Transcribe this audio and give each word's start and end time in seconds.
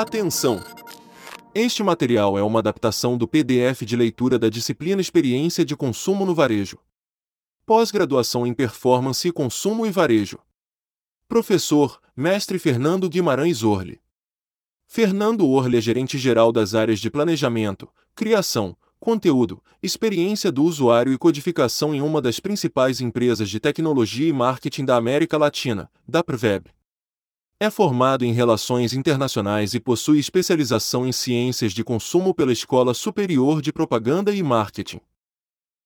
Atenção! 0.00 0.60
Este 1.52 1.82
material 1.82 2.38
é 2.38 2.42
uma 2.44 2.60
adaptação 2.60 3.18
do 3.18 3.26
PDF 3.26 3.82
de 3.82 3.96
leitura 3.96 4.38
da 4.38 4.48
disciplina 4.48 5.00
Experiência 5.00 5.64
de 5.64 5.74
Consumo 5.74 6.24
no 6.24 6.36
Varejo. 6.36 6.78
Pós-graduação 7.66 8.46
em 8.46 8.54
Performance 8.54 9.26
e 9.26 9.32
Consumo 9.32 9.84
e 9.84 9.90
Varejo. 9.90 10.38
Professor, 11.26 12.00
Mestre 12.16 12.60
Fernando 12.60 13.08
Guimarães 13.08 13.64
Orle. 13.64 14.00
Fernando 14.86 15.48
Orle 15.48 15.78
é 15.78 15.80
gerente-geral 15.80 16.52
das 16.52 16.76
áreas 16.76 17.00
de 17.00 17.10
planejamento, 17.10 17.88
criação, 18.14 18.76
conteúdo, 19.00 19.60
experiência 19.82 20.52
do 20.52 20.62
usuário 20.62 21.12
e 21.12 21.18
codificação 21.18 21.92
em 21.92 22.00
uma 22.00 22.22
das 22.22 22.38
principais 22.38 23.00
empresas 23.00 23.50
de 23.50 23.58
tecnologia 23.58 24.28
e 24.28 24.32
marketing 24.32 24.84
da 24.84 24.94
América 24.94 25.36
Latina, 25.36 25.90
da 26.06 26.22
Preveb. 26.22 26.70
É 27.60 27.70
formado 27.70 28.24
em 28.24 28.32
Relações 28.32 28.92
Internacionais 28.92 29.74
e 29.74 29.80
possui 29.80 30.20
especialização 30.20 31.04
em 31.04 31.10
Ciências 31.10 31.72
de 31.72 31.82
Consumo 31.82 32.32
pela 32.32 32.52
Escola 32.52 32.94
Superior 32.94 33.60
de 33.60 33.72
Propaganda 33.72 34.32
e 34.32 34.40
Marketing. 34.44 35.00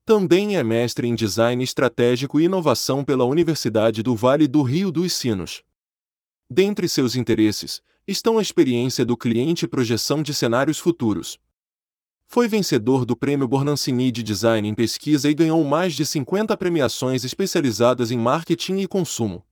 Também 0.05 0.59
é 0.59 0.63
mestre 0.63 1.09
em 1.09 1.15
Design 1.15 1.65
Estratégico 1.65 2.39
e 2.39 2.45
Inovação 2.45 3.03
pela 3.03 3.25
Universidade 3.25 4.03
do 4.03 4.15
Vale 4.15 4.47
do 4.47 4.61
Rio 4.61 4.93
dos 4.93 5.15
Sinos. 5.15 5.63
Dentre 6.51 6.87
seus 6.91 7.17
interesses, 7.17 7.81
estão 8.07 8.37
a 8.37 8.43
experiência 8.43 9.03
do 9.03 9.17
cliente 9.17 9.65
e 9.65 9.69
projeção 9.69 10.23
de 10.23 10.35
cenários 10.35 10.79
futuros. 10.79 11.39
Foi 12.27 12.49
vencedor 12.49 13.07
do 13.07 13.17
Prêmio 13.17 13.49
Bornancini 13.49 14.13
de 14.13 14.23
Design 14.23 14.69
em 14.69 14.75
Pesquisa 14.75 15.31
e 15.31 15.35
ganhou 15.35 15.65
mais 15.65 15.95
de 15.95 16.05
50 16.05 16.55
premiações 16.55 17.25
especializadas 17.25 18.11
em 18.11 18.19
marketing 18.19 18.81
e 18.81 18.87
consumo. 18.87 19.43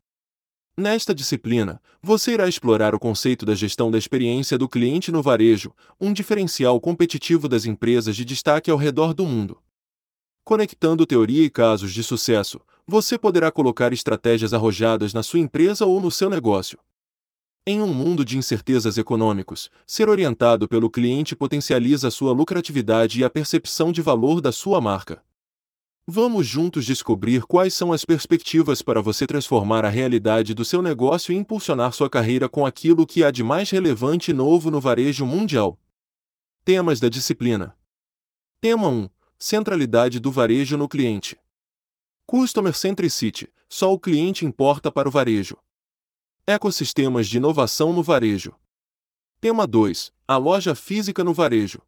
Nesta 0.80 1.14
disciplina, 1.14 1.78
você 2.02 2.32
irá 2.32 2.48
explorar 2.48 2.94
o 2.94 2.98
conceito 2.98 3.44
da 3.44 3.54
gestão 3.54 3.90
da 3.90 3.98
experiência 3.98 4.56
do 4.56 4.66
cliente 4.66 5.12
no 5.12 5.22
varejo, 5.22 5.74
um 6.00 6.10
diferencial 6.10 6.80
competitivo 6.80 7.46
das 7.46 7.66
empresas 7.66 8.16
de 8.16 8.24
destaque 8.24 8.70
ao 8.70 8.78
redor 8.78 9.12
do 9.12 9.26
mundo. 9.26 9.60
Conectando 10.42 11.04
teoria 11.04 11.44
e 11.44 11.50
casos 11.50 11.92
de 11.92 12.02
sucesso, 12.02 12.58
você 12.86 13.18
poderá 13.18 13.52
colocar 13.52 13.92
estratégias 13.92 14.54
arrojadas 14.54 15.12
na 15.12 15.22
sua 15.22 15.40
empresa 15.40 15.84
ou 15.84 16.00
no 16.00 16.10
seu 16.10 16.30
negócio. 16.30 16.78
Em 17.66 17.82
um 17.82 17.92
mundo 17.92 18.24
de 18.24 18.38
incertezas 18.38 18.96
econômicos, 18.96 19.68
ser 19.86 20.08
orientado 20.08 20.66
pelo 20.66 20.88
cliente 20.88 21.36
potencializa 21.36 22.10
sua 22.10 22.32
lucratividade 22.32 23.20
e 23.20 23.24
a 23.24 23.28
percepção 23.28 23.92
de 23.92 24.00
valor 24.00 24.40
da 24.40 24.50
sua 24.50 24.80
marca. 24.80 25.22
Vamos 26.06 26.46
juntos 26.46 26.84
descobrir 26.84 27.42
quais 27.42 27.74
são 27.74 27.92
as 27.92 28.04
perspectivas 28.04 28.82
para 28.82 29.00
você 29.00 29.26
transformar 29.26 29.84
a 29.84 29.88
realidade 29.88 30.54
do 30.54 30.64
seu 30.64 30.82
negócio 30.82 31.32
e 31.32 31.36
impulsionar 31.36 31.92
sua 31.92 32.10
carreira 32.10 32.48
com 32.48 32.66
aquilo 32.66 33.06
que 33.06 33.22
há 33.22 33.30
de 33.30 33.44
mais 33.44 33.70
relevante 33.70 34.30
e 34.30 34.34
novo 34.34 34.70
no 34.70 34.80
varejo 34.80 35.24
mundial. 35.24 35.78
Temas 36.64 36.98
da 36.98 37.08
disciplina: 37.08 37.76
Tema 38.60 38.88
1 38.88 39.08
Centralidade 39.38 40.20
do 40.20 40.30
varejo 40.30 40.76
no 40.76 40.88
cliente. 40.88 41.38
Customer 42.26 42.74
Centricity 42.74 43.48
só 43.68 43.92
o 43.92 43.98
cliente 43.98 44.44
importa 44.44 44.90
para 44.90 45.08
o 45.08 45.12
varejo. 45.12 45.56
Ecossistemas 46.46 47.28
de 47.28 47.36
inovação 47.36 47.92
no 47.92 48.02
varejo. 48.02 48.54
Tema 49.40 49.66
2 49.66 50.12
A 50.26 50.36
loja 50.36 50.74
física 50.74 51.22
no 51.22 51.32
varejo. 51.32 51.80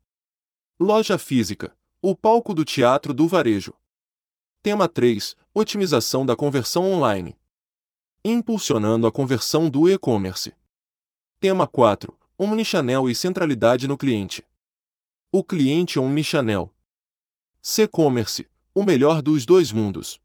Loja 0.80 1.18
física 1.18 1.76
o 2.00 2.16
palco 2.16 2.52
do 2.52 2.64
teatro 2.64 3.14
do 3.14 3.28
varejo. 3.28 3.72
Tema 4.64 4.88
3 4.88 5.34
Otimização 5.52 6.24
da 6.24 6.36
conversão 6.36 6.84
online. 6.92 7.36
Impulsionando 8.24 9.08
a 9.08 9.10
conversão 9.10 9.68
do 9.68 9.90
e-commerce. 9.90 10.54
Tema 11.40 11.66
4 11.66 12.16
Omnichannel 12.38 13.10
e 13.10 13.14
centralidade 13.16 13.88
no 13.88 13.98
cliente. 13.98 14.46
O 15.32 15.42
cliente 15.42 15.98
Omnichannel. 15.98 16.72
C-commerce 17.60 18.48
o 18.72 18.84
melhor 18.84 19.20
dos 19.20 19.44
dois 19.44 19.72
mundos. 19.72 20.20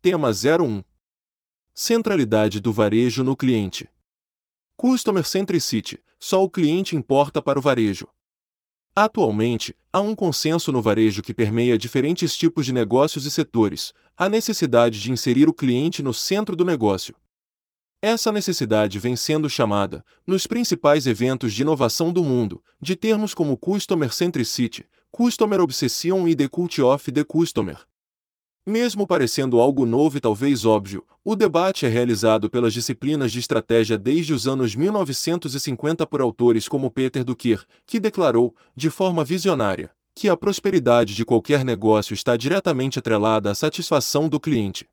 Tema 0.00 0.28
01 0.28 0.84
Centralidade 1.74 2.60
do 2.60 2.72
varejo 2.72 3.24
no 3.24 3.36
cliente. 3.36 3.90
Customer 4.76 5.24
Centricity 5.24 6.00
só 6.16 6.44
o 6.44 6.48
cliente 6.48 6.94
importa 6.94 7.42
para 7.42 7.58
o 7.58 7.62
varejo. 7.62 8.06
Atualmente, 9.00 9.76
há 9.92 10.00
um 10.00 10.12
consenso 10.12 10.72
no 10.72 10.82
varejo 10.82 11.22
que 11.22 11.32
permeia 11.32 11.78
diferentes 11.78 12.36
tipos 12.36 12.66
de 12.66 12.72
negócios 12.72 13.24
e 13.26 13.30
setores, 13.30 13.94
a 14.16 14.28
necessidade 14.28 15.00
de 15.00 15.12
inserir 15.12 15.48
o 15.48 15.54
cliente 15.54 16.02
no 16.02 16.12
centro 16.12 16.56
do 16.56 16.64
negócio. 16.64 17.14
Essa 18.02 18.32
necessidade 18.32 18.98
vem 18.98 19.14
sendo 19.14 19.48
chamada, 19.48 20.04
nos 20.26 20.48
principais 20.48 21.06
eventos 21.06 21.54
de 21.54 21.62
inovação 21.62 22.12
do 22.12 22.24
mundo, 22.24 22.60
de 22.82 22.96
termos 22.96 23.34
como 23.34 23.56
Customer 23.56 24.12
Centricity, 24.12 24.84
Customer 25.12 25.60
Obsession 25.60 26.26
e 26.26 26.34
The 26.34 26.48
Cult 26.48 26.82
of 26.82 27.12
the 27.12 27.22
Customer. 27.22 27.78
Mesmo 28.68 29.06
parecendo 29.06 29.60
algo 29.60 29.86
novo 29.86 30.18
e 30.18 30.20
talvez 30.20 30.66
óbvio, 30.66 31.02
o 31.24 31.34
debate 31.34 31.86
é 31.86 31.88
realizado 31.88 32.50
pelas 32.50 32.74
disciplinas 32.74 33.32
de 33.32 33.38
estratégia 33.38 33.96
desde 33.96 34.34
os 34.34 34.46
anos 34.46 34.74
1950 34.74 36.06
por 36.06 36.20
autores 36.20 36.68
como 36.68 36.90
Peter 36.90 37.24
Drucker, 37.24 37.64
que 37.86 37.98
declarou, 37.98 38.54
de 38.76 38.90
forma 38.90 39.24
visionária, 39.24 39.90
que 40.14 40.28
a 40.28 40.36
prosperidade 40.36 41.14
de 41.14 41.24
qualquer 41.24 41.64
negócio 41.64 42.12
está 42.12 42.36
diretamente 42.36 42.98
atrelada 42.98 43.50
à 43.50 43.54
satisfação 43.54 44.28
do 44.28 44.38
cliente. 44.38 44.86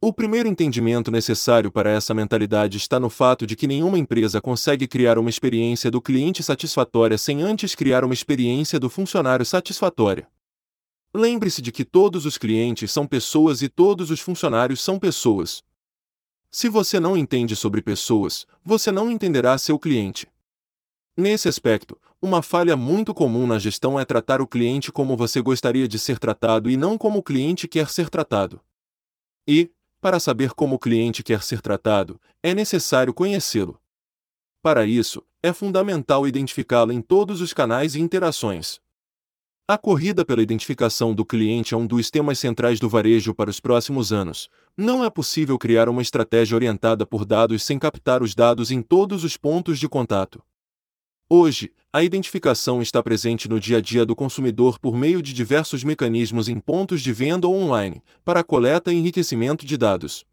O 0.00 0.12
primeiro 0.12 0.48
entendimento 0.48 1.10
necessário 1.10 1.72
para 1.72 1.90
essa 1.90 2.14
mentalidade 2.14 2.76
está 2.76 3.00
no 3.00 3.10
fato 3.10 3.44
de 3.44 3.56
que 3.56 3.66
nenhuma 3.66 3.98
empresa 3.98 4.40
consegue 4.40 4.86
criar 4.86 5.18
uma 5.18 5.30
experiência 5.30 5.90
do 5.90 6.00
cliente 6.00 6.44
satisfatória 6.44 7.18
sem 7.18 7.42
antes 7.42 7.74
criar 7.74 8.04
uma 8.04 8.14
experiência 8.14 8.78
do 8.78 8.88
funcionário 8.88 9.44
satisfatória. 9.44 10.28
Lembre-se 11.16 11.62
de 11.62 11.70
que 11.70 11.84
todos 11.84 12.26
os 12.26 12.36
clientes 12.36 12.90
são 12.90 13.06
pessoas 13.06 13.62
e 13.62 13.68
todos 13.68 14.10
os 14.10 14.18
funcionários 14.18 14.82
são 14.82 14.98
pessoas. 14.98 15.62
Se 16.50 16.68
você 16.68 16.98
não 16.98 17.16
entende 17.16 17.54
sobre 17.54 17.80
pessoas, 17.80 18.44
você 18.64 18.90
não 18.90 19.08
entenderá 19.08 19.56
seu 19.56 19.78
cliente. 19.78 20.26
Nesse 21.16 21.48
aspecto, 21.48 21.96
uma 22.20 22.42
falha 22.42 22.76
muito 22.76 23.14
comum 23.14 23.46
na 23.46 23.60
gestão 23.60 23.98
é 24.00 24.04
tratar 24.04 24.40
o 24.40 24.46
cliente 24.46 24.90
como 24.90 25.16
você 25.16 25.40
gostaria 25.40 25.86
de 25.86 26.00
ser 26.00 26.18
tratado 26.18 26.68
e 26.68 26.76
não 26.76 26.98
como 26.98 27.20
o 27.20 27.22
cliente 27.22 27.68
quer 27.68 27.88
ser 27.90 28.10
tratado. 28.10 28.60
E, 29.46 29.70
para 30.00 30.18
saber 30.18 30.52
como 30.52 30.74
o 30.74 30.78
cliente 30.80 31.22
quer 31.22 31.42
ser 31.42 31.60
tratado, 31.60 32.20
é 32.42 32.52
necessário 32.52 33.14
conhecê-lo. 33.14 33.80
Para 34.60 34.84
isso, 34.84 35.22
é 35.40 35.52
fundamental 35.52 36.26
identificá-lo 36.26 36.90
em 36.90 37.00
todos 37.00 37.40
os 37.40 37.52
canais 37.52 37.94
e 37.94 38.00
interações. 38.00 38.80
A 39.66 39.78
corrida 39.78 40.26
pela 40.26 40.42
identificação 40.42 41.14
do 41.14 41.24
cliente 41.24 41.72
é 41.72 41.76
um 41.76 41.86
dos 41.86 42.10
temas 42.10 42.38
centrais 42.38 42.78
do 42.78 42.86
varejo 42.86 43.34
para 43.34 43.48
os 43.48 43.60
próximos 43.60 44.12
anos. 44.12 44.50
Não 44.76 45.02
é 45.02 45.08
possível 45.08 45.58
criar 45.58 45.88
uma 45.88 46.02
estratégia 46.02 46.54
orientada 46.54 47.06
por 47.06 47.24
dados 47.24 47.62
sem 47.62 47.78
captar 47.78 48.22
os 48.22 48.34
dados 48.34 48.70
em 48.70 48.82
todos 48.82 49.24
os 49.24 49.38
pontos 49.38 49.78
de 49.78 49.88
contato. 49.88 50.42
Hoje, 51.30 51.72
a 51.90 52.02
identificação 52.02 52.82
está 52.82 53.02
presente 53.02 53.48
no 53.48 53.58
dia 53.58 53.78
a 53.78 53.80
dia 53.80 54.04
do 54.04 54.14
consumidor 54.14 54.78
por 54.78 54.94
meio 54.94 55.22
de 55.22 55.32
diversos 55.32 55.82
mecanismos 55.82 56.46
em 56.46 56.60
pontos 56.60 57.00
de 57.00 57.10
venda 57.14 57.48
ou 57.48 57.54
online, 57.54 58.02
para 58.22 58.40
a 58.40 58.44
coleta 58.44 58.92
e 58.92 58.96
enriquecimento 58.96 59.64
de 59.64 59.78
dados. 59.78 60.26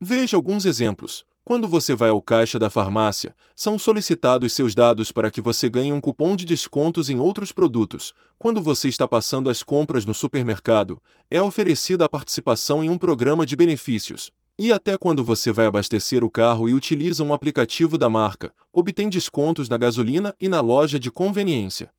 Veja 0.00 0.36
alguns 0.36 0.64
exemplos. 0.64 1.26
Quando 1.46 1.68
você 1.68 1.94
vai 1.94 2.08
ao 2.08 2.22
caixa 2.22 2.58
da 2.58 2.70
farmácia, 2.70 3.36
são 3.54 3.78
solicitados 3.78 4.54
seus 4.54 4.74
dados 4.74 5.12
para 5.12 5.30
que 5.30 5.42
você 5.42 5.68
ganhe 5.68 5.92
um 5.92 6.00
cupom 6.00 6.34
de 6.34 6.46
descontos 6.46 7.10
em 7.10 7.18
outros 7.18 7.52
produtos. 7.52 8.14
Quando 8.38 8.62
você 8.62 8.88
está 8.88 9.06
passando 9.06 9.50
as 9.50 9.62
compras 9.62 10.06
no 10.06 10.14
supermercado, 10.14 10.98
é 11.30 11.42
oferecida 11.42 12.06
a 12.06 12.08
participação 12.08 12.82
em 12.82 12.88
um 12.88 12.96
programa 12.96 13.44
de 13.44 13.56
benefícios. 13.56 14.32
E 14.58 14.72
até 14.72 14.96
quando 14.96 15.22
você 15.22 15.52
vai 15.52 15.66
abastecer 15.66 16.24
o 16.24 16.30
carro 16.30 16.66
e 16.66 16.72
utiliza 16.72 17.22
um 17.22 17.34
aplicativo 17.34 17.98
da 17.98 18.08
marca, 18.08 18.50
obtém 18.72 19.10
descontos 19.10 19.68
na 19.68 19.76
gasolina 19.76 20.34
e 20.40 20.48
na 20.48 20.62
loja 20.62 20.98
de 20.98 21.10
conveniência. 21.10 21.90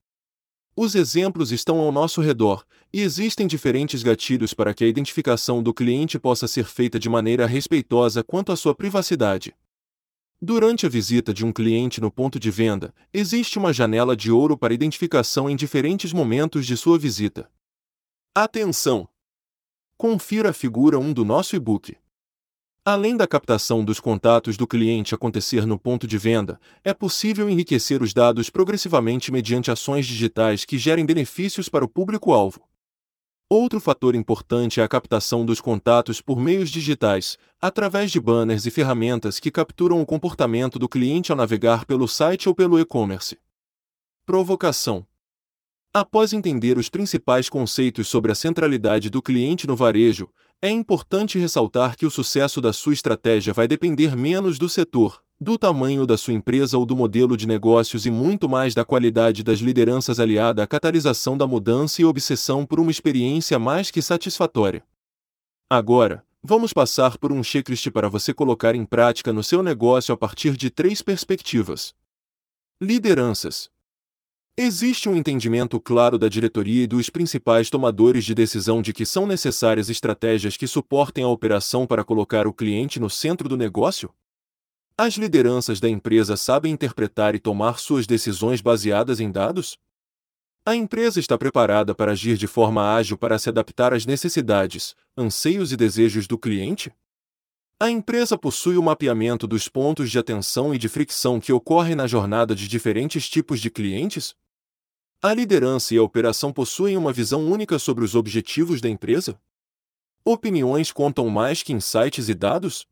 Os 0.77 0.93
exemplos 0.93 1.53
estão 1.53 1.79
ao 1.79 1.89
nosso 1.89 2.19
redor, 2.19 2.65
e 2.91 2.99
existem 2.99 3.47
diferentes 3.47 4.03
gatilhos 4.03 4.53
para 4.53 4.73
que 4.73 4.83
a 4.83 4.87
identificação 4.87 5.63
do 5.63 5.73
cliente 5.73 6.19
possa 6.19 6.49
ser 6.49 6.65
feita 6.65 6.99
de 6.99 7.07
maneira 7.07 7.45
respeitosa 7.45 8.21
quanto 8.21 8.51
à 8.51 8.57
sua 8.57 8.75
privacidade. 8.75 9.55
Durante 10.41 10.85
a 10.85 10.89
visita 10.89 11.33
de 11.33 11.45
um 11.45 11.53
cliente 11.53 12.01
no 12.01 12.11
ponto 12.11 12.37
de 12.37 12.51
venda, 12.51 12.93
existe 13.13 13.57
uma 13.57 13.71
janela 13.71 14.17
de 14.17 14.29
ouro 14.29 14.57
para 14.57 14.73
identificação 14.73 15.49
em 15.49 15.55
diferentes 15.55 16.11
momentos 16.11 16.65
de 16.65 16.75
sua 16.75 16.99
visita. 16.99 17.49
Atenção! 18.35 19.07
Confira 19.97 20.49
a 20.49 20.53
figura 20.53 20.99
1 20.99 21.13
do 21.13 21.23
nosso 21.23 21.55
e-book. 21.55 21.95
Além 22.87 23.17
da 23.17 23.25
captação 23.25 23.83
dos 23.83 23.99
contatos 23.99 24.57
do 24.57 24.67
cliente 24.67 25.15
acontecer 25.15 25.65
no 25.65 25.75
ponto 25.75 26.05
de 26.05 26.19
venda, 26.19 26.59
é 26.83 26.93
possível 26.93 27.49
enriquecer 27.49 27.99
os 27.99 28.13
dados 28.13 28.47
progressivamente 28.51 29.31
mediante 29.31 29.71
ações 29.71 30.05
digitais 30.05 30.65
que 30.65 30.77
gerem 30.77 31.03
benefícios 31.03 31.67
para 31.67 31.83
o 31.83 31.89
público-alvo. 31.89 32.61
Outro 33.49 33.79
fator 33.79 34.13
importante 34.13 34.79
é 34.79 34.83
a 34.83 34.87
captação 34.87 35.43
dos 35.43 35.59
contatos 35.59 36.21
por 36.21 36.39
meios 36.39 36.69
digitais, 36.69 37.39
através 37.59 38.11
de 38.11 38.19
banners 38.19 38.67
e 38.67 38.69
ferramentas 38.69 39.39
que 39.39 39.49
capturam 39.49 39.99
o 39.99 40.05
comportamento 40.05 40.77
do 40.77 40.87
cliente 40.87 41.31
ao 41.31 41.37
navegar 41.37 41.85
pelo 41.85 42.07
site 42.07 42.47
ou 42.47 42.53
pelo 42.53 42.79
e-commerce. 42.79 43.39
Provocação: 44.27 45.07
Após 45.91 46.33
entender 46.33 46.77
os 46.77 46.89
principais 46.89 47.49
conceitos 47.49 48.07
sobre 48.09 48.31
a 48.31 48.35
centralidade 48.35 49.09
do 49.09 49.23
cliente 49.23 49.65
no 49.65 49.75
varejo, 49.75 50.29
é 50.61 50.69
importante 50.69 51.37
ressaltar 51.37 51.95
que 51.95 52.05
o 52.05 52.11
sucesso 52.11 52.59
da 52.59 52.73
sua 52.73 52.93
estratégia 52.93 53.53
vai 53.53 53.67
depender 53.67 54.15
menos 54.15 54.57
do 54.57 54.67
setor, 54.67 55.21
do 55.39 55.57
tamanho 55.57 56.05
da 56.05 56.17
sua 56.17 56.33
empresa 56.33 56.77
ou 56.77 56.85
do 56.85 56.95
modelo 56.95 57.35
de 57.35 57.45
negócios 57.45 58.05
e 58.05 58.11
muito 58.11 58.47
mais 58.47 58.73
da 58.73 58.85
qualidade 58.85 59.43
das 59.43 59.59
lideranças 59.59 60.19
aliada 60.19 60.63
à 60.63 60.67
catalisação 60.67 61.37
da 61.37 61.45
mudança 61.45 62.01
e 62.01 62.05
obsessão 62.05 62.65
por 62.65 62.79
uma 62.79 62.89
experiência 62.89 63.59
mais 63.59 63.91
que 63.91 64.01
satisfatória. 64.01 64.83
Agora, 65.69 66.25
vamos 66.41 66.71
passar 66.71 67.17
por 67.17 67.31
um 67.31 67.43
checklist 67.43 67.89
para 67.91 68.07
você 68.07 68.33
colocar 68.33 68.75
em 68.75 68.85
prática 68.85 69.33
no 69.33 69.43
seu 69.43 69.61
negócio 69.61 70.13
a 70.13 70.17
partir 70.17 70.55
de 70.55 70.69
três 70.69 71.01
perspectivas. 71.01 71.93
Lideranças. 72.81 73.69
Existe 74.57 75.09
um 75.09 75.15
entendimento 75.17 75.81
claro 75.81 76.17
da 76.17 76.29
diretoria 76.29 76.83
e 76.83 76.87
dos 76.87 77.09
principais 77.09 77.69
tomadores 77.69 78.23
de 78.23 78.33
decisão 78.33 78.81
de 78.81 78.93
que 78.93 79.05
são 79.05 79.27
necessárias 79.27 79.89
estratégias 79.89 80.55
que 80.55 80.65
suportem 80.65 81.25
a 81.25 81.27
operação 81.27 81.85
para 81.85 82.05
colocar 82.05 82.47
o 82.47 82.53
cliente 82.53 82.97
no 82.97 83.09
centro 83.09 83.49
do 83.49 83.57
negócio? 83.57 84.09
As 84.97 85.15
lideranças 85.15 85.81
da 85.81 85.89
empresa 85.89 86.37
sabem 86.37 86.71
interpretar 86.71 87.35
e 87.35 87.39
tomar 87.39 87.79
suas 87.79 88.07
decisões 88.07 88.61
baseadas 88.61 89.19
em 89.19 89.29
dados? 89.29 89.77
A 90.65 90.73
empresa 90.73 91.19
está 91.19 91.37
preparada 91.37 91.93
para 91.93 92.13
agir 92.13 92.37
de 92.37 92.47
forma 92.47 92.95
ágil 92.95 93.17
para 93.17 93.37
se 93.37 93.49
adaptar 93.49 93.93
às 93.93 94.05
necessidades, 94.05 94.95
anseios 95.17 95.73
e 95.73 95.75
desejos 95.75 96.27
do 96.27 96.39
cliente? 96.39 96.93
A 97.77 97.89
empresa 97.89 98.37
possui 98.37 98.77
o 98.77 98.83
mapeamento 98.83 99.45
dos 99.45 99.67
pontos 99.67 100.09
de 100.09 100.17
atenção 100.17 100.73
e 100.73 100.77
de 100.77 100.87
fricção 100.87 101.41
que 101.41 101.51
ocorrem 101.51 101.93
na 101.93 102.07
jornada 102.07 102.55
de 102.55 102.69
diferentes 102.69 103.29
tipos 103.29 103.59
de 103.59 103.69
clientes? 103.69 104.33
A 105.21 105.33
liderança 105.33 105.93
e 105.93 105.97
a 105.97 106.03
operação 106.03 106.53
possuem 106.53 106.97
uma 106.97 107.11
visão 107.11 107.45
única 107.45 107.79
sobre 107.79 108.03
os 108.03 108.15
objetivos 108.15 108.81
da 108.81 108.89
empresa? 108.89 109.39
Opiniões 110.23 110.91
contam 110.91 111.29
mais 111.29 111.63
que 111.63 111.73
insights 111.73 112.29
e 112.29 112.33
dados? 112.33 112.87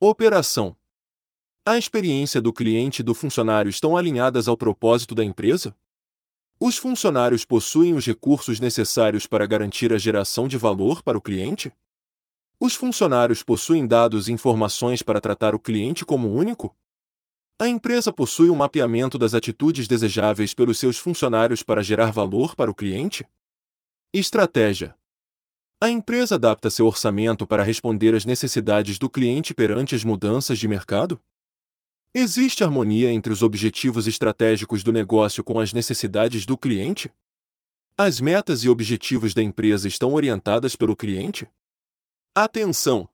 Operação 0.00 0.76
a 1.64 1.78
experiência 1.78 2.40
do 2.40 2.52
cliente 2.52 3.02
e 3.02 3.02
do 3.04 3.14
funcionário 3.14 3.70
estão 3.70 3.96
alinhadas 3.96 4.48
ao 4.48 4.56
propósito 4.56 5.14
da 5.14 5.24
empresa? 5.24 5.72
Os 6.58 6.76
funcionários 6.76 7.44
possuem 7.44 7.94
os 7.94 8.04
recursos 8.04 8.58
necessários 8.58 9.28
para 9.28 9.46
garantir 9.46 9.92
a 9.92 9.98
geração 9.98 10.48
de 10.48 10.58
valor 10.58 11.04
para 11.04 11.16
o 11.16 11.20
cliente? 11.20 11.72
Os 12.58 12.74
funcionários 12.74 13.44
possuem 13.44 13.86
dados 13.86 14.26
e 14.26 14.32
informações 14.32 15.02
para 15.02 15.20
tratar 15.20 15.54
o 15.54 15.58
cliente 15.60 16.04
como 16.04 16.32
único? 16.32 16.74
A 17.62 17.68
empresa 17.68 18.12
possui 18.12 18.50
um 18.50 18.56
mapeamento 18.56 19.16
das 19.16 19.34
atitudes 19.34 19.86
desejáveis 19.86 20.52
pelos 20.52 20.80
seus 20.80 20.98
funcionários 20.98 21.62
para 21.62 21.80
gerar 21.80 22.10
valor 22.10 22.56
para 22.56 22.68
o 22.68 22.74
cliente? 22.74 23.24
Estratégia: 24.12 24.96
A 25.80 25.88
empresa 25.88 26.34
adapta 26.34 26.68
seu 26.70 26.88
orçamento 26.88 27.46
para 27.46 27.62
responder 27.62 28.16
às 28.16 28.24
necessidades 28.24 28.98
do 28.98 29.08
cliente 29.08 29.54
perante 29.54 29.94
as 29.94 30.02
mudanças 30.02 30.58
de 30.58 30.66
mercado? 30.66 31.22
Existe 32.12 32.64
harmonia 32.64 33.12
entre 33.12 33.32
os 33.32 33.44
objetivos 33.44 34.08
estratégicos 34.08 34.82
do 34.82 34.92
negócio 34.92 35.44
com 35.44 35.60
as 35.60 35.72
necessidades 35.72 36.44
do 36.44 36.58
cliente? 36.58 37.12
As 37.96 38.20
metas 38.20 38.64
e 38.64 38.68
objetivos 38.68 39.34
da 39.34 39.40
empresa 39.40 39.86
estão 39.86 40.14
orientadas 40.14 40.74
pelo 40.74 40.96
cliente? 40.96 41.48
Atenção! 42.34 43.08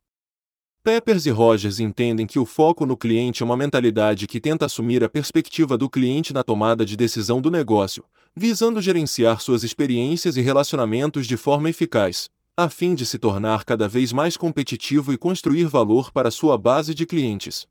Peppers 0.88 1.26
e 1.26 1.31
Rogers 1.31 1.81
entendem 1.81 2.26
que 2.26 2.38
o 2.38 2.46
foco 2.46 2.87
no 2.87 2.96
cliente 2.96 3.43
é 3.43 3.44
uma 3.44 3.58
mentalidade 3.58 4.26
que 4.26 4.40
tenta 4.40 4.64
assumir 4.64 5.05
a 5.05 5.08
perspectiva 5.11 5.76
do 5.76 5.87
cliente 5.87 6.32
na 6.32 6.43
tomada 6.43 6.82
de 6.82 6.96
decisão 6.96 7.43
do 7.43 7.50
negócio, 7.50 8.02
visando 8.35 8.81
gerenciar 8.81 9.43
suas 9.43 9.62
experiências 9.62 10.38
e 10.38 10.40
relacionamentos 10.40 11.26
de 11.26 11.37
forma 11.37 11.69
eficaz, 11.69 12.31
a 12.56 12.70
fim 12.70 12.94
de 12.94 13.05
se 13.05 13.19
tornar 13.19 13.67
cada 13.67 13.87
vez 13.87 14.14
mais 14.14 14.35
competitivo 14.35 15.12
e 15.12 15.19
construir 15.19 15.67
valor 15.67 16.11
para 16.11 16.31
sua 16.31 16.56
base 16.56 16.94
de 16.94 17.05
clientes. 17.05 17.69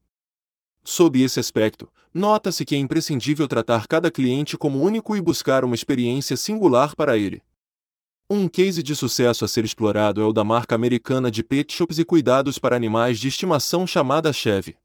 Sob 0.83 1.19
esse 1.19 1.39
aspecto, 1.39 1.89
nota-se 2.13 2.63
que 2.63 2.75
é 2.75 2.77
imprescindível 2.77 3.47
tratar 3.47 3.87
cada 3.87 4.11
cliente 4.11 4.55
como 4.55 4.79
único 4.79 5.15
e 5.15 5.21
buscar 5.21 5.65
uma 5.65 5.73
experiência 5.73 6.37
singular 6.37 6.95
para 6.95 7.17
ele. 7.17 7.41
Um 8.29 8.49
case 8.49 8.83
de 8.83 8.93
sucesso 8.93 9.45
a 9.45 9.47
ser 9.47 9.63
explorado 9.63 10.19
é 10.19 10.25
o 10.25 10.33
da 10.33 10.43
marca 10.43 10.75
americana 10.75 11.31
de 11.31 11.41
pet 11.41 11.73
shops 11.73 11.97
e 11.97 12.03
cuidados 12.03 12.59
para 12.59 12.75
animais 12.75 13.19
de 13.19 13.29
estimação 13.29 13.87
chamada 13.87 14.33
Chevy. 14.33 14.75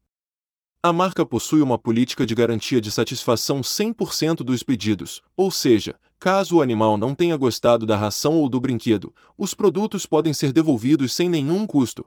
A 0.81 0.93
marca 0.93 1.25
possui 1.25 1.61
uma 1.61 1.77
política 1.77 2.25
de 2.25 2.33
garantia 2.33 2.79
de 2.79 2.89
satisfação 2.89 3.59
100% 3.59 4.45
dos 4.45 4.63
pedidos, 4.63 5.21
ou 5.35 5.51
seja, 5.51 5.99
caso 6.17 6.55
o 6.55 6.61
animal 6.61 6.97
não 6.97 7.13
tenha 7.13 7.35
gostado 7.35 7.85
da 7.85 7.97
ração 7.97 8.35
ou 8.35 8.47
do 8.47 8.61
brinquedo, 8.61 9.13
os 9.37 9.53
produtos 9.53 10.05
podem 10.05 10.33
ser 10.33 10.53
devolvidos 10.53 11.13
sem 11.13 11.27
nenhum 11.27 11.67
custo. 11.67 12.05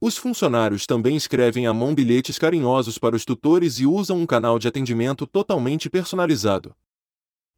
Os 0.00 0.16
funcionários 0.16 0.84
também 0.84 1.14
escrevem 1.14 1.68
à 1.68 1.72
mão 1.72 1.94
bilhetes 1.94 2.40
carinhosos 2.40 2.98
para 2.98 3.14
os 3.14 3.24
tutores 3.24 3.78
e 3.78 3.86
usam 3.86 4.18
um 4.18 4.26
canal 4.26 4.58
de 4.58 4.66
atendimento 4.66 5.28
totalmente 5.28 5.88
personalizado. 5.88 6.74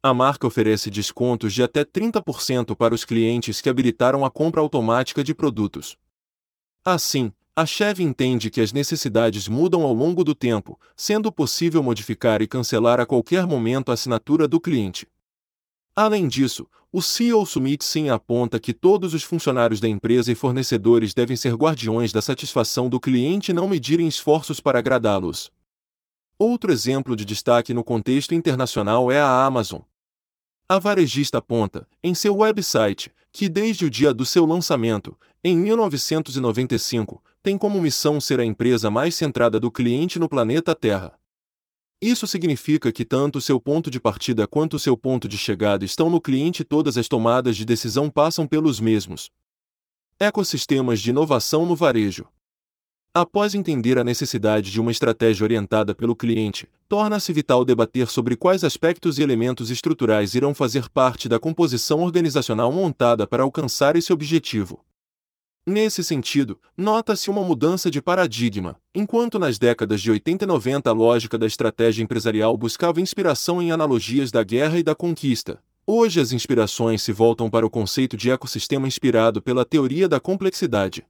A 0.05 0.13
marca 0.13 0.45
oferece 0.45 0.91
descontos 0.91 1.53
de 1.53 1.63
até 1.63 1.85
30% 1.85 2.75
para 2.75 2.93
os 2.93 3.05
clientes 3.05 3.61
que 3.61 3.69
habilitaram 3.69 4.25
a 4.25 4.29
compra 4.29 4.59
automática 4.59 5.23
de 5.23 5.33
produtos. 5.33 5.95
Assim, 6.83 7.31
a 7.55 7.65
Chevy 7.65 8.03
entende 8.03 8.49
que 8.49 8.59
as 8.59 8.73
necessidades 8.73 9.47
mudam 9.47 9.83
ao 9.83 9.93
longo 9.93 10.21
do 10.21 10.35
tempo, 10.35 10.77
sendo 10.93 11.31
possível 11.31 11.81
modificar 11.81 12.41
e 12.41 12.47
cancelar 12.47 12.99
a 12.99 13.05
qualquer 13.05 13.47
momento 13.47 13.91
a 13.91 13.93
assinatura 13.93 14.45
do 14.45 14.59
cliente. 14.59 15.07
Além 15.95 16.27
disso, 16.27 16.67
o 16.91 17.01
CEO 17.01 17.45
Sumit 17.45 17.85
Singh 17.85 18.09
aponta 18.09 18.59
que 18.59 18.73
todos 18.73 19.13
os 19.13 19.23
funcionários 19.23 19.79
da 19.79 19.87
empresa 19.87 20.29
e 20.29 20.35
fornecedores 20.35 21.13
devem 21.13 21.37
ser 21.37 21.55
guardiões 21.55 22.11
da 22.11 22.21
satisfação 22.21 22.89
do 22.89 22.99
cliente 22.99 23.51
e 23.51 23.53
não 23.53 23.69
medirem 23.69 24.09
esforços 24.09 24.59
para 24.59 24.79
agradá-los. 24.79 25.49
Outro 26.37 26.73
exemplo 26.73 27.15
de 27.15 27.23
destaque 27.23 27.73
no 27.73 27.85
contexto 27.85 28.35
internacional 28.35 29.09
é 29.09 29.21
a 29.21 29.45
Amazon. 29.45 29.79
A 30.67 30.79
varejista 30.79 31.39
aponta, 31.39 31.87
em 32.03 32.15
seu 32.15 32.37
website, 32.37 33.11
que 33.31 33.49
desde 33.49 33.85
o 33.85 33.89
dia 33.89 34.13
do 34.13 34.25
seu 34.25 34.45
lançamento, 34.45 35.17
em 35.43 35.57
1995, 35.57 37.21
tem 37.41 37.57
como 37.57 37.81
missão 37.81 38.21
ser 38.21 38.39
a 38.39 38.45
empresa 38.45 38.89
mais 38.89 39.15
centrada 39.15 39.59
do 39.59 39.69
cliente 39.69 40.17
no 40.17 40.29
planeta 40.29 40.73
Terra. 40.73 41.19
Isso 42.01 42.27
significa 42.27 42.91
que 42.91 43.03
tanto 43.05 43.41
seu 43.41 43.59
ponto 43.59 43.89
de 43.89 43.99
partida 43.99 44.47
quanto 44.47 44.79
seu 44.79 44.95
ponto 44.95 45.27
de 45.27 45.37
chegada 45.37 45.83
estão 45.83 46.09
no 46.09 46.21
cliente 46.21 46.61
e 46.61 46.65
todas 46.65 46.97
as 46.97 47.07
tomadas 47.07 47.55
de 47.55 47.65
decisão 47.65 48.09
passam 48.09 48.47
pelos 48.47 48.79
mesmos. 48.79 49.29
Ecossistemas 50.19 51.01
de 51.01 51.09
inovação 51.09 51.65
no 51.65 51.75
varejo. 51.75 52.27
Após 53.15 53.53
entender 53.53 53.99
a 53.99 54.03
necessidade 54.03 54.71
de 54.71 54.81
uma 54.81 54.89
estratégia 54.89 55.43
orientada 55.43 55.93
pelo 55.93 56.15
cliente, 56.15 56.67
torna-se 56.89 57.31
vital 57.31 57.63
debater 57.63 58.07
sobre 58.07 58.35
quais 58.35 58.63
aspectos 58.63 59.19
e 59.19 59.21
elementos 59.21 59.69
estruturais 59.69 60.33
irão 60.33 60.51
fazer 60.51 60.89
parte 60.89 61.29
da 61.29 61.37
composição 61.37 61.99
organizacional 62.01 62.71
montada 62.71 63.27
para 63.27 63.43
alcançar 63.43 63.95
esse 63.95 64.11
objetivo. 64.11 64.83
Nesse 65.63 66.03
sentido, 66.03 66.59
nota-se 66.75 67.29
uma 67.29 67.43
mudança 67.43 67.91
de 67.91 68.01
paradigma. 68.01 68.77
Enquanto 68.95 69.37
nas 69.37 69.59
décadas 69.59 70.01
de 70.01 70.09
80 70.09 70.45
e 70.45 70.47
90 70.47 70.89
a 70.89 70.93
lógica 70.93 71.37
da 71.37 71.45
estratégia 71.45 72.01
empresarial 72.01 72.57
buscava 72.57 72.99
inspiração 72.99 73.61
em 73.61 73.71
analogias 73.71 74.31
da 74.31 74.41
guerra 74.43 74.79
e 74.79 74.83
da 74.83 74.95
conquista, 74.95 75.61
hoje 75.85 76.19
as 76.19 76.31
inspirações 76.31 77.03
se 77.03 77.11
voltam 77.11 77.47
para 77.47 77.63
o 77.63 77.69
conceito 77.69 78.17
de 78.17 78.31
ecossistema 78.31 78.87
inspirado 78.87 79.39
pela 79.39 79.63
teoria 79.63 80.09
da 80.09 80.19
complexidade. 80.19 81.05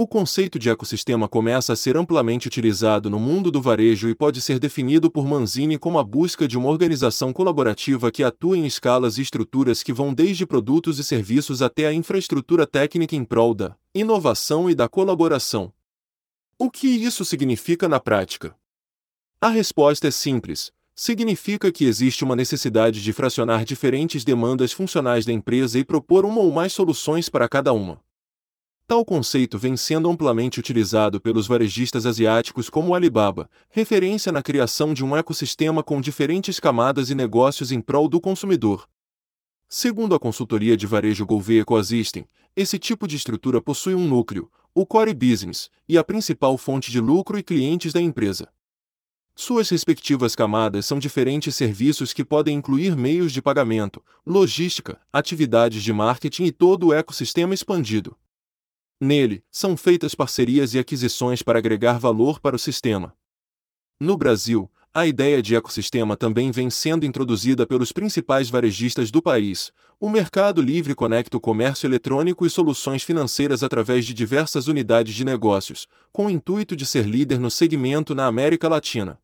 O 0.00 0.06
conceito 0.06 0.60
de 0.60 0.70
ecossistema 0.70 1.26
começa 1.26 1.72
a 1.72 1.76
ser 1.76 1.96
amplamente 1.96 2.46
utilizado 2.46 3.10
no 3.10 3.18
mundo 3.18 3.50
do 3.50 3.60
varejo 3.60 4.08
e 4.08 4.14
pode 4.14 4.40
ser 4.40 4.60
definido 4.60 5.10
por 5.10 5.26
Manzini 5.26 5.76
como 5.76 5.98
a 5.98 6.04
busca 6.04 6.46
de 6.46 6.56
uma 6.56 6.68
organização 6.68 7.32
colaborativa 7.32 8.08
que 8.12 8.22
atua 8.22 8.56
em 8.56 8.64
escalas 8.64 9.18
e 9.18 9.22
estruturas 9.22 9.82
que 9.82 9.92
vão 9.92 10.14
desde 10.14 10.46
produtos 10.46 11.00
e 11.00 11.04
serviços 11.04 11.62
até 11.62 11.88
a 11.88 11.92
infraestrutura 11.92 12.64
técnica 12.64 13.16
em 13.16 13.24
prol 13.24 13.52
da 13.52 13.74
inovação 13.92 14.70
e 14.70 14.74
da 14.76 14.88
colaboração. 14.88 15.72
O 16.56 16.70
que 16.70 16.86
isso 16.86 17.24
significa 17.24 17.88
na 17.88 17.98
prática? 17.98 18.54
A 19.40 19.48
resposta 19.48 20.06
é 20.06 20.12
simples. 20.12 20.70
Significa 20.94 21.72
que 21.72 21.84
existe 21.84 22.22
uma 22.22 22.36
necessidade 22.36 23.02
de 23.02 23.12
fracionar 23.12 23.64
diferentes 23.64 24.22
demandas 24.22 24.72
funcionais 24.72 25.26
da 25.26 25.32
empresa 25.32 25.76
e 25.76 25.84
propor 25.84 26.24
uma 26.24 26.40
ou 26.40 26.52
mais 26.52 26.72
soluções 26.72 27.28
para 27.28 27.48
cada 27.48 27.72
uma. 27.72 28.00
Tal 28.88 29.04
conceito 29.04 29.58
vem 29.58 29.76
sendo 29.76 30.08
amplamente 30.08 30.58
utilizado 30.58 31.20
pelos 31.20 31.46
varejistas 31.46 32.06
asiáticos 32.06 32.70
como 32.70 32.94
Alibaba, 32.94 33.50
referência 33.68 34.32
na 34.32 34.42
criação 34.42 34.94
de 34.94 35.04
um 35.04 35.14
ecossistema 35.14 35.82
com 35.82 36.00
diferentes 36.00 36.58
camadas 36.58 37.10
e 37.10 37.14
negócios 37.14 37.70
em 37.70 37.82
prol 37.82 38.08
do 38.08 38.18
consumidor. 38.18 38.88
Segundo 39.68 40.14
a 40.14 40.18
consultoria 40.18 40.74
de 40.74 40.86
varejo 40.86 41.26
Gouveia 41.26 41.66
Coexistem, 41.66 42.26
esse 42.56 42.78
tipo 42.78 43.06
de 43.06 43.16
estrutura 43.16 43.60
possui 43.60 43.94
um 43.94 44.08
núcleo, 44.08 44.50
o 44.74 44.86
core 44.86 45.12
business, 45.12 45.68
e 45.86 45.98
a 45.98 46.02
principal 46.02 46.56
fonte 46.56 46.90
de 46.90 46.98
lucro 46.98 47.38
e 47.38 47.42
clientes 47.42 47.92
da 47.92 48.00
empresa. 48.00 48.48
Suas 49.36 49.68
respectivas 49.68 50.34
camadas 50.34 50.86
são 50.86 50.98
diferentes 50.98 51.54
serviços 51.54 52.14
que 52.14 52.24
podem 52.24 52.56
incluir 52.56 52.96
meios 52.96 53.32
de 53.32 53.42
pagamento, 53.42 54.02
logística, 54.24 54.98
atividades 55.12 55.82
de 55.82 55.92
marketing 55.92 56.44
e 56.44 56.52
todo 56.52 56.86
o 56.86 56.94
ecossistema 56.94 57.52
expandido. 57.52 58.16
Nele, 59.00 59.44
são 59.50 59.76
feitas 59.76 60.14
parcerias 60.14 60.74
e 60.74 60.78
aquisições 60.78 61.42
para 61.42 61.58
agregar 61.58 61.98
valor 61.98 62.40
para 62.40 62.56
o 62.56 62.58
sistema. 62.58 63.14
No 64.00 64.16
Brasil, 64.16 64.70
a 64.92 65.06
ideia 65.06 65.40
de 65.40 65.54
ecossistema 65.54 66.16
também 66.16 66.50
vem 66.50 66.68
sendo 66.70 67.06
introduzida 67.06 67.64
pelos 67.64 67.92
principais 67.92 68.50
varejistas 68.50 69.10
do 69.10 69.22
país. 69.22 69.70
O 70.00 70.08
Mercado 70.08 70.60
Livre 70.60 70.94
conecta 70.94 71.36
o 71.36 71.40
comércio 71.40 71.86
eletrônico 71.86 72.44
e 72.44 72.50
soluções 72.50 73.04
financeiras 73.04 73.62
através 73.62 74.04
de 74.04 74.14
diversas 74.14 74.66
unidades 74.66 75.14
de 75.14 75.24
negócios, 75.24 75.86
com 76.12 76.26
o 76.26 76.30
intuito 76.30 76.74
de 76.74 76.84
ser 76.84 77.06
líder 77.06 77.38
no 77.38 77.50
segmento 77.50 78.14
na 78.14 78.26
América 78.26 78.68
Latina. 78.68 79.20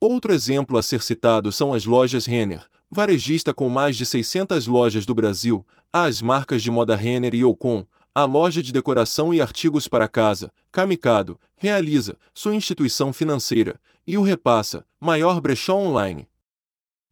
Outro 0.00 0.32
exemplo 0.32 0.76
a 0.76 0.82
ser 0.82 1.02
citado 1.02 1.50
são 1.50 1.72
as 1.72 1.84
lojas 1.84 2.26
Renner, 2.26 2.64
varejista 2.90 3.54
com 3.54 3.68
mais 3.68 3.96
de 3.96 4.06
600 4.06 4.66
lojas 4.66 5.06
do 5.06 5.14
Brasil, 5.14 5.66
as 5.92 6.20
marcas 6.20 6.62
de 6.62 6.70
moda 6.70 6.94
Renner 6.94 7.34
e 7.34 7.44
Ocon, 7.44 7.86
a 8.14 8.24
loja 8.24 8.62
de 8.62 8.72
decoração 8.72 9.34
e 9.34 9.40
artigos 9.40 9.88
para 9.88 10.06
casa, 10.06 10.52
Kamikado, 10.70 11.38
realiza, 11.56 12.16
sua 12.32 12.54
instituição 12.54 13.12
financeira, 13.12 13.80
e 14.06 14.16
o 14.16 14.22
Repassa, 14.22 14.86
maior 15.00 15.40
brechó 15.40 15.74
online. 15.74 16.28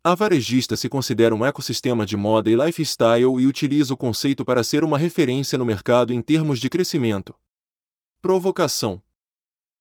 A 0.05 0.15
varejista 0.15 0.77
se 0.77 0.89
considera 0.89 1.35
um 1.35 1.45
ecossistema 1.45 2.07
de 2.07 2.17
moda 2.17 2.49
e 2.51 2.55
lifestyle 2.55 3.41
e 3.41 3.47
utiliza 3.47 3.95
o 3.95 3.97
conceito 3.97 4.45
para 4.45 4.63
ser 4.63 4.85
uma 4.85 4.97
referência 4.97 5.59
no 5.59 5.65
mercado 5.65 6.13
em 6.13 6.23
termos 6.23 6.61
de 6.61 6.71
crescimento. 6.71 7.35
Provocação: 8.21 9.03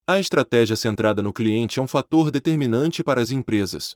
A 0.08 0.20
estratégia 0.20 0.76
centrada 0.76 1.22
no 1.22 1.32
cliente 1.32 1.80
é 1.80 1.84
um 1.84 1.88
fator 1.88 2.32
determinante 2.32 3.04
para 3.04 3.22
as 3.22 3.30
empresas. 3.30 3.96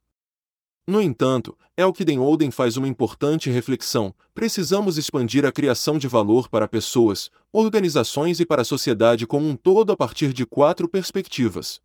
No 0.87 1.01
entanto, 1.01 1.57
Elkiden 1.75 2.19
Olden 2.19 2.51
faz 2.51 2.77
uma 2.77 2.87
importante 2.87 3.49
reflexão: 3.49 4.13
precisamos 4.35 4.97
expandir 4.97 5.43
a 5.43 5.51
criação 5.51 5.97
de 5.97 6.07
valor 6.07 6.47
para 6.47 6.67
pessoas, 6.67 7.31
organizações 7.51 8.39
e 8.39 8.45
para 8.45 8.61
a 8.61 8.65
sociedade 8.65 9.25
como 9.25 9.47
um 9.47 9.55
todo 9.55 9.91
a 9.91 9.97
partir 9.97 10.31
de 10.31 10.45
quatro 10.45 10.87
perspectivas. 10.87 11.81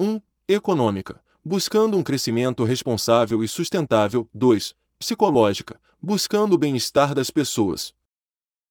1. 0.00 0.20
Econômica, 0.48 1.20
buscando 1.44 1.96
um 1.98 2.02
crescimento 2.02 2.64
responsável 2.64 3.44
e 3.44 3.48
sustentável. 3.48 4.28
2. 4.32 4.74
Psicológica, 4.98 5.78
buscando 6.00 6.54
o 6.54 6.58
bem-estar 6.58 7.14
das 7.14 7.30
pessoas. 7.30 7.94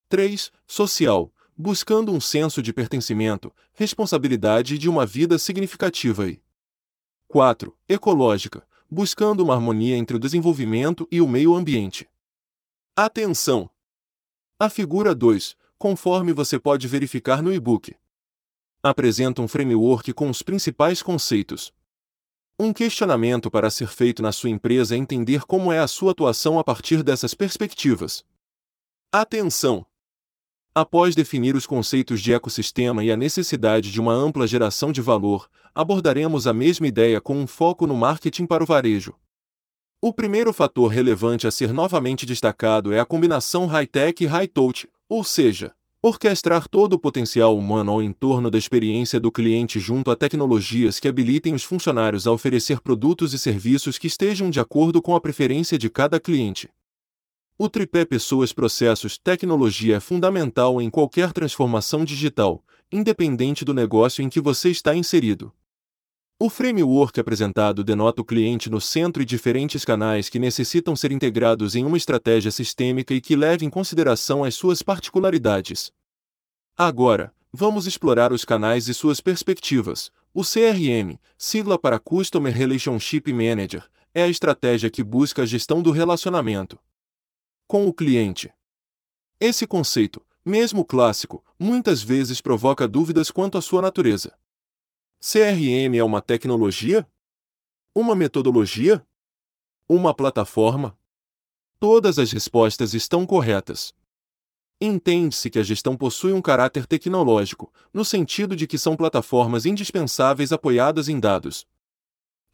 3. 0.10 0.52
Social, 0.66 1.32
buscando 1.56 2.12
um 2.12 2.20
senso 2.20 2.64
de 2.64 2.74
pertencimento, 2.74 3.54
responsabilidade 3.74 4.74
e 4.74 4.78
de 4.80 4.90
uma 4.90 5.06
vida 5.06 5.38
significativa. 5.38 6.28
E 6.28 6.42
4. 7.28 7.78
Ecológica, 7.88 8.66
buscando 8.90 9.42
uma 9.44 9.54
harmonia 9.54 9.98
entre 9.98 10.18
o 10.18 10.20
desenvolvimento 10.20 11.08
e 11.12 11.22
o 11.22 11.28
meio 11.28 11.56
ambiente. 11.56 12.10
Atenção! 12.96 13.70
A 14.60 14.70
figura 14.70 15.14
2, 15.14 15.56
conforme 15.78 16.34
você 16.34 16.58
pode 16.58 16.88
verificar 16.88 17.42
no 17.42 17.54
e-book 17.54 17.96
apresenta 18.90 19.42
um 19.42 19.48
framework 19.48 20.14
com 20.14 20.30
os 20.30 20.42
principais 20.42 21.02
conceitos. 21.02 21.74
Um 22.58 22.72
questionamento 22.72 23.50
para 23.50 23.70
ser 23.70 23.88
feito 23.88 24.22
na 24.22 24.32
sua 24.32 24.50
empresa 24.50 24.96
é 24.96 24.98
entender 24.98 25.42
como 25.46 25.72
é 25.72 25.80
a 25.80 25.88
sua 25.88 26.12
atuação 26.12 26.58
a 26.60 26.64
partir 26.64 27.04
dessas 27.04 27.34
perspectivas. 27.34 28.24
Atenção! 29.12 29.86
Após 30.78 31.16
definir 31.16 31.56
os 31.56 31.66
conceitos 31.66 32.22
de 32.22 32.34
ecossistema 32.34 33.02
e 33.02 33.10
a 33.10 33.16
necessidade 33.16 33.90
de 33.90 34.02
uma 34.02 34.12
ampla 34.14 34.46
geração 34.46 34.92
de 34.92 35.02
valor, 35.02 35.50
abordaremos 35.74 36.48
a 36.48 36.54
mesma 36.54 36.86
ideia 36.86 37.22
com 37.22 37.38
um 37.38 37.48
foco 37.48 37.88
no 37.88 37.96
marketing 37.96 38.46
para 38.46 38.62
o 38.62 38.68
varejo. 38.68 39.16
O 40.02 40.12
primeiro 40.12 40.52
fator 40.52 40.92
relevante 40.92 41.48
a 41.48 41.52
ser 41.52 41.72
novamente 41.72 42.26
destacado 42.26 42.94
é 42.94 43.00
a 43.00 43.06
combinação 43.06 43.66
high-tech 43.68 44.22
e 44.22 44.28
high-touch, 44.28 44.90
ou 45.08 45.24
seja, 45.24 45.74
Orquestrar 46.08 46.68
todo 46.68 46.94
o 46.94 47.00
potencial 47.00 47.58
humano 47.58 47.92
ao 47.92 48.00
entorno 48.00 48.52
da 48.52 48.60
experiência 48.60 49.20
do 49.20 49.32
cliente 49.32 49.80
junto 49.80 50.12
a 50.12 50.16
tecnologias 50.16 51.00
que 51.00 51.08
habilitem 51.08 51.56
os 51.56 51.64
funcionários 51.64 52.28
a 52.28 52.32
oferecer 52.32 52.80
produtos 52.80 53.34
e 53.34 53.40
serviços 53.40 53.98
que 53.98 54.06
estejam 54.06 54.52
de 54.52 54.60
acordo 54.60 55.02
com 55.02 55.16
a 55.16 55.20
preferência 55.20 55.80
de 55.80 55.90
cada 55.90 56.20
cliente. 56.20 56.70
O 57.58 57.70
tripé 57.70 58.04
Pessoas, 58.04 58.52
Processos, 58.52 59.18
Tecnologia 59.18 59.96
é 59.96 60.00
fundamental 60.02 60.82
em 60.82 60.90
qualquer 60.90 61.32
transformação 61.32 62.04
digital, 62.04 62.62
independente 62.92 63.64
do 63.64 63.74
negócio 63.74 64.22
em 64.22 64.28
que 64.28 64.42
você 64.42 64.70
está 64.70 64.94
inserido. 64.94 65.54
O 66.38 66.50
framework 66.50 67.18
apresentado 67.18 67.82
denota 67.82 68.22
o 68.22 68.26
cliente 68.26 68.70
no 68.70 68.82
centro 68.82 69.24
e 69.24 69.26
diferentes 69.26 69.86
canais 69.86 70.28
que 70.28 70.38
necessitam 70.38 70.98
ser 70.98 71.14
integrados 71.14 71.78
em 71.78 71.86
uma 71.86 71.96
estratégia 71.96 72.52
sistêmica 72.52 73.14
e 73.14 73.22
que 73.22 73.38
leve 73.38 73.66
em 73.66 73.70
consideração 73.70 74.44
as 74.44 74.54
suas 74.54 74.82
particularidades. 74.82 75.94
Agora, 76.76 77.34
vamos 77.54 77.88
explorar 77.88 78.34
os 78.34 78.44
canais 78.44 78.90
e 78.90 78.94
suas 78.94 79.22
perspectivas. 79.22 80.12
O 80.34 80.42
CRM, 80.42 81.18
sigla 81.38 81.80
para 81.80 82.00
Customer 82.00 82.54
Relationship 82.54 83.32
Manager, 83.32 83.86
é 84.14 84.24
a 84.24 84.28
estratégia 84.28 84.90
que 84.90 85.02
busca 85.02 85.44
a 85.44 85.46
gestão 85.46 85.82
do 85.82 85.92
relacionamento 85.92 86.78
com 87.68 87.88
o 87.88 87.94
cliente. 87.94 88.54
Esse 89.40 89.66
conceito, 89.66 90.26
mesmo 90.46 90.86
clássico, 90.86 91.44
muitas 91.60 92.02
vezes 92.02 92.40
provoca 92.40 92.88
dúvidas 92.88 93.32
quanto 93.32 93.58
à 93.58 93.62
sua 93.62 93.82
natureza. 93.82 94.38
CRM 95.20 95.98
é 95.98 96.04
uma 96.04 96.22
tecnologia? 96.22 97.08
Uma 97.94 98.16
metodologia? 98.16 99.06
Uma 99.90 100.14
plataforma? 100.14 100.98
Todas 101.80 102.20
as 102.20 102.32
respostas 102.32 102.94
estão 102.94 103.26
corretas. 103.26 103.94
Entende-se 104.80 105.50
que 105.50 105.58
a 105.58 105.64
gestão 105.64 105.96
possui 105.96 106.34
um 106.34 106.42
caráter 106.42 106.86
tecnológico, 106.86 107.72
no 107.94 108.04
sentido 108.04 108.56
de 108.56 108.68
que 108.68 108.78
são 108.78 108.96
plataformas 108.96 109.66
indispensáveis 109.66 110.52
apoiadas 110.52 111.08
em 111.08 111.20
dados. 111.20 111.66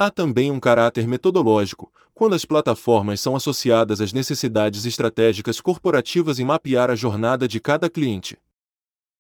Há 0.03 0.09
também 0.09 0.49
um 0.49 0.59
caráter 0.59 1.07
metodológico, 1.07 1.93
quando 2.11 2.33
as 2.33 2.43
plataformas 2.43 3.19
são 3.19 3.35
associadas 3.35 4.01
às 4.01 4.11
necessidades 4.11 4.83
estratégicas 4.83 5.61
corporativas 5.61 6.39
em 6.39 6.43
mapear 6.43 6.89
a 6.89 6.95
jornada 6.95 7.47
de 7.47 7.59
cada 7.59 7.87
cliente. 7.87 8.35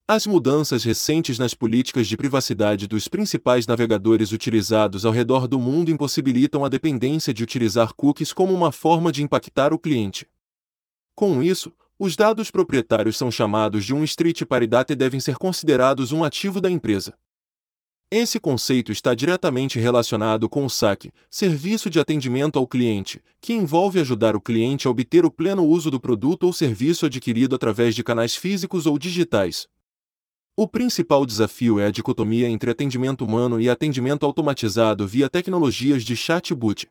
As 0.07 0.25
mudanças 0.25 0.83
recentes 0.83 1.37
nas 1.37 1.53
políticas 1.53 2.07
de 2.07 2.17
privacidade 2.17 2.87
dos 2.87 3.07
principais 3.07 3.67
navegadores 3.67 4.31
utilizados 4.31 5.05
ao 5.05 5.11
redor 5.11 5.47
do 5.47 5.59
mundo 5.59 5.91
impossibilitam 5.91 6.65
a 6.65 6.67
dependência 6.67 7.31
de 7.31 7.43
utilizar 7.43 7.93
cookies 7.93 8.33
como 8.33 8.51
uma 8.51 8.71
forma 8.71 9.11
de 9.11 9.21
impactar 9.21 9.71
o 9.73 9.77
cliente. 9.77 10.27
Com 11.13 11.43
isso, 11.43 11.71
os 11.99 12.15
dados 12.15 12.49
proprietários 12.49 13.17
são 13.17 13.29
chamados 13.29 13.85
de 13.85 13.93
um 13.93 14.03
street 14.03 14.41
paridade 14.45 14.93
e 14.93 14.95
devem 14.95 15.19
ser 15.19 15.37
considerados 15.37 16.11
um 16.11 16.23
ativo 16.23 16.59
da 16.59 16.71
empresa. 16.71 17.13
Esse 18.13 18.41
conceito 18.41 18.91
está 18.91 19.15
diretamente 19.15 19.79
relacionado 19.79 20.49
com 20.49 20.65
o 20.65 20.69
SAC, 20.69 21.13
Serviço 21.29 21.89
de 21.89 21.97
Atendimento 21.97 22.59
ao 22.59 22.67
Cliente, 22.67 23.23
que 23.39 23.53
envolve 23.53 24.01
ajudar 24.01 24.35
o 24.35 24.41
cliente 24.41 24.85
a 24.85 24.91
obter 24.91 25.23
o 25.23 25.31
pleno 25.31 25.65
uso 25.65 25.89
do 25.89 25.97
produto 25.97 26.43
ou 26.43 26.51
serviço 26.51 27.05
adquirido 27.05 27.55
através 27.55 27.95
de 27.95 28.03
canais 28.03 28.35
físicos 28.35 28.85
ou 28.85 28.99
digitais. 28.99 29.65
O 30.57 30.67
principal 30.67 31.25
desafio 31.25 31.79
é 31.79 31.85
a 31.85 31.89
dicotomia 31.89 32.49
entre 32.49 32.69
atendimento 32.69 33.23
humano 33.23 33.61
e 33.61 33.69
atendimento 33.69 34.25
automatizado 34.25 35.07
via 35.07 35.29
tecnologias 35.29 36.03
de 36.03 36.13
chatbot. 36.13 36.89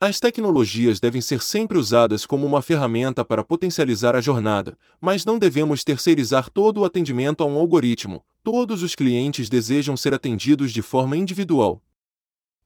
As 0.00 0.18
tecnologias 0.18 0.98
devem 0.98 1.20
ser 1.20 1.40
sempre 1.42 1.78
usadas 1.78 2.26
como 2.26 2.44
uma 2.44 2.60
ferramenta 2.60 3.24
para 3.24 3.44
potencializar 3.44 4.16
a 4.16 4.20
jornada, 4.20 4.76
mas 5.00 5.24
não 5.24 5.38
devemos 5.38 5.84
terceirizar 5.84 6.50
todo 6.50 6.80
o 6.80 6.84
atendimento 6.84 7.44
a 7.44 7.46
um 7.46 7.56
algoritmo. 7.56 8.20
Todos 8.44 8.82
os 8.82 8.94
clientes 8.94 9.48
desejam 9.48 9.96
ser 9.96 10.12
atendidos 10.12 10.70
de 10.70 10.82
forma 10.82 11.16
individual. 11.16 11.80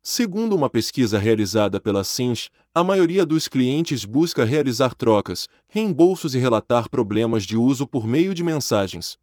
Segundo 0.02 0.56
uma 0.56 0.68
pesquisa 0.68 1.20
realizada 1.20 1.78
pela 1.78 2.02
Cinch, 2.02 2.50
a 2.74 2.82
maioria 2.82 3.24
dos 3.24 3.46
clientes 3.46 4.04
busca 4.04 4.44
realizar 4.44 4.92
trocas, 4.92 5.46
reembolsos 5.68 6.34
e 6.34 6.38
relatar 6.38 6.90
problemas 6.90 7.44
de 7.44 7.56
uso 7.56 7.86
por 7.86 8.08
meio 8.08 8.34
de 8.34 8.42
mensagens. 8.42 9.16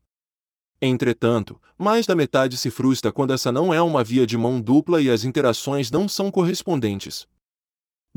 Entretanto, 0.81 1.59
mais 1.77 2.05
da 2.05 2.15
metade 2.15 2.55
se 2.55 2.71
frustra 2.71 3.12
quando 3.12 3.33
essa 3.33 3.51
não 3.51 3.74
é 3.74 3.81
uma 3.81 4.01
via 4.01 4.25
de 4.25 4.38
mão 4.38 4.62
dupla 4.62 5.01
e 5.01 5.09
as 5.09 5.25
interações 5.25 5.91
não 5.91 6.07
são 6.07 6.31
correspondentes. 6.31 7.27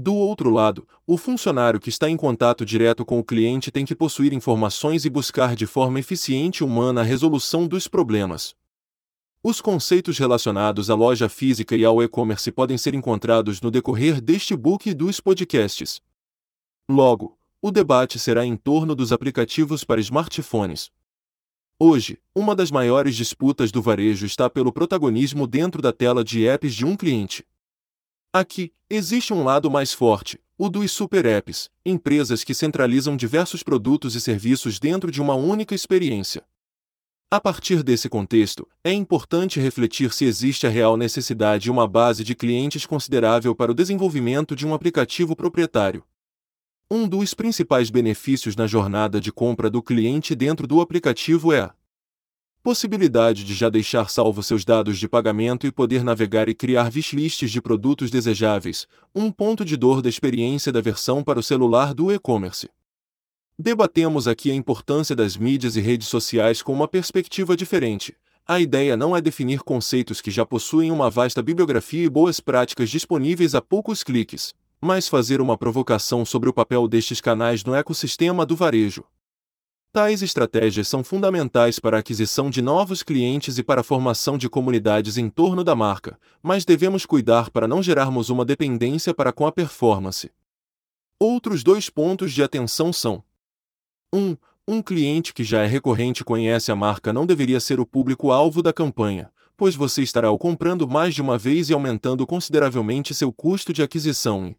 Do 0.00 0.14
outro 0.14 0.48
lado, 0.48 0.86
o 1.04 1.16
funcionário 1.16 1.80
que 1.80 1.88
está 1.88 2.08
em 2.08 2.16
contato 2.16 2.64
direto 2.64 3.04
com 3.04 3.18
o 3.18 3.24
cliente 3.24 3.72
tem 3.72 3.84
que 3.84 3.96
possuir 3.96 4.32
informações 4.32 5.04
e 5.04 5.10
buscar 5.10 5.56
de 5.56 5.66
forma 5.66 5.98
eficiente 5.98 6.58
e 6.58 6.64
humana 6.64 7.00
a 7.00 7.04
resolução 7.04 7.66
dos 7.66 7.88
problemas. 7.88 8.54
Os 9.42 9.60
conceitos 9.60 10.16
relacionados 10.16 10.88
à 10.88 10.94
loja 10.94 11.28
física 11.28 11.74
e 11.74 11.84
ao 11.84 12.00
e-commerce 12.00 12.52
podem 12.52 12.78
ser 12.78 12.94
encontrados 12.94 13.60
no 13.60 13.72
decorrer 13.72 14.20
deste 14.20 14.54
book 14.54 14.88
e 14.88 14.94
dos 14.94 15.18
podcasts. 15.18 16.00
Logo, 16.88 17.36
o 17.60 17.72
debate 17.72 18.20
será 18.20 18.46
em 18.46 18.56
torno 18.56 18.94
dos 18.94 19.10
aplicativos 19.10 19.82
para 19.82 20.00
smartphones. 20.00 20.92
Hoje, 21.76 22.20
uma 22.32 22.54
das 22.54 22.70
maiores 22.70 23.16
disputas 23.16 23.72
do 23.72 23.82
varejo 23.82 24.26
está 24.26 24.48
pelo 24.48 24.72
protagonismo 24.72 25.44
dentro 25.44 25.82
da 25.82 25.92
tela 25.92 26.22
de 26.22 26.46
apps 26.46 26.72
de 26.72 26.86
um 26.86 26.96
cliente. 26.96 27.44
Aqui, 28.32 28.74
existe 28.90 29.32
um 29.32 29.42
lado 29.42 29.70
mais 29.70 29.94
forte, 29.94 30.38
o 30.58 30.68
dos 30.68 30.92
super 30.92 31.24
apps, 31.24 31.70
empresas 31.84 32.44
que 32.44 32.52
centralizam 32.52 33.16
diversos 33.16 33.62
produtos 33.62 34.14
e 34.14 34.20
serviços 34.20 34.78
dentro 34.78 35.10
de 35.10 35.22
uma 35.22 35.34
única 35.34 35.74
experiência. 35.74 36.44
A 37.30 37.40
partir 37.40 37.82
desse 37.82 38.06
contexto, 38.06 38.68
é 38.84 38.92
importante 38.92 39.58
refletir 39.58 40.12
se 40.12 40.26
existe 40.26 40.66
a 40.66 40.70
real 40.70 40.94
necessidade 40.94 41.68
e 41.68 41.70
uma 41.70 41.88
base 41.88 42.22
de 42.22 42.34
clientes 42.34 42.84
considerável 42.84 43.54
para 43.54 43.72
o 43.72 43.74
desenvolvimento 43.74 44.54
de 44.54 44.66
um 44.66 44.74
aplicativo 44.74 45.34
proprietário. 45.34 46.04
Um 46.90 47.08
dos 47.08 47.32
principais 47.32 47.88
benefícios 47.88 48.54
na 48.56 48.66
jornada 48.66 49.22
de 49.22 49.32
compra 49.32 49.70
do 49.70 49.82
cliente 49.82 50.34
dentro 50.34 50.66
do 50.66 50.82
aplicativo 50.82 51.50
é 51.50 51.60
a 51.60 51.74
possibilidade 52.68 53.44
de 53.44 53.54
já 53.54 53.70
deixar 53.70 54.10
salvo 54.10 54.42
seus 54.42 54.62
dados 54.62 54.98
de 54.98 55.08
pagamento 55.08 55.66
e 55.66 55.72
poder 55.72 56.04
navegar 56.04 56.50
e 56.50 56.54
criar 56.54 56.92
wishlists 56.94 57.50
de 57.50 57.62
produtos 57.62 58.10
desejáveis, 58.10 58.86
um 59.14 59.32
ponto 59.32 59.64
de 59.64 59.74
dor 59.74 60.02
da 60.02 60.08
experiência 60.10 60.70
da 60.70 60.82
versão 60.82 61.24
para 61.24 61.38
o 61.38 61.42
celular 61.42 61.94
do 61.94 62.12
e-commerce. 62.12 62.68
Debatemos 63.58 64.28
aqui 64.28 64.50
a 64.50 64.54
importância 64.54 65.16
das 65.16 65.34
mídias 65.34 65.76
e 65.76 65.80
redes 65.80 66.08
sociais 66.08 66.60
com 66.60 66.74
uma 66.74 66.86
perspectiva 66.86 67.56
diferente. 67.56 68.14
A 68.46 68.60
ideia 68.60 68.98
não 68.98 69.16
é 69.16 69.20
definir 69.22 69.60
conceitos 69.60 70.20
que 70.20 70.30
já 70.30 70.44
possuem 70.44 70.92
uma 70.92 71.08
vasta 71.08 71.42
bibliografia 71.42 72.04
e 72.04 72.10
boas 72.10 72.38
práticas 72.38 72.90
disponíveis 72.90 73.54
a 73.54 73.62
poucos 73.62 74.04
cliques, 74.04 74.52
mas 74.78 75.08
fazer 75.08 75.40
uma 75.40 75.56
provocação 75.56 76.22
sobre 76.22 76.50
o 76.50 76.52
papel 76.52 76.86
destes 76.86 77.18
canais 77.18 77.64
no 77.64 77.74
ecossistema 77.74 78.44
do 78.44 78.54
varejo. 78.54 79.04
Tais 79.98 80.22
estratégias 80.22 80.86
são 80.86 81.02
fundamentais 81.02 81.80
para 81.80 81.96
a 81.96 82.00
aquisição 82.00 82.48
de 82.50 82.62
novos 82.62 83.02
clientes 83.02 83.58
e 83.58 83.64
para 83.64 83.80
a 83.80 83.82
formação 83.84 84.38
de 84.38 84.48
comunidades 84.48 85.18
em 85.18 85.28
torno 85.28 85.64
da 85.64 85.74
marca, 85.74 86.16
mas 86.40 86.64
devemos 86.64 87.04
cuidar 87.04 87.50
para 87.50 87.66
não 87.66 87.82
gerarmos 87.82 88.30
uma 88.30 88.44
dependência 88.44 89.12
para 89.12 89.32
com 89.32 89.44
a 89.44 89.50
performance. 89.50 90.30
Outros 91.18 91.64
dois 91.64 91.90
pontos 91.90 92.32
de 92.32 92.44
atenção 92.44 92.92
são: 92.92 93.24
1. 94.14 94.36
Um 94.68 94.80
cliente 94.80 95.34
que 95.34 95.42
já 95.42 95.64
é 95.64 95.66
recorrente 95.66 96.22
conhece 96.22 96.70
a 96.70 96.76
marca 96.76 97.12
não 97.12 97.26
deveria 97.26 97.58
ser 97.58 97.80
o 97.80 97.84
público-alvo 97.84 98.62
da 98.62 98.72
campanha, 98.72 99.32
pois 99.56 99.74
você 99.74 100.00
estará 100.00 100.30
o 100.30 100.38
comprando 100.38 100.86
mais 100.86 101.12
de 101.12 101.20
uma 101.20 101.36
vez 101.36 101.70
e 101.70 101.74
aumentando 101.74 102.24
consideravelmente 102.24 103.12
seu 103.12 103.32
custo 103.32 103.72
de 103.72 103.82
aquisição. 103.82 104.54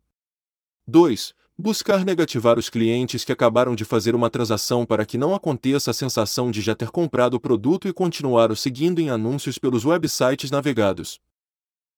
2. 0.85 1.33
Buscar 1.61 2.05
negativar 2.05 2.57
os 2.57 2.69
clientes 2.69 3.25
que 3.25 3.33
acabaram 3.33 3.75
de 3.75 3.83
fazer 3.83 4.15
uma 4.15 4.29
transação 4.29 4.85
para 4.85 5.05
que 5.05 5.17
não 5.17 5.35
aconteça 5.35 5.91
a 5.91 5.93
sensação 5.93 6.49
de 6.49 6.61
já 6.61 6.73
ter 6.73 6.89
comprado 6.89 7.33
o 7.33 7.39
produto 7.39 7.85
e 7.85 7.91
continuar 7.91 8.49
o 8.49 8.55
seguindo 8.55 8.99
em 9.01 9.09
anúncios 9.09 9.57
pelos 9.57 9.83
websites 9.83 10.49
navegados. 10.51 11.19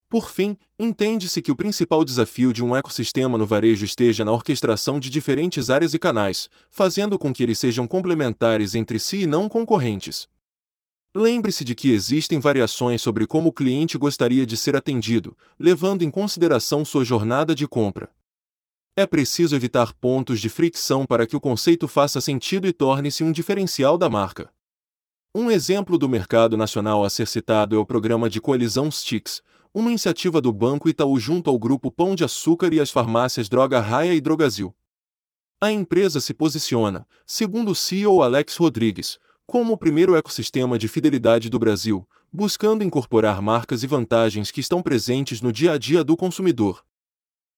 Por 0.09 0.31
fim, 0.31 0.57
entende-se 0.79 1.43
que 1.43 1.51
o 1.51 1.55
principal 1.55 2.03
desafio 2.03 2.51
de 2.51 2.63
um 2.63 2.75
ecossistema 2.75 3.37
no 3.37 3.45
varejo 3.45 3.85
esteja 3.85 4.25
na 4.25 4.31
orquestração 4.31 4.99
de 4.99 5.11
diferentes 5.11 5.69
áreas 5.69 5.93
e 5.93 5.99
canais, 5.99 6.49
fazendo 6.67 7.19
com 7.19 7.31
que 7.31 7.43
eles 7.43 7.59
sejam 7.59 7.85
complementares 7.85 8.73
entre 8.73 8.97
si 8.97 9.17
e 9.17 9.27
não 9.27 9.47
concorrentes. 9.47 10.27
Lembre-se 11.13 11.63
de 11.63 11.75
que 11.75 11.91
existem 11.91 12.39
variações 12.39 12.99
sobre 12.99 13.27
como 13.27 13.49
o 13.49 13.53
cliente 13.53 13.95
gostaria 13.95 14.43
de 14.43 14.57
ser 14.57 14.75
atendido, 14.75 15.37
levando 15.59 16.01
em 16.01 16.09
consideração 16.09 16.83
sua 16.83 17.05
jornada 17.05 17.53
de 17.53 17.67
compra. 17.67 18.09
É 18.93 19.05
preciso 19.05 19.55
evitar 19.55 19.93
pontos 19.93 20.41
de 20.41 20.49
fricção 20.49 21.05
para 21.05 21.25
que 21.25 21.35
o 21.35 21.39
conceito 21.39 21.87
faça 21.87 22.19
sentido 22.19 22.67
e 22.67 22.73
torne-se 22.73 23.23
um 23.23 23.31
diferencial 23.31 23.97
da 23.97 24.09
marca. 24.09 24.51
Um 25.33 25.49
exemplo 25.49 25.97
do 25.97 26.09
mercado 26.09 26.57
nacional 26.57 27.05
a 27.05 27.09
ser 27.09 27.25
citado 27.25 27.73
é 27.73 27.79
o 27.79 27.85
programa 27.85 28.29
de 28.29 28.41
coalizão 28.41 28.91
STIX, 28.91 29.41
uma 29.73 29.89
iniciativa 29.89 30.41
do 30.41 30.51
Banco 30.51 30.89
Itaú 30.89 31.17
junto 31.17 31.49
ao 31.49 31.57
Grupo 31.57 31.89
Pão 31.89 32.15
de 32.15 32.25
Açúcar 32.25 32.73
e 32.73 32.81
as 32.81 32.91
farmácias 32.91 33.47
Droga 33.47 33.79
Raia 33.79 34.13
e 34.13 34.19
Drogazil. 34.19 34.75
A 35.61 35.71
empresa 35.71 36.19
se 36.19 36.33
posiciona, 36.33 37.07
segundo 37.25 37.71
o 37.71 37.75
CEO 37.75 38.21
Alex 38.21 38.57
Rodrigues, 38.57 39.17
como 39.47 39.71
o 39.71 39.77
primeiro 39.77 40.17
ecossistema 40.17 40.77
de 40.77 40.89
fidelidade 40.89 41.49
do 41.49 41.57
Brasil, 41.57 42.05
buscando 42.29 42.83
incorporar 42.83 43.41
marcas 43.41 43.83
e 43.83 43.87
vantagens 43.87 44.51
que 44.51 44.59
estão 44.59 44.81
presentes 44.81 45.39
no 45.39 45.53
dia 45.53 45.71
a 45.71 45.77
dia 45.77 46.03
do 46.03 46.17
consumidor. 46.17 46.83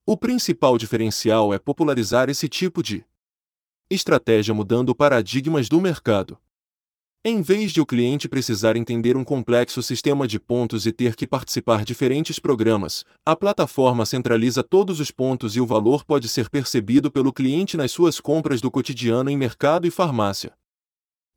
O 0.05 0.17
principal 0.17 0.77
diferencial 0.77 1.53
é 1.53 1.57
popularizar 1.57 2.29
esse 2.29 2.49
tipo 2.49 2.83
de 2.83 3.05
estratégia 3.89 4.53
mudando 4.53 4.93
paradigmas 4.93 5.69
do 5.69 5.79
mercado. 5.79 6.37
Em 7.23 7.41
vez 7.41 7.71
de 7.71 7.79
o 7.79 7.85
cliente 7.85 8.27
precisar 8.27 8.75
entender 8.75 9.15
um 9.15 9.23
complexo 9.23 9.81
sistema 9.81 10.27
de 10.27 10.41
pontos 10.41 10.85
e 10.85 10.91
ter 10.91 11.15
que 11.15 11.25
participar 11.25 11.85
diferentes 11.85 12.37
programas, 12.37 13.05
a 13.25 13.33
plataforma 13.33 14.05
centraliza 14.05 14.61
todos 14.61 14.99
os 14.99 15.09
pontos 15.09 15.55
e 15.55 15.61
o 15.61 15.65
valor 15.65 16.03
pode 16.03 16.27
ser 16.27 16.49
percebido 16.49 17.09
pelo 17.09 17.31
cliente 17.31 17.77
nas 17.77 17.93
suas 17.93 18.19
compras 18.19 18.59
do 18.59 18.69
cotidiano 18.69 19.29
em 19.29 19.37
mercado 19.37 19.87
e 19.87 19.91
farmácia. 19.91 20.51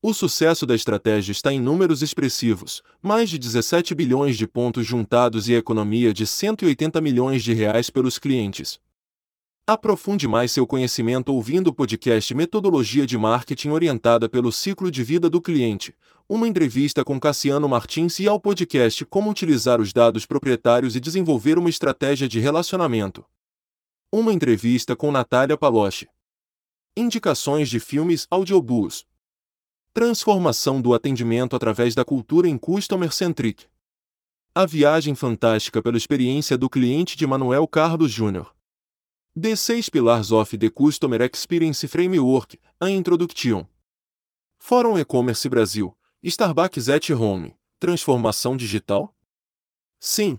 O 0.09 0.15
sucesso 0.15 0.65
da 0.65 0.73
estratégia 0.73 1.33
está 1.33 1.53
em 1.53 1.59
números 1.59 2.01
expressivos, 2.01 2.81
mais 3.03 3.29
de 3.29 3.37
17 3.39 3.93
bilhões 3.93 4.37
de 4.39 4.47
pontos 4.47 4.87
juntados 4.87 5.49
e 5.49 5.55
economia 5.55 6.15
de 6.15 6.25
180 6.25 7.01
milhões 7.01 7.43
de 7.43 7.53
reais 7.53 7.91
pelos 7.91 8.17
clientes. 8.17 8.79
Aprofunde 9.67 10.29
mais 10.29 10.53
seu 10.53 10.65
conhecimento 10.65 11.35
ouvindo 11.35 11.71
o 11.71 11.75
podcast 11.75 12.33
Metodologia 12.37 13.05
de 13.05 13.19
Marketing 13.19 13.71
Orientada 13.71 14.29
pelo 14.29 14.53
Ciclo 14.53 14.93
de 14.93 15.03
Vida 15.03 15.29
do 15.29 15.43
Cliente, 15.43 15.93
uma 16.29 16.47
entrevista 16.47 17.05
com 17.05 17.19
Cassiano 17.19 17.69
Martins 17.69 18.21
e 18.21 18.29
ao 18.29 18.39
podcast 18.39 19.05
Como 19.07 19.29
Utilizar 19.29 19.81
os 19.81 19.93
Dados 19.93 20.25
Proprietários 20.25 20.95
e 20.95 21.01
Desenvolver 21.01 21.59
uma 21.59 21.69
Estratégia 21.69 22.29
de 22.29 22.39
Relacionamento. 22.39 23.25
Uma 24.13 24.33
entrevista 24.33 24.95
com 24.95 25.11
Natália 25.11 25.57
Paloche. 25.57 26.07
Indicações 26.97 27.69
de 27.69 27.81
filmes 27.81 28.29
audiobooks. 28.31 29.05
Transformação 29.97 30.83
do 30.83 30.93
atendimento 30.93 31.57
através 31.57 31.95
da 31.95 32.05
cultura 32.05 32.47
em 32.47 32.59
Customer 32.59 33.11
Centric. 33.11 33.65
A 34.55 34.67
viagem 34.67 35.15
fantástica 35.15 35.83
pela 35.83 35.97
experiência 35.97 36.59
do 36.59 36.69
cliente 36.69 37.17
de 37.17 37.27
Manuel 37.27 37.67
Carlos 37.67 38.13
Jr. 38.13 38.45
The 39.41 39.57
6 39.57 39.89
Pillars 39.89 40.33
of 40.33 40.59
the 40.59 40.69
Customer 40.69 41.23
Experience 41.23 41.89
Framework, 41.89 42.61
a 42.79 42.91
Introduction. 42.91 43.65
Fórum 44.59 44.99
E-Commerce 44.99 45.49
Brasil, 45.49 45.97
Starbucks 46.23 46.91
at 46.91 47.09
Home, 47.09 47.55
Transformação 47.81 48.55
Digital? 48.55 49.17
Sim. 49.99 50.39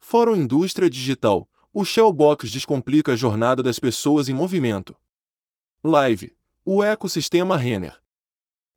Fórum 0.00 0.36
Indústria 0.36 0.88
Digital, 0.88 1.46
o 1.70 1.84
Shellbox 1.84 2.50
descomplica 2.50 3.12
a 3.12 3.16
jornada 3.16 3.62
das 3.62 3.78
pessoas 3.78 4.30
em 4.30 4.32
movimento. 4.32 4.96
Live, 5.84 6.34
o 6.64 6.82
ecossistema 6.82 7.58
Renner. 7.58 8.02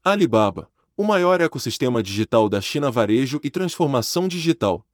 Alibaba, 0.04 0.72
o 0.96 1.04
maior 1.04 1.42
ecossistema 1.42 2.02
digital 2.02 2.48
da 2.48 2.62
China 2.62 2.90
Varejo 2.90 3.40
e 3.44 3.50
Transformação 3.50 4.28
Digital. 4.28 4.86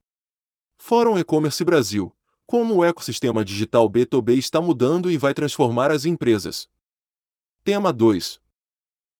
Fórum 0.76 1.18
E-Commerce 1.18 1.64
Brasil, 1.64 2.14
como 2.46 2.76
o 2.76 2.84
ecossistema 2.84 3.44
digital 3.44 3.88
B2B 3.88 4.36
está 4.36 4.60
mudando 4.60 5.10
e 5.10 5.16
vai 5.16 5.32
transformar 5.32 5.90
as 5.90 6.04
empresas. 6.04 6.68
Tema 7.62 7.92
2. 7.92 8.40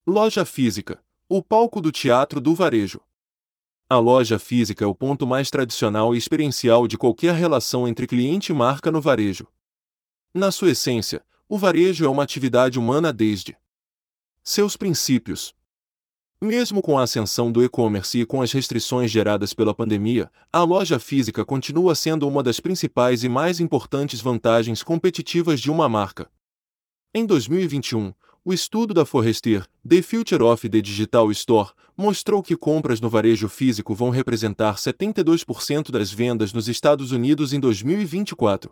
Loja 0.06 0.44
física 0.44 1.02
o 1.28 1.42
palco 1.42 1.80
do 1.80 1.90
teatro 1.90 2.40
do 2.40 2.54
varejo. 2.54 3.00
A 3.88 3.98
loja 3.98 4.38
física 4.38 4.84
é 4.84 4.86
o 4.86 4.94
ponto 4.94 5.26
mais 5.26 5.50
tradicional 5.50 6.14
e 6.14 6.18
experiencial 6.18 6.86
de 6.86 6.98
qualquer 6.98 7.34
relação 7.34 7.88
entre 7.88 8.06
cliente 8.06 8.52
e 8.52 8.54
marca 8.54 8.90
no 8.90 9.00
varejo. 9.00 9.46
Na 10.34 10.52
sua 10.52 10.70
essência, 10.70 11.24
o 11.48 11.56
varejo 11.56 12.04
é 12.04 12.08
uma 12.08 12.22
atividade 12.22 12.78
humana 12.78 13.12
desde 13.12 13.56
seus 14.42 14.76
princípios, 14.76 15.54
mesmo 16.40 16.82
com 16.82 16.98
a 16.98 17.02
ascensão 17.02 17.50
do 17.50 17.62
e-commerce 17.62 18.20
e 18.20 18.26
com 18.26 18.42
as 18.42 18.52
restrições 18.52 19.10
geradas 19.10 19.54
pela 19.54 19.74
pandemia, 19.74 20.30
a 20.52 20.62
loja 20.62 20.98
física 20.98 21.44
continua 21.44 21.94
sendo 21.94 22.28
uma 22.28 22.42
das 22.42 22.60
principais 22.60 23.24
e 23.24 23.28
mais 23.28 23.60
importantes 23.60 24.20
vantagens 24.20 24.82
competitivas 24.82 25.60
de 25.60 25.70
uma 25.70 25.88
marca. 25.88 26.28
Em 27.14 27.24
2021, 27.24 28.12
o 28.44 28.52
estudo 28.52 28.92
da 28.92 29.06
Forrester, 29.06 29.66
The 29.88 30.02
Future 30.02 30.42
of 30.42 30.68
the 30.68 30.80
Digital 30.82 31.30
Store, 31.30 31.70
mostrou 31.96 32.42
que 32.42 32.56
compras 32.56 33.00
no 33.00 33.08
varejo 33.08 33.48
físico 33.48 33.94
vão 33.94 34.10
representar 34.10 34.74
72% 34.74 35.90
das 35.90 36.12
vendas 36.12 36.52
nos 36.52 36.68
Estados 36.68 37.12
Unidos 37.12 37.52
em 37.52 37.60
2024. 37.60 38.70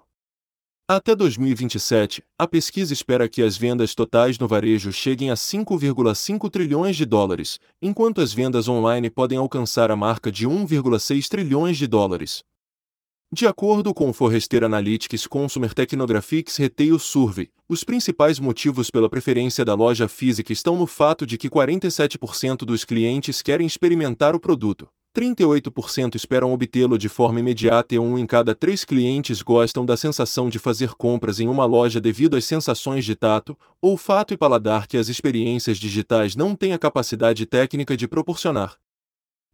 Até 0.88 1.14
2027, 1.14 2.24
a 2.36 2.46
pesquisa 2.46 2.92
espera 2.92 3.28
que 3.28 3.40
as 3.40 3.56
vendas 3.56 3.94
totais 3.94 4.36
no 4.36 4.48
varejo 4.48 4.92
cheguem 4.92 5.30
a 5.30 5.34
5,5 5.34 6.50
trilhões 6.50 6.96
de 6.96 7.06
dólares, 7.06 7.60
enquanto 7.80 8.20
as 8.20 8.32
vendas 8.32 8.68
online 8.68 9.08
podem 9.08 9.38
alcançar 9.38 9.92
a 9.92 9.96
marca 9.96 10.30
de 10.30 10.46
1,6 10.46 11.28
trilhões 11.28 11.78
de 11.78 11.86
dólares. 11.86 12.42
De 13.32 13.46
acordo 13.46 13.94
com 13.94 14.10
o 14.10 14.12
Forrester 14.12 14.64
Analytics 14.64 15.26
Consumer 15.28 15.72
Technographics 15.72 16.56
Retail 16.56 16.98
Survey, 16.98 17.48
os 17.68 17.84
principais 17.84 18.40
motivos 18.40 18.90
pela 18.90 19.08
preferência 19.08 19.64
da 19.64 19.74
loja 19.74 20.08
física 20.08 20.52
estão 20.52 20.76
no 20.76 20.86
fato 20.86 21.24
de 21.24 21.38
que 21.38 21.48
47% 21.48 22.66
dos 22.66 22.84
clientes 22.84 23.40
querem 23.40 23.66
experimentar 23.66 24.34
o 24.34 24.40
produto, 24.40 24.88
38% 25.14 26.14
esperam 26.14 26.52
obtê-lo 26.52 26.96
de 26.96 27.08
forma 27.08 27.38
imediata 27.38 27.94
e 27.94 27.98
um 27.98 28.18
em 28.18 28.26
cada 28.26 28.54
três 28.54 28.82
clientes 28.82 29.42
gostam 29.42 29.84
da 29.84 29.94
sensação 29.94 30.48
de 30.48 30.58
fazer 30.58 30.94
compras 30.94 31.38
em 31.38 31.48
uma 31.48 31.66
loja 31.66 32.00
devido 32.00 32.34
às 32.34 32.46
sensações 32.46 33.04
de 33.04 33.14
tato, 33.14 33.56
olfato 33.80 34.32
e 34.32 34.38
paladar 34.38 34.86
que 34.86 34.96
as 34.96 35.08
experiências 35.08 35.76
digitais 35.76 36.34
não 36.34 36.56
têm 36.56 36.72
a 36.72 36.78
capacidade 36.78 37.44
técnica 37.44 37.94
de 37.94 38.08
proporcionar. 38.08 38.78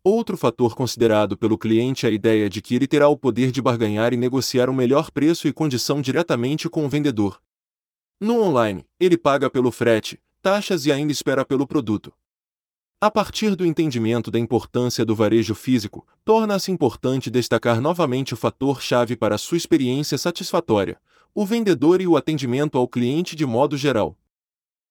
Outro 0.04 0.36
fator 0.36 0.76
considerado 0.76 1.36
pelo 1.36 1.58
cliente 1.58 2.06
é 2.06 2.08
a 2.08 2.12
ideia 2.12 2.48
de 2.48 2.62
que 2.62 2.76
ele 2.76 2.86
terá 2.86 3.08
o 3.08 3.16
poder 3.16 3.50
de 3.50 3.60
barganhar 3.60 4.12
e 4.12 4.16
negociar 4.16 4.70
um 4.70 4.74
melhor 4.74 5.10
preço 5.10 5.48
e 5.48 5.52
condição 5.52 6.00
diretamente 6.00 6.68
com 6.68 6.86
o 6.86 6.88
vendedor. 6.88 7.42
No 8.20 8.40
online, 8.40 8.86
ele 9.00 9.18
paga 9.18 9.50
pelo 9.50 9.72
frete, 9.72 10.20
taxas 10.40 10.86
e 10.86 10.92
ainda 10.92 11.12
espera 11.12 11.44
pelo 11.44 11.66
produto. 11.66 12.12
A 13.00 13.12
partir 13.12 13.54
do 13.54 13.64
entendimento 13.64 14.28
da 14.28 14.40
importância 14.40 15.04
do 15.04 15.14
varejo 15.14 15.54
físico, 15.54 16.04
torna-se 16.24 16.72
importante 16.72 17.30
destacar 17.30 17.80
novamente 17.80 18.34
o 18.34 18.36
fator-chave 18.36 19.14
para 19.14 19.36
a 19.36 19.38
sua 19.38 19.56
experiência 19.56 20.18
satisfatória: 20.18 21.00
o 21.32 21.46
vendedor 21.46 22.00
e 22.00 22.08
o 22.08 22.16
atendimento 22.16 22.76
ao 22.76 22.88
cliente 22.88 23.36
de 23.36 23.46
modo 23.46 23.76
geral. 23.76 24.18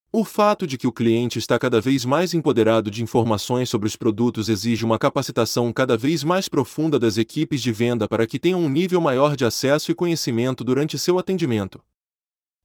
O 0.09 0.23
fato 0.23 0.65
de 0.65 0.77
que 0.77 0.87
o 0.87 0.91
cliente 0.91 1.37
está 1.37 1.59
cada 1.59 1.81
vez 1.81 2.05
mais 2.05 2.33
empoderado 2.33 2.89
de 2.89 3.03
informações 3.03 3.69
sobre 3.69 3.87
os 3.89 3.97
produtos 3.97 4.47
exige 4.47 4.85
uma 4.85 4.97
capacitação 4.97 5.73
cada 5.73 5.97
vez 5.97 6.23
mais 6.23 6.47
profunda 6.47 6.97
das 6.97 7.17
equipes 7.17 7.61
de 7.61 7.73
venda 7.73 8.07
para 8.07 8.25
que 8.25 8.39
tenham 8.39 8.61
um 8.61 8.69
nível 8.69 9.01
maior 9.01 9.35
de 9.35 9.43
acesso 9.43 9.91
e 9.91 9.93
conhecimento 9.93 10.63
durante 10.63 10.97
seu 10.97 11.19
atendimento. 11.19 11.83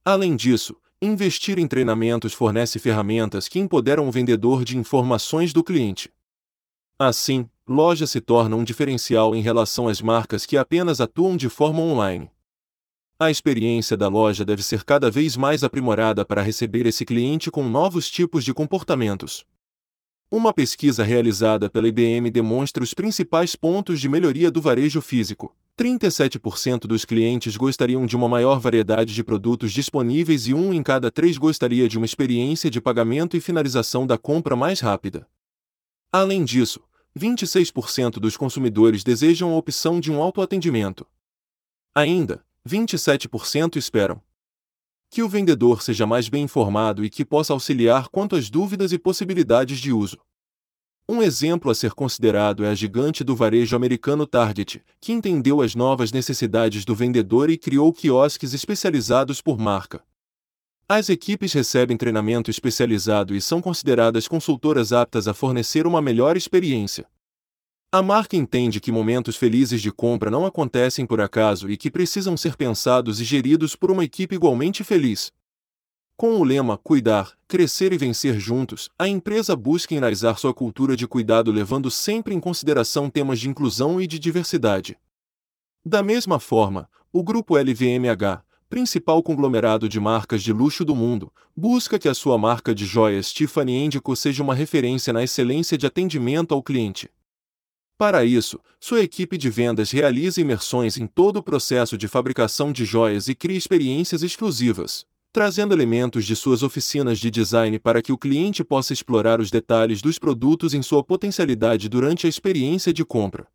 Além 0.05 0.37
disso, 0.37 0.77
investir 1.05 1.59
em 1.59 1.67
treinamentos 1.67 2.33
fornece 2.33 2.79
ferramentas 2.79 3.47
que 3.47 3.59
empoderam 3.59 4.07
o 4.07 4.11
vendedor 4.11 4.63
de 4.63 4.77
informações 4.77 5.51
do 5.51 5.63
cliente. 5.63 6.11
Assim, 6.97 7.49
loja 7.67 8.07
se 8.07 8.21
torna 8.21 8.55
um 8.55 8.63
diferencial 8.63 9.35
em 9.35 9.41
relação 9.41 9.87
às 9.87 10.01
marcas 10.01 10.45
que 10.45 10.57
apenas 10.57 11.01
atuam 11.01 11.35
de 11.35 11.49
forma 11.49 11.79
online. 11.79 12.29
A 13.19 13.31
experiência 13.31 13.95
da 13.95 14.07
loja 14.07 14.43
deve 14.43 14.63
ser 14.63 14.83
cada 14.83 15.09
vez 15.09 15.37
mais 15.37 15.63
aprimorada 15.63 16.25
para 16.25 16.41
receber 16.41 16.85
esse 16.85 17.05
cliente 17.05 17.49
com 17.49 17.63
novos 17.63 18.09
tipos 18.09 18.43
de 18.43 18.53
comportamentos. 18.53 19.45
Uma 20.35 20.51
pesquisa 20.51 21.03
realizada 21.03 21.69
pela 21.69 21.87
IBM 21.87 22.31
demonstra 22.31 22.83
os 22.83 22.91
principais 22.91 23.55
pontos 23.55 24.01
de 24.01 24.09
melhoria 24.09 24.49
do 24.49 24.59
varejo 24.59 24.99
físico. 24.99 25.55
37% 25.79 26.87
dos 26.87 27.05
clientes 27.05 27.55
gostariam 27.55 28.03
de 28.07 28.15
uma 28.15 28.27
maior 28.27 28.59
variedade 28.59 29.13
de 29.13 29.23
produtos 29.23 29.71
disponíveis 29.71 30.47
e 30.47 30.53
um 30.55 30.73
em 30.73 30.81
cada 30.81 31.11
três 31.11 31.37
gostaria 31.37 31.87
de 31.87 31.99
uma 31.99 32.05
experiência 32.07 32.67
de 32.67 32.81
pagamento 32.81 33.37
e 33.37 33.39
finalização 33.39 34.07
da 34.07 34.17
compra 34.17 34.55
mais 34.55 34.79
rápida. 34.79 35.27
Além 36.11 36.43
disso, 36.43 36.81
26% 37.15 38.13
dos 38.13 38.35
consumidores 38.35 39.03
desejam 39.03 39.53
a 39.53 39.55
opção 39.55 39.99
de 39.99 40.11
um 40.11 40.19
autoatendimento. 40.19 41.05
Ainda, 41.93 42.43
27% 42.67 43.75
esperam 43.75 44.19
que 45.13 45.21
o 45.21 45.29
vendedor 45.29 45.83
seja 45.83 46.07
mais 46.07 46.27
bem 46.27 46.45
informado 46.45 47.05
e 47.05 47.09
que 47.09 47.23
possa 47.23 47.53
auxiliar 47.53 48.07
quanto 48.07 48.35
às 48.35 48.49
dúvidas 48.49 48.91
e 48.91 48.97
possibilidades 48.97 49.77
de 49.77 49.93
uso. 49.93 50.17
Um 51.07 51.21
exemplo 51.21 51.69
a 51.69 51.75
ser 51.75 51.91
considerado 51.91 52.65
é 52.65 52.69
a 52.69 52.73
gigante 52.73 53.23
do 53.23 53.35
varejo 53.35 53.75
americano 53.75 54.25
Target, 54.25 54.81
que 54.99 55.13
entendeu 55.13 55.61
as 55.61 55.75
novas 55.75 56.11
necessidades 56.11 56.83
do 56.83 56.95
vendedor 56.95 57.51
e 57.51 57.59
criou 57.59 57.93
quiosques 57.93 58.55
especializados 58.55 59.39
por 59.39 59.59
marca. 59.59 60.03
As 60.89 61.09
equipes 61.09 61.53
recebem 61.53 61.95
treinamento 61.95 62.49
especializado 62.49 63.35
e 63.35 63.41
são 63.41 63.61
consideradas 63.61 64.27
consultoras 64.27 64.91
aptas 64.91 65.27
a 65.27 65.33
fornecer 65.35 65.85
uma 65.85 66.01
melhor 66.01 66.35
experiência. 66.35 67.05
A 67.95 68.01
marca 68.01 68.35
entende 68.35 68.79
que 68.79 68.91
momentos 68.91 69.35
felizes 69.35 69.79
de 69.79 69.91
compra 69.91 70.31
não 70.31 70.47
acontecem 70.47 71.05
por 71.05 71.21
acaso 71.21 71.69
e 71.69 71.77
que 71.77 71.91
precisam 71.91 72.35
ser 72.35 72.55
pensados 72.55 73.21
e 73.21 73.23
geridos 73.23 73.75
por 73.75 73.91
uma 73.91 74.03
equipe 74.03 74.33
igualmente 74.33 74.83
feliz. 74.83 75.31
Com 76.17 76.39
o 76.39 76.43
lema 76.43 76.75
Cuidar, 76.75 77.37
Crescer 77.47 77.93
e 77.93 77.97
Vencer 77.99 78.39
Juntos, 78.39 78.89
a 78.97 79.07
empresa 79.07 79.55
busca 79.55 79.93
enraizar 79.93 80.39
sua 80.39 80.55
cultura 80.55 80.95
de 80.97 81.07
cuidado 81.07 81.51
levando 81.51 81.91
sempre 81.91 82.33
em 82.33 82.39
consideração 82.39 83.11
temas 83.11 83.39
de 83.39 83.47
inclusão 83.47 84.01
e 84.01 84.07
de 84.07 84.17
diversidade. 84.17 84.97
Da 85.85 86.01
mesma 86.01 86.39
forma, 86.39 86.89
o 87.11 87.21
grupo 87.21 87.55
LVMH, 87.55 88.41
principal 88.71 89.21
conglomerado 89.21 89.87
de 89.87 89.99
marcas 89.99 90.41
de 90.41 90.51
luxo 90.51 90.83
do 90.83 90.95
mundo, 90.95 91.31
busca 91.55 91.99
que 91.99 92.09
a 92.09 92.15
sua 92.15 92.39
marca 92.39 92.73
de 92.73 92.87
joias 92.87 93.31
Tiffany 93.31 93.87
Co 94.01 94.15
seja 94.15 94.41
uma 94.41 94.55
referência 94.55 95.13
na 95.13 95.21
excelência 95.21 95.77
de 95.77 95.85
atendimento 95.85 96.55
ao 96.55 96.63
cliente. 96.63 97.07
Para 98.03 98.25
isso, 98.25 98.59
sua 98.81 98.99
equipe 98.99 99.37
de 99.37 99.49
vendas 99.49 99.89
realiza 99.89 100.41
imersões 100.41 100.97
em 100.97 101.07
todo 101.07 101.37
o 101.37 101.41
processo 101.41 101.97
de 101.97 102.05
fabricação 102.05 102.73
de 102.73 102.83
joias 102.83 103.29
e 103.29 103.33
cria 103.33 103.57
experiências 103.57 104.23
exclusivas, 104.23 105.05
trazendo 105.31 105.73
elementos 105.73 106.25
de 106.25 106.35
suas 106.35 106.63
oficinas 106.63 107.17
de 107.17 107.31
design 107.31 107.79
para 107.79 108.01
que 108.01 108.11
o 108.11 108.17
cliente 108.17 108.61
possa 108.61 108.91
explorar 108.91 109.39
os 109.39 109.49
detalhes 109.49 110.01
dos 110.01 110.19
produtos 110.19 110.73
em 110.73 110.81
sua 110.81 111.01
potencialidade 111.01 111.87
durante 111.87 112.25
a 112.25 112.29
experiência 112.29 112.91
de 112.91 113.05
compra. 113.05 113.47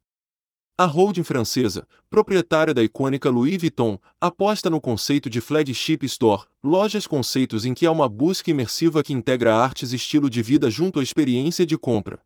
A 0.78 0.86
holding 0.86 1.24
francesa, 1.24 1.86
proprietária 2.08 2.72
da 2.72 2.82
icônica 2.82 3.28
Louis 3.28 3.60
Vuitton, 3.60 3.98
aposta 4.18 4.70
no 4.70 4.80
conceito 4.80 5.28
de 5.28 5.42
flagship 5.42 6.06
store, 6.06 6.46
lojas 6.64 7.06
conceitos 7.06 7.66
em 7.66 7.74
que 7.74 7.84
há 7.84 7.92
uma 7.92 8.08
busca 8.08 8.50
imersiva 8.50 9.02
que 9.02 9.12
integra 9.12 9.54
artes 9.54 9.92
e 9.92 9.96
estilo 9.96 10.30
de 10.30 10.40
vida 10.40 10.70
junto 10.70 11.00
à 11.00 11.02
experiência 11.02 11.66
de 11.66 11.76
compra. 11.76 12.18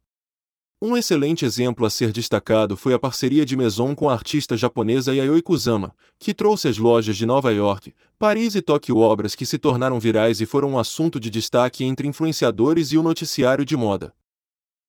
Um 0.84 0.96
excelente 0.96 1.44
exemplo 1.44 1.86
a 1.86 1.90
ser 1.90 2.10
destacado 2.10 2.76
foi 2.76 2.92
a 2.92 2.98
parceria 2.98 3.46
de 3.46 3.56
Maison 3.56 3.94
com 3.94 4.10
a 4.10 4.12
artista 4.12 4.56
japonesa 4.56 5.14
Yayoi 5.14 5.40
Kusama, 5.40 5.94
que 6.18 6.34
trouxe 6.34 6.66
às 6.66 6.76
lojas 6.76 7.16
de 7.16 7.24
Nova 7.24 7.52
York, 7.52 7.94
Paris 8.18 8.56
e 8.56 8.60
Tóquio 8.60 8.96
obras 8.96 9.36
que 9.36 9.46
se 9.46 9.58
tornaram 9.58 10.00
virais 10.00 10.40
e 10.40 10.44
foram 10.44 10.72
um 10.72 10.78
assunto 10.80 11.20
de 11.20 11.30
destaque 11.30 11.84
entre 11.84 12.08
influenciadores 12.08 12.90
e 12.90 12.98
o 12.98 13.02
noticiário 13.04 13.64
de 13.64 13.76
moda. 13.76 14.12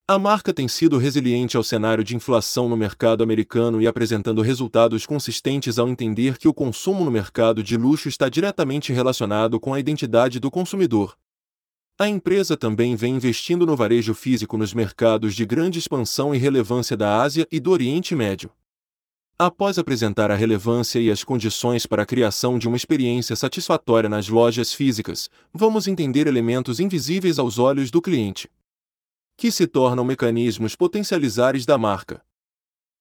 A 0.07 0.17
marca 0.17 0.51
tem 0.51 0.67
sido 0.67 0.97
resiliente 0.97 1.57
ao 1.57 1.63
cenário 1.63 2.03
de 2.03 2.15
inflação 2.15 2.67
no 2.67 2.75
mercado 2.75 3.23
americano 3.23 3.79
e 3.79 3.85
apresentando 3.85 4.41
resultados 4.41 5.05
consistentes 5.05 5.77
ao 5.77 5.87
entender 5.87 6.39
que 6.39 6.47
o 6.47 6.53
consumo 6.55 7.05
no 7.05 7.11
mercado 7.11 7.61
de 7.61 7.77
luxo 7.77 8.09
está 8.09 8.27
diretamente 8.29 8.91
relacionado 8.91 9.59
com 9.59 9.75
a 9.75 9.79
identidade 9.79 10.39
do 10.39 10.49
consumidor, 10.49 11.15
a 11.97 12.07
empresa 12.07 12.57
também 12.57 12.95
vem 12.95 13.15
investindo 13.15 13.65
no 13.67 13.75
varejo 13.75 14.15
físico 14.15 14.57
nos 14.57 14.73
mercados 14.73 15.35
de 15.35 15.45
grande 15.45 15.77
expansão 15.77 16.33
e 16.33 16.39
relevância 16.39 16.97
da 16.97 17.21
Ásia 17.21 17.47
e 17.51 17.59
do 17.59 17.69
Oriente 17.69 18.15
Médio. 18.15 18.51
Após 19.37 19.77
apresentar 19.77 20.31
a 20.31 20.35
relevância 20.35 20.99
e 20.99 21.11
as 21.11 21.23
condições 21.23 21.85
para 21.85 22.01
a 22.01 22.05
criação 22.05 22.57
de 22.57 22.67
uma 22.67 22.77
experiência 22.77 23.35
satisfatória 23.35 24.09
nas 24.09 24.27
lojas 24.27 24.73
físicas, 24.73 25.29
vamos 25.53 25.87
entender 25.87 26.25
elementos 26.25 26.79
invisíveis 26.79 27.37
aos 27.37 27.59
olhos 27.59 27.91
do 27.91 28.01
cliente, 28.01 28.49
que 29.37 29.51
se 29.51 29.67
tornam 29.67 30.03
mecanismos 30.03 30.75
potencializares 30.75 31.65
da 31.65 31.77
marca. 31.77 32.23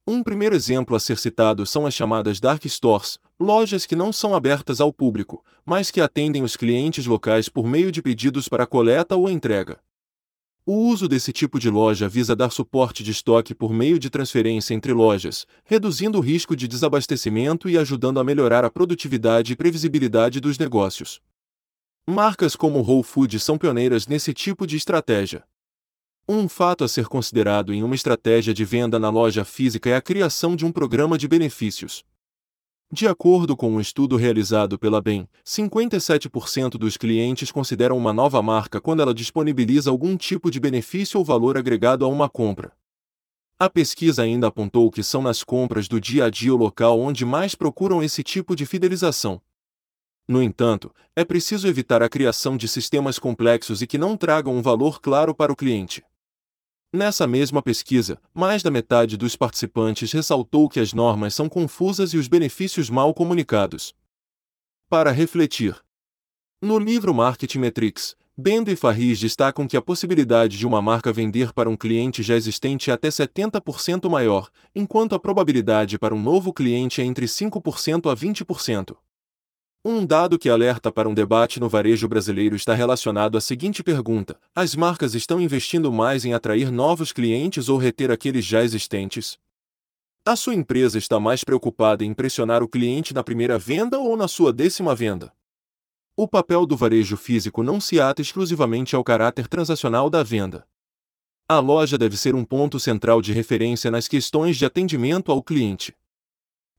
Um 0.05 0.21
primeiro 0.21 0.57
exemplo 0.57 0.97
a 0.97 1.01
ser 1.01 1.17
citado 1.17 1.65
são 1.65 1.87
as 1.87 1.95
chamadas 1.95 2.41
dark 2.41 2.65
stores, 2.67 3.21
lojas 3.39 3.87
que 3.87 3.95
não 3.95 4.13
são 4.13 4.35
abertas 4.35 4.81
ao 4.81 4.93
público, 4.93 5.45
mas 5.65 5.93
que 5.93 6.01
atendem 6.01 6.43
os 6.43 6.57
clientes 6.57 7.07
locais 7.07 7.49
por 7.49 7.69
meio 7.69 7.93
de 7.93 8.03
pedidos 8.03 8.49
para 8.49 8.67
coleta 8.67 9.15
ou 9.15 9.31
entrega. 9.31 9.79
O 10.67 10.75
uso 10.89 11.09
desse 11.09 11.33
tipo 11.33 11.59
de 11.59 11.71
loja 11.71 12.09
visa 12.09 12.35
dar 12.35 12.51
suporte 12.51 13.05
de 13.05 13.13
estoque 13.13 13.55
por 13.55 13.73
meio 13.73 13.97
de 13.97 14.11
transferência 14.11 14.75
entre 14.75 14.93
lojas, 14.93 15.47
reduzindo 15.65 16.19
o 16.19 16.21
risco 16.21 16.57
de 16.57 16.67
desabastecimento 16.67 17.69
e 17.69 17.79
ajudando 17.79 18.19
a 18.19 18.25
melhorar 18.25 18.65
a 18.65 18.71
produtividade 18.71 19.53
e 19.53 19.57
previsibilidade 19.57 20.41
dos 20.41 20.59
negócios. 20.59 21.21
Marcas 22.09 22.57
como 22.57 22.81
Whole 22.81 23.05
Foods 23.05 23.43
são 23.43 23.57
pioneiras 23.57 24.09
nesse 24.09 24.35
tipo 24.35 24.67
de 24.67 24.77
estratégia. 24.77 25.45
Um 26.29 26.49
fato 26.49 26.85
a 26.85 26.89
ser 26.89 27.07
considerado 27.09 27.75
em 27.75 27.83
uma 27.83 27.97
estratégia 27.97 28.55
de 28.55 28.65
venda 28.65 28.97
na 28.97 29.11
loja 29.11 29.45
física 29.45 29.91
é 29.91 29.97
a 29.97 30.01
criação 30.01 30.55
de 30.55 30.65
um 30.65 30.71
programa 30.71 31.19
de 31.19 31.27
benefícios. 31.27 32.05
De 32.93 33.09
acordo 33.09 33.57
com 33.57 33.73
um 33.73 33.81
estudo 33.81 34.17
realizado 34.17 34.79
pela 34.79 35.01
BEM, 35.01 35.27
57% 35.45 36.79
dos 36.79 36.97
clientes 36.97 37.51
consideram 37.51 37.99
uma 37.99 38.13
nova 38.13 38.41
marca 38.41 38.81
quando 38.81 39.03
ela 39.03 39.13
disponibiliza 39.13 39.91
algum 39.91 40.17
tipo 40.17 40.49
de 40.49 40.61
benefício 40.61 41.19
ou 41.19 41.25
valor 41.25 41.59
agregado 41.59 42.05
a 42.05 42.09
uma 42.09 42.29
compra. 42.29 42.71
A 43.59 43.69
pesquisa 43.69 44.23
ainda 44.23 44.47
apontou 44.47 44.93
que 44.93 45.03
são 45.03 45.23
nas 45.23 45.43
compras 45.43 45.89
do 45.89 46.01
dia 46.01 46.27
a 46.27 46.31
dia 46.31 46.55
o 46.55 46.57
local 46.57 47.01
onde 47.01 47.25
mais 47.25 47.57
procuram 47.57 48.01
esse 48.01 48.23
tipo 48.23 48.55
de 48.55 48.65
fidelização. 48.65 49.41
No 50.29 50.41
entanto, 50.41 50.95
é 51.17 51.25
preciso 51.25 51.67
evitar 51.67 52.01
a 52.01 52.09
criação 52.09 52.57
de 52.57 52.69
sistemas 52.69 53.19
complexos 53.19 53.83
e 53.83 53.89
que 53.89 53.99
não 53.99 54.17
tragam 54.17 54.55
um 54.55 54.63
valor 54.63 55.01
claro 55.01 55.35
para 55.35 55.53
o 55.53 55.57
cliente. 55.57 56.05
Nessa 56.95 57.27
mesma 57.27 57.63
pesquisa, 57.63 58.21
mais 58.35 58.63
da 58.63 58.71
metade 58.71 59.17
dos 59.17 59.35
participantes 59.35 60.13
ressaltou 60.13 60.69
que 60.69 60.79
as 60.79 60.93
normas 60.93 61.35
são 61.35 61.49
confusas 61.49 62.13
e 62.13 62.19
os 62.19 62.29
benefícios 62.29 62.91
mal 62.91 63.15
comunicados. 63.15 63.95
Para 64.91 65.11
refletir. 65.11 65.75
No 66.61 66.79
livro 66.79 67.15
Marketing 67.15 67.61
Metrics, 67.61 68.15
Bendo 68.37 68.71
e 68.71 68.77
Farris 68.77 69.19
destacam 69.19 69.67
que 69.67 69.77
a 69.77 69.81
possibilidade 69.81 70.59
de 70.59 70.67
uma 70.67 70.83
marca 70.83 71.11
vender 71.11 71.55
para 71.55 71.71
um 71.71 71.77
cliente 71.79 72.23
já 72.23 72.37
existente 72.37 72.91
é 72.91 72.93
até 72.93 73.09
70% 73.09 74.11
maior, 74.11 74.51
enquanto 74.75 75.15
a 75.15 75.19
probabilidade 75.19 75.99
para 75.99 76.15
um 76.15 76.21
novo 76.21 76.53
cliente 76.53 77.01
é 77.01 77.05
entre 77.05 77.25
5% 77.25 78.13
a 78.13 78.15
20%. 78.15 78.95
Um 79.85 80.07
dado 80.07 80.39
que 80.39 80.49
alerta 80.49 80.93
para 80.93 81.09
um 81.09 81.15
debate 81.15 81.59
no 81.59 81.69
varejo 81.69 82.07
brasileiro 82.07 82.55
está 82.55 82.73
relacionado 82.73 83.37
à 83.37 83.41
seguinte 83.41 83.83
pergunta: 83.83 84.39
as 84.55 84.77
marcas 84.77 85.13
estão 85.13 85.41
investindo 85.41 85.91
mais 85.91 86.25
em 86.25 86.33
atrair 86.33 86.71
novos 86.71 87.13
clientes 87.13 87.69
ou 87.69 87.79
reter 87.79 88.09
aqueles 88.09 88.45
já 88.45 88.63
existentes? 88.63 89.37
A 90.25 90.37
sua 90.37 90.55
empresa 90.55 90.99
está 90.99 91.19
mais 91.19 91.43
preocupada 91.43 92.05
em 92.05 92.11
impressionar 92.11 92.63
o 92.63 92.69
cliente 92.69 93.13
na 93.13 93.25
primeira 93.25 93.59
venda 93.59 93.99
ou 93.99 94.17
na 94.17 94.29
sua 94.29 94.53
décima 94.53 94.95
venda? 94.95 95.33
O 96.17 96.29
papel 96.29 96.65
do 96.65 96.77
varejo 96.77 97.17
físico 97.17 97.61
não 97.65 97.81
se 97.81 98.01
ata 98.01 98.23
exclusivamente 98.23 98.95
ao 98.95 99.03
caráter 99.03 99.49
transacional 99.49 100.09
da 100.09 100.23
venda. 100.23 100.65
A 101.49 101.59
loja 101.59 101.99
deve 101.99 102.17
ser 102.17 102.37
um 102.37 102.45
ponto 102.45 102.79
central 102.79 103.21
de 103.21 103.33
referência 103.33 103.91
nas 103.91 104.07
questões 104.07 104.57
de 104.57 104.65
atendimento 104.65 105.33
ao 105.33 105.43
cliente. 105.43 105.93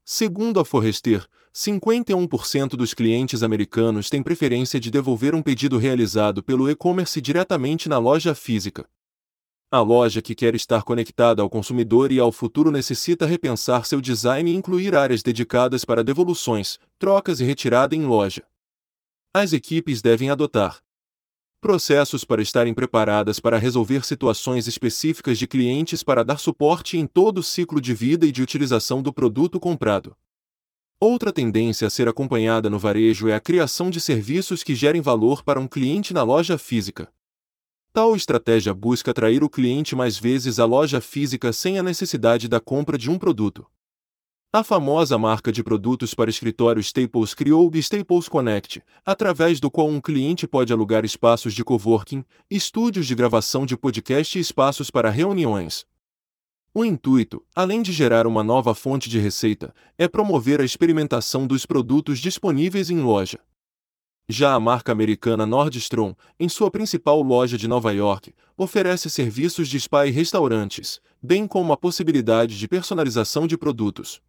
Segundo 0.06 0.60
a 0.60 0.66
Forrester, 0.66 1.26
51% 1.56 2.70
dos 2.72 2.94
clientes 2.94 3.42
americanos 3.42 4.10
têm 4.10 4.22
preferência 4.22 4.78
de 4.78 4.92
devolver 4.92 5.34
um 5.34 5.42
pedido 5.42 5.78
realizado 5.78 6.44
pelo 6.44 6.70
e-commerce 6.70 7.22
diretamente 7.22 7.88
na 7.88 7.98
loja 7.98 8.36
física. 8.36 8.86
A 9.72 9.80
loja 9.80 10.22
que 10.22 10.36
quer 10.36 10.56
estar 10.56 10.84
conectada 10.84 11.42
ao 11.42 11.50
consumidor 11.50 12.12
e 12.12 12.20
ao 12.20 12.34
futuro 12.34 12.70
necessita 12.70 13.26
repensar 13.26 13.86
seu 13.86 14.02
design 14.02 14.52
e 14.52 14.56
incluir 14.56 14.94
áreas 14.94 15.24
dedicadas 15.24 15.86
para 15.86 16.04
devoluções, 16.04 16.78
trocas 17.00 17.40
e 17.40 17.46
retirada 17.46 17.96
em 17.96 18.06
loja. 18.06 18.44
As 19.34 19.54
equipes 19.54 20.02
devem 20.02 20.30
adotar 20.30 20.83
processos 21.64 22.26
para 22.26 22.42
estarem 22.42 22.74
preparadas 22.74 23.40
para 23.40 23.58
resolver 23.58 24.06
situações 24.06 24.68
específicas 24.68 25.40
de 25.40 25.48
clientes 25.48 26.04
para 26.04 26.24
dar 26.24 26.38
suporte 26.38 26.98
em 26.98 27.08
todo 27.08 27.38
o 27.38 27.44
ciclo 27.44 27.80
de 27.80 27.94
vida 27.94 28.26
e 28.26 28.32
de 28.34 28.44
utilização 28.44 29.02
do 29.02 29.14
produto 29.14 29.62
comprado. 29.62 30.16
Outra 31.00 31.32
tendência 31.32 31.88
a 31.88 31.90
ser 31.90 32.08
acompanhada 32.08 32.70
no 32.70 32.78
varejo 32.78 33.30
é 33.30 33.34
a 33.34 33.40
criação 33.40 33.90
de 33.90 34.02
serviços 34.02 34.62
que 34.62 34.76
gerem 34.76 35.02
valor 35.02 35.42
para 35.42 35.60
um 35.60 35.68
cliente 35.68 36.14
na 36.14 36.22
loja 36.22 36.58
física. 36.58 37.10
Tal 37.94 38.14
estratégia 38.14 38.74
busca 38.74 39.12
atrair 39.12 39.42
o 39.42 39.50
cliente 39.50 39.96
mais 39.96 40.18
vezes 40.18 40.60
à 40.60 40.66
loja 40.66 41.00
física 41.00 41.54
sem 41.54 41.80
a 41.80 41.84
necessidade 41.84 42.50
da 42.50 42.60
compra 42.60 42.98
de 42.98 43.10
um 43.10 43.18
produto. 43.18 43.66
A 44.56 44.64
famosa 44.64 45.18
marca 45.18 45.52
de 45.52 45.64
produtos 45.64 46.14
para 46.14 46.30
escritório 46.30 46.80
Staples 46.80 47.34
criou 47.34 47.72
o 47.74 47.76
Staples 47.76 48.30
Connect, 48.30 48.84
através 49.04 49.60
do 49.60 49.72
qual 49.72 49.88
um 49.88 50.00
cliente 50.00 50.46
pode 50.46 50.72
alugar 50.72 51.04
espaços 51.04 51.56
de 51.56 51.64
coworking, 51.64 52.24
estúdios 52.52 53.08
de 53.08 53.16
gravação 53.16 53.66
de 53.66 53.76
podcast 53.76 54.38
e 54.38 54.42
espaços 54.42 54.92
para 54.92 55.10
reuniões. 55.10 55.88
O 56.72 56.86
intuito, 56.86 57.44
além 57.56 57.82
de 57.82 57.92
gerar 57.92 58.28
uma 58.28 58.44
nova 58.44 58.76
fonte 58.76 59.10
de 59.10 59.18
receita, 59.18 59.74
é 59.98 60.08
promover 60.08 60.62
a 60.62 60.64
experimentação 60.64 61.48
dos 61.48 61.66
produtos 61.66 62.20
disponíveis 62.20 62.92
em 62.92 63.00
loja. 63.00 63.40
Já 64.30 64.54
a 64.54 64.60
marca 64.60 64.92
americana 64.92 65.48
Nordstrom, 65.48 66.14
em 66.40 66.48
sua 66.48 66.70
principal 66.70 67.24
loja 67.24 67.58
de 67.58 67.68
Nova 67.68 67.92
York, 67.92 68.32
oferece 68.56 69.10
serviços 69.10 69.68
de 69.68 69.80
spa 69.80 70.06
e 70.06 70.12
restaurantes, 70.12 71.02
bem 71.20 71.48
como 71.48 71.74
a 71.74 71.78
possibilidade 71.78 72.56
de 72.60 72.68
personalização 72.68 73.48
de 73.48 73.58
produtos. 73.58 74.22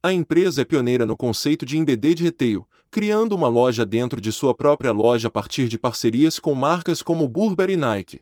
A 0.00 0.12
empresa 0.12 0.62
é 0.62 0.64
pioneira 0.64 1.04
no 1.04 1.16
conceito 1.16 1.66
de 1.66 1.76
embedded 1.76 2.22
retail, 2.22 2.64
criando 2.88 3.34
uma 3.34 3.48
loja 3.48 3.84
dentro 3.84 4.20
de 4.20 4.30
sua 4.30 4.54
própria 4.54 4.92
loja 4.92 5.26
a 5.26 5.30
partir 5.30 5.66
de 5.66 5.76
parcerias 5.76 6.38
com 6.38 6.54
marcas 6.54 7.02
como 7.02 7.26
Burberry 7.26 7.72
e 7.72 7.76
Nike. 7.76 8.20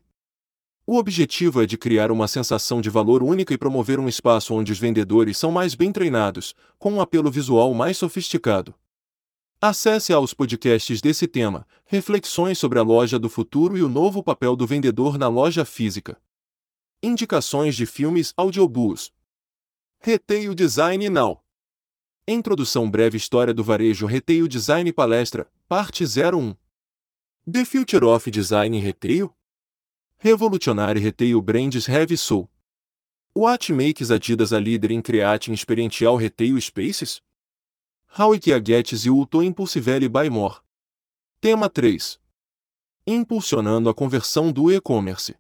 O 0.87 0.97
objetivo 0.97 1.63
é 1.63 1.67
de 1.67 1.77
criar 1.77 2.11
uma 2.11 2.27
sensação 2.29 2.81
de 2.81 2.89
valor 2.89 3.23
única 3.23 3.53
e 3.53 3.59
promover 3.59 4.01
um 4.01 4.09
espaço 4.09 4.55
onde 4.55 4.73
os 4.73 4.79
vendedores 4.79 5.37
são 5.37 5.53
mais 5.53 5.75
bem 5.75 5.93
treinados, 5.93 6.55
com 6.79 6.95
um 6.95 7.01
apelo 7.01 7.31
visual 7.31 7.75
mais 7.75 7.99
sofisticado. 7.99 8.75
Acesse 9.61 10.15
aos 10.15 10.33
podcasts 10.33 11.03
desse 11.03 11.27
tema, 11.27 11.67
reflexões 11.85 12.57
sobre 12.57 12.79
a 12.79 12.83
loja 12.83 13.19
do 13.19 13.29
futuro 13.29 13.77
e 13.77 13.83
o 13.83 13.89
novo 13.89 14.23
papel 14.23 14.57
do 14.57 14.67
vendedor 14.67 15.19
na 15.19 15.29
loja 15.29 15.63
física. 15.65 16.17
Indicações 17.03 17.77
de 17.77 17.85
filmes 17.85 18.33
audiobooks. 18.35 19.13
Retail 20.01 20.55
Design 20.55 21.11
Now. 21.11 21.46
Introdução 22.29 22.91
Breve 22.91 23.17
História 23.17 23.55
do 23.55 23.63
Varejo 23.63 24.05
Retail 24.05 24.49
Design 24.49 24.93
Palestra, 24.93 25.49
Parte 25.69 26.03
01. 26.03 26.57
The 27.49 27.65
Future 27.65 28.05
of 28.05 28.29
Design 28.29 28.81
Retail? 28.81 29.33
Revolutionary 30.19 30.99
Retail 30.99 31.41
Brands 31.41 31.89
Have 31.89 32.17
Soul. 32.17 32.51
What 33.33 33.73
makes 33.73 34.11
Adidas 34.11 34.51
a 34.51 34.59
leader 34.59 34.93
in 34.93 35.03
creating 35.03 35.55
experiential 35.55 36.19
retail 36.19 36.61
spaces? 36.61 37.23
How 38.09 38.35
IKEA 38.35 38.61
gets 38.61 39.05
you 39.05 39.25
to 39.27 39.41
Impulsively 39.41 40.09
by 40.09 40.29
more. 40.29 40.57
Tema 41.41 41.69
3. 41.69 42.19
Impulsionando 43.07 43.89
a 43.89 43.95
conversão 43.95 44.51
do 44.51 44.73
e-commerce. 44.73 45.33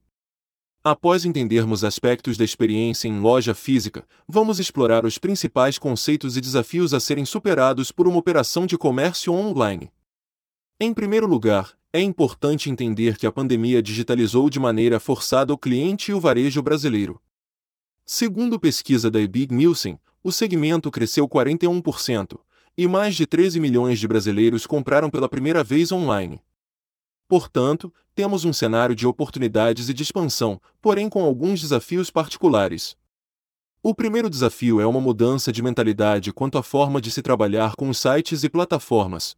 Após 0.89 1.25
entendermos 1.25 1.83
aspectos 1.83 2.37
da 2.37 2.45
experiência 2.45 3.09
em 3.09 3.19
loja 3.19 3.57
física, 3.57 4.07
vamos 4.29 4.61
explorar 4.61 5.05
os 5.05 5.19
principais 5.19 5.81
conceitos 5.81 6.37
e 6.37 6.41
desafios 6.41 6.95
a 6.95 7.01
serem 7.01 7.25
superados 7.25 7.91
por 7.91 8.07
uma 8.07 8.19
operação 8.19 8.67
de 8.67 8.79
comércio 8.79 9.33
online. 9.33 9.91
Em 10.79 10.95
primeiro 10.95 11.27
lugar, 11.27 11.77
é 11.93 12.01
importante 12.01 12.71
entender 12.71 13.17
que 13.17 13.27
a 13.27 13.33
pandemia 13.33 13.83
digitalizou 13.83 14.49
de 14.49 14.61
maneira 14.61 15.01
forçada 15.01 15.53
o 15.53 15.59
cliente 15.59 16.13
e 16.13 16.15
o 16.15 16.21
varejo 16.21 16.63
brasileiro. 16.63 17.21
Segundo 18.05 18.61
pesquisa 18.61 19.11
da 19.11 19.21
Ebig 19.21 19.53
Nielsen, 19.53 19.99
o 20.23 20.31
segmento 20.31 20.89
cresceu 20.93 21.29
41%, 21.29 22.39
e 22.79 22.87
mais 22.87 23.17
de 23.17 23.27
13 23.27 23.59
milhões 23.59 23.99
de 23.99 24.07
brasileiros 24.07 24.69
compraram 24.69 25.11
pela 25.11 25.29
primeira 25.29 25.65
vez 25.65 25.91
online. 25.91 26.41
Portanto, 27.29 27.93
temos 28.15 28.45
um 28.45 28.53
cenário 28.53 28.95
de 28.95 29.07
oportunidades 29.07 29.89
e 29.89 29.95
de 29.95 30.03
expansão, 30.03 30.61
porém 30.81 31.09
com 31.09 31.25
alguns 31.25 31.61
desafios 31.61 32.11
particulares. 32.11 32.97
O 33.83 33.95
primeiro 33.95 34.31
desafio 34.31 34.81
é 34.81 34.87
uma 34.87 35.01
mudança 35.01 35.53
de 35.53 35.63
mentalidade 35.63 36.33
quanto 36.33 36.59
à 36.59 36.63
forma 36.63 37.01
de 37.01 37.11
se 37.11 37.23
trabalhar 37.23 37.77
com 37.77 37.89
os 37.89 37.99
sites 37.99 38.43
e 38.43 38.49
plataformas. 38.49 39.37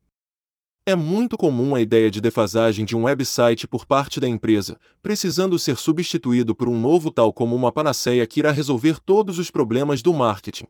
É 0.86 0.96
muito 0.96 1.36
comum 1.36 1.74
a 1.74 1.82
ideia 1.82 2.10
de 2.10 2.18
defasagem 2.18 2.86
de 2.86 2.96
um 2.96 3.02
website 3.02 3.68
por 3.68 3.84
parte 3.84 4.18
da 4.18 4.26
empresa, 4.26 4.80
precisando 5.02 5.58
ser 5.58 5.76
substituído 5.76 6.54
por 6.54 6.66
um 6.66 6.80
novo 6.80 7.10
tal 7.10 7.30
como 7.30 7.54
uma 7.54 7.70
panaceia 7.70 8.26
que 8.26 8.40
irá 8.40 8.50
resolver 8.50 8.98
todos 8.98 9.38
os 9.38 9.50
problemas 9.50 10.00
do 10.00 10.14
marketing. 10.14 10.66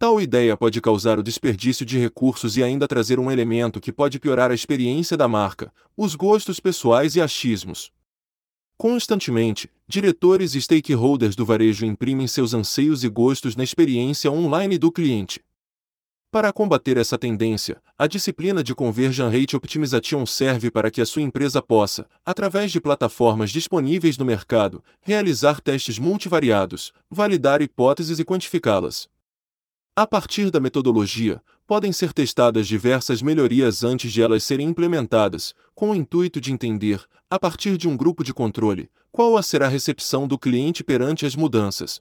Tal 0.00 0.18
ideia 0.18 0.56
pode 0.56 0.80
causar 0.80 1.18
o 1.18 1.22
desperdício 1.22 1.84
de 1.84 1.98
recursos 1.98 2.56
e 2.56 2.62
ainda 2.62 2.88
trazer 2.88 3.20
um 3.20 3.30
elemento 3.30 3.78
que 3.78 3.92
pode 3.92 4.18
piorar 4.18 4.50
a 4.50 4.54
experiência 4.54 5.14
da 5.14 5.28
marca, 5.28 5.70
os 5.94 6.14
gostos 6.14 6.58
pessoais 6.58 7.16
e 7.16 7.20
achismos. 7.20 7.92
Constantemente, 8.78 9.70
diretores 9.86 10.54
e 10.54 10.62
stakeholders 10.62 11.36
do 11.36 11.44
varejo 11.44 11.84
imprimem 11.84 12.26
seus 12.26 12.54
anseios 12.54 13.04
e 13.04 13.10
gostos 13.10 13.54
na 13.54 13.62
experiência 13.62 14.32
online 14.32 14.78
do 14.78 14.90
cliente. 14.90 15.44
Para 16.30 16.50
combater 16.50 16.96
essa 16.96 17.18
tendência, 17.18 17.76
a 17.98 18.06
disciplina 18.06 18.64
de 18.64 18.74
Conversion 18.74 19.28
Rate 19.28 19.54
Optimization 19.54 20.24
serve 20.24 20.70
para 20.70 20.90
que 20.90 21.02
a 21.02 21.04
sua 21.04 21.20
empresa 21.20 21.60
possa, 21.60 22.08
através 22.24 22.72
de 22.72 22.80
plataformas 22.80 23.50
disponíveis 23.50 24.16
no 24.16 24.24
mercado, 24.24 24.82
realizar 25.02 25.60
testes 25.60 25.98
multivariados, 25.98 26.90
validar 27.10 27.60
hipóteses 27.60 28.18
e 28.18 28.24
quantificá-las. 28.24 29.10
A 29.96 30.06
partir 30.06 30.50
da 30.50 30.60
metodologia, 30.60 31.42
podem 31.66 31.92
ser 31.92 32.12
testadas 32.12 32.66
diversas 32.66 33.20
melhorias 33.20 33.82
antes 33.82 34.12
de 34.12 34.22
elas 34.22 34.44
serem 34.44 34.68
implementadas, 34.68 35.52
com 35.74 35.90
o 35.90 35.94
intuito 35.94 36.40
de 36.40 36.52
entender, 36.52 37.04
a 37.28 37.38
partir 37.38 37.76
de 37.76 37.88
um 37.88 37.96
grupo 37.96 38.22
de 38.22 38.32
controle, 38.32 38.88
qual 39.10 39.40
será 39.42 39.66
a 39.66 39.68
recepção 39.68 40.28
do 40.28 40.38
cliente 40.38 40.84
perante 40.84 41.26
as 41.26 41.34
mudanças. 41.34 42.00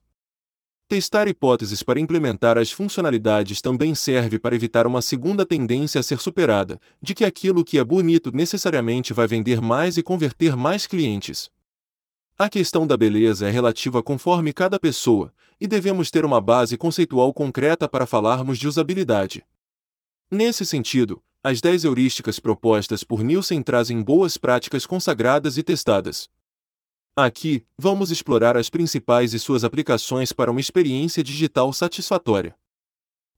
Testar 0.88 1.28
hipóteses 1.28 1.84
para 1.84 2.00
implementar 2.00 2.58
as 2.58 2.72
funcionalidades 2.72 3.62
também 3.62 3.94
serve 3.94 4.40
para 4.40 4.56
evitar 4.56 4.88
uma 4.88 5.02
segunda 5.02 5.46
tendência 5.46 6.00
a 6.00 6.04
ser 6.04 6.20
superada, 6.20 6.80
de 7.02 7.14
que 7.14 7.26
aquilo 7.26 7.64
que 7.64 7.78
é 7.78 7.84
bonito 7.84 8.32
necessariamente 8.32 9.14
vai 9.14 9.28
vender 9.28 9.62
mais 9.62 9.98
e 9.98 10.04
converter 10.04 10.56
mais 10.56 10.88
clientes. 10.88 11.52
A 12.38 12.50
questão 12.50 12.88
da 12.88 12.96
beleza 12.96 13.48
é 13.48 13.52
relativa 13.52 14.02
conforme 14.02 14.54
cada 14.54 14.80
pessoa, 14.80 15.34
e 15.60 15.68
devemos 15.68 16.10
ter 16.10 16.26
uma 16.26 16.40
base 16.40 16.78
conceitual 16.78 17.34
concreta 17.34 17.88
para 17.88 18.06
falarmos 18.06 18.58
de 18.58 18.68
usabilidade. 18.68 19.46
Nesse 20.32 20.66
sentido, 20.66 21.22
as 21.44 21.62
10 21.62 21.86
heurísticas 21.86 22.40
propostas 22.40 23.04
por 23.04 23.24
Nielsen 23.24 23.62
trazem 23.62 24.02
boas 24.02 24.38
práticas 24.38 24.86
consagradas 24.86 25.58
e 25.58 25.64
testadas. 25.64 26.30
Aqui, 27.16 27.66
vamos 27.78 28.12
explorar 28.12 28.56
as 28.56 28.70
principais 28.70 29.34
e 29.34 29.40
suas 29.40 29.64
aplicações 29.64 30.32
para 30.32 30.52
uma 30.52 30.60
experiência 30.60 31.24
digital 31.24 31.74
satisfatória. 31.74 32.56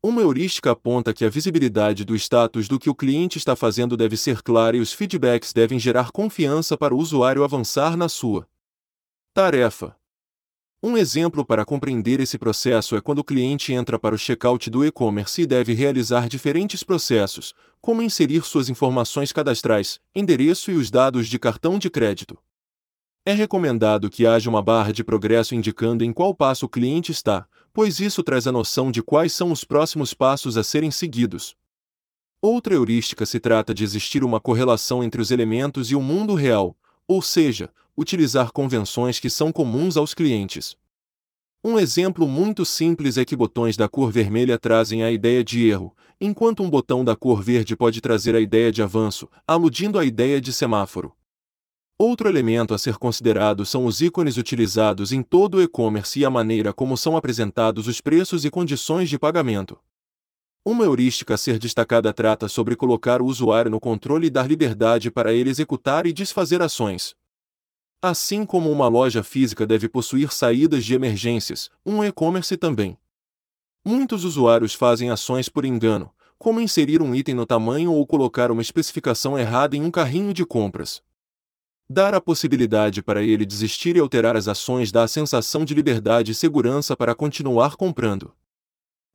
Uma 0.03 0.21
heurística 0.21 0.71
aponta 0.71 1.13
que 1.13 1.23
a 1.23 1.29
visibilidade 1.29 2.03
do 2.03 2.15
status 2.15 2.67
do 2.67 2.79
que 2.79 2.89
o 2.89 2.95
cliente 2.95 3.37
está 3.37 3.55
fazendo 3.55 3.95
deve 3.95 4.17
ser 4.17 4.41
clara 4.41 4.75
e 4.75 4.79
os 4.79 4.91
feedbacks 4.91 5.53
devem 5.53 5.77
gerar 5.77 6.11
confiança 6.11 6.75
para 6.75 6.93
o 6.93 6.97
usuário 6.97 7.43
avançar 7.43 7.95
na 7.95 8.09
sua 8.09 8.47
tarefa. 9.31 9.95
Um 10.83 10.97
exemplo 10.97 11.45
para 11.45 11.63
compreender 11.63 12.19
esse 12.19 12.39
processo 12.39 12.95
é 12.95 13.01
quando 13.01 13.19
o 13.19 13.23
cliente 13.23 13.71
entra 13.71 13.99
para 13.99 14.15
o 14.15 14.17
checkout 14.17 14.67
do 14.67 14.83
e-commerce 14.83 15.43
e 15.43 15.45
deve 15.45 15.73
realizar 15.73 16.27
diferentes 16.27 16.81
processos, 16.81 17.53
como 17.79 18.01
inserir 18.01 18.43
suas 18.43 18.67
informações 18.67 19.31
cadastrais, 19.31 19.99
endereço 20.15 20.71
e 20.71 20.73
os 20.73 20.89
dados 20.89 21.27
de 21.27 21.37
cartão 21.37 21.77
de 21.77 21.87
crédito. 21.87 22.35
É 23.23 23.31
recomendado 23.31 24.09
que 24.09 24.25
haja 24.25 24.49
uma 24.49 24.63
barra 24.63 24.91
de 24.91 25.03
progresso 25.03 25.53
indicando 25.53 26.03
em 26.03 26.11
qual 26.11 26.33
passo 26.33 26.65
o 26.65 26.69
cliente 26.69 27.11
está, 27.11 27.45
pois 27.71 27.99
isso 27.99 28.23
traz 28.23 28.47
a 28.47 28.51
noção 28.51 28.91
de 28.91 29.03
quais 29.03 29.33
são 29.33 29.51
os 29.51 29.63
próximos 29.63 30.15
passos 30.15 30.57
a 30.57 30.63
serem 30.63 30.89
seguidos. 30.89 31.55
Outra 32.41 32.73
heurística 32.73 33.23
se 33.27 33.39
trata 33.39 33.71
de 33.71 33.83
existir 33.83 34.23
uma 34.23 34.39
correlação 34.39 35.03
entre 35.03 35.21
os 35.21 35.29
elementos 35.29 35.91
e 35.91 35.95
o 35.95 36.01
mundo 36.01 36.33
real, 36.33 36.75
ou 37.07 37.21
seja, 37.21 37.69
utilizar 37.97 38.51
convenções 38.51 39.19
que 39.19 39.29
são 39.29 39.51
comuns 39.51 39.97
aos 39.97 40.13
clientes. 40.13 40.75
Um 41.63 41.77
exemplo 41.77 42.27
muito 42.27 42.65
simples 42.65 43.17
é 43.17 43.25
que 43.25 43.35
botões 43.35 43.77
da 43.77 43.87
cor 43.87 44.11
vermelha 44.11 44.57
trazem 44.57 45.03
a 45.03 45.11
ideia 45.11 45.43
de 45.43 45.67
erro, 45.67 45.95
enquanto 46.19 46.63
um 46.63 46.69
botão 46.69 47.05
da 47.05 47.15
cor 47.15 47.43
verde 47.43 47.75
pode 47.75 48.01
trazer 48.01 48.35
a 48.35 48.39
ideia 48.39 48.71
de 48.71 48.81
avanço, 48.81 49.29
aludindo 49.47 49.99
à 49.99 50.05
ideia 50.05 50.41
de 50.41 50.51
semáforo. 50.51 51.13
Outro 51.99 52.27
elemento 52.27 52.73
a 52.73 52.79
ser 52.79 52.97
considerado 52.97 53.63
são 53.63 53.85
os 53.85 54.01
ícones 54.01 54.37
utilizados 54.37 55.11
em 55.11 55.21
todo 55.21 55.55
o 55.57 55.61
e-commerce 55.61 56.19
e 56.19 56.25
a 56.25 56.31
maneira 56.31 56.73
como 56.73 56.97
são 56.97 57.15
apresentados 57.15 57.87
os 57.87 58.01
preços 58.01 58.43
e 58.43 58.49
condições 58.49 59.07
de 59.07 59.19
pagamento. 59.19 59.77
Uma 60.65 60.85
heurística 60.85 61.35
a 61.35 61.37
ser 61.37 61.59
destacada 61.59 62.11
trata 62.11 62.47
sobre 62.47 62.75
colocar 62.75 63.21
o 63.21 63.25
usuário 63.25 63.69
no 63.69 63.79
controle 63.79 64.25
e 64.25 64.29
dar 64.31 64.47
liberdade 64.47 65.11
para 65.11 65.31
ele 65.31 65.51
executar 65.51 66.07
e 66.07 66.13
desfazer 66.13 66.59
ações. 66.61 67.15
Assim 68.03 68.47
como 68.47 68.71
uma 68.71 68.87
loja 68.87 69.21
física 69.21 69.67
deve 69.67 69.87
possuir 69.87 70.33
saídas 70.33 70.83
de 70.83 70.95
emergências, 70.95 71.69
um 71.85 72.03
e-commerce 72.03 72.57
também. 72.57 72.97
Muitos 73.85 74.23
usuários 74.23 74.73
fazem 74.73 75.11
ações 75.11 75.47
por 75.47 75.65
engano, 75.65 76.11
como 76.39 76.59
inserir 76.59 76.99
um 76.99 77.13
item 77.13 77.35
no 77.35 77.45
tamanho 77.45 77.93
ou 77.93 78.07
colocar 78.07 78.49
uma 78.49 78.63
especificação 78.63 79.37
errada 79.37 79.77
em 79.77 79.83
um 79.83 79.91
carrinho 79.91 80.33
de 80.33 80.43
compras. 80.43 81.03
Dar 81.87 82.15
a 82.15 82.19
possibilidade 82.19 83.03
para 83.03 83.21
ele 83.21 83.45
desistir 83.45 83.95
e 83.95 83.99
alterar 83.99 84.35
as 84.35 84.47
ações 84.47 84.91
dá 84.91 85.03
a 85.03 85.07
sensação 85.07 85.63
de 85.63 85.75
liberdade 85.75 86.31
e 86.31 86.35
segurança 86.35 86.97
para 86.97 87.13
continuar 87.13 87.75
comprando. 87.75 88.33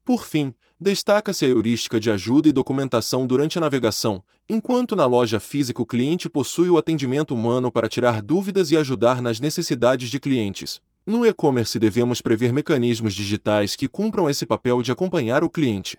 Por 0.06 0.24
fim, 0.24 0.54
destaca-se 0.80 1.44
a 1.44 1.48
heurística 1.48 1.98
de 1.98 2.12
ajuda 2.12 2.48
e 2.48 2.52
documentação 2.52 3.26
durante 3.26 3.58
a 3.58 3.60
navegação, 3.60 4.22
enquanto 4.48 4.94
na 4.94 5.04
loja 5.04 5.40
física 5.40 5.82
o 5.82 5.86
cliente 5.86 6.28
possui 6.28 6.70
o 6.70 6.78
atendimento 6.78 7.34
humano 7.34 7.72
para 7.72 7.88
tirar 7.88 8.22
dúvidas 8.22 8.70
e 8.70 8.76
ajudar 8.76 9.20
nas 9.20 9.40
necessidades 9.40 10.08
de 10.08 10.20
clientes. 10.20 10.80
No 11.04 11.26
e-commerce 11.26 11.76
devemos 11.80 12.20
prever 12.20 12.52
mecanismos 12.52 13.14
digitais 13.14 13.74
que 13.74 13.88
cumpram 13.88 14.30
esse 14.30 14.46
papel 14.46 14.80
de 14.80 14.92
acompanhar 14.92 15.42
o 15.42 15.50
cliente. 15.50 15.98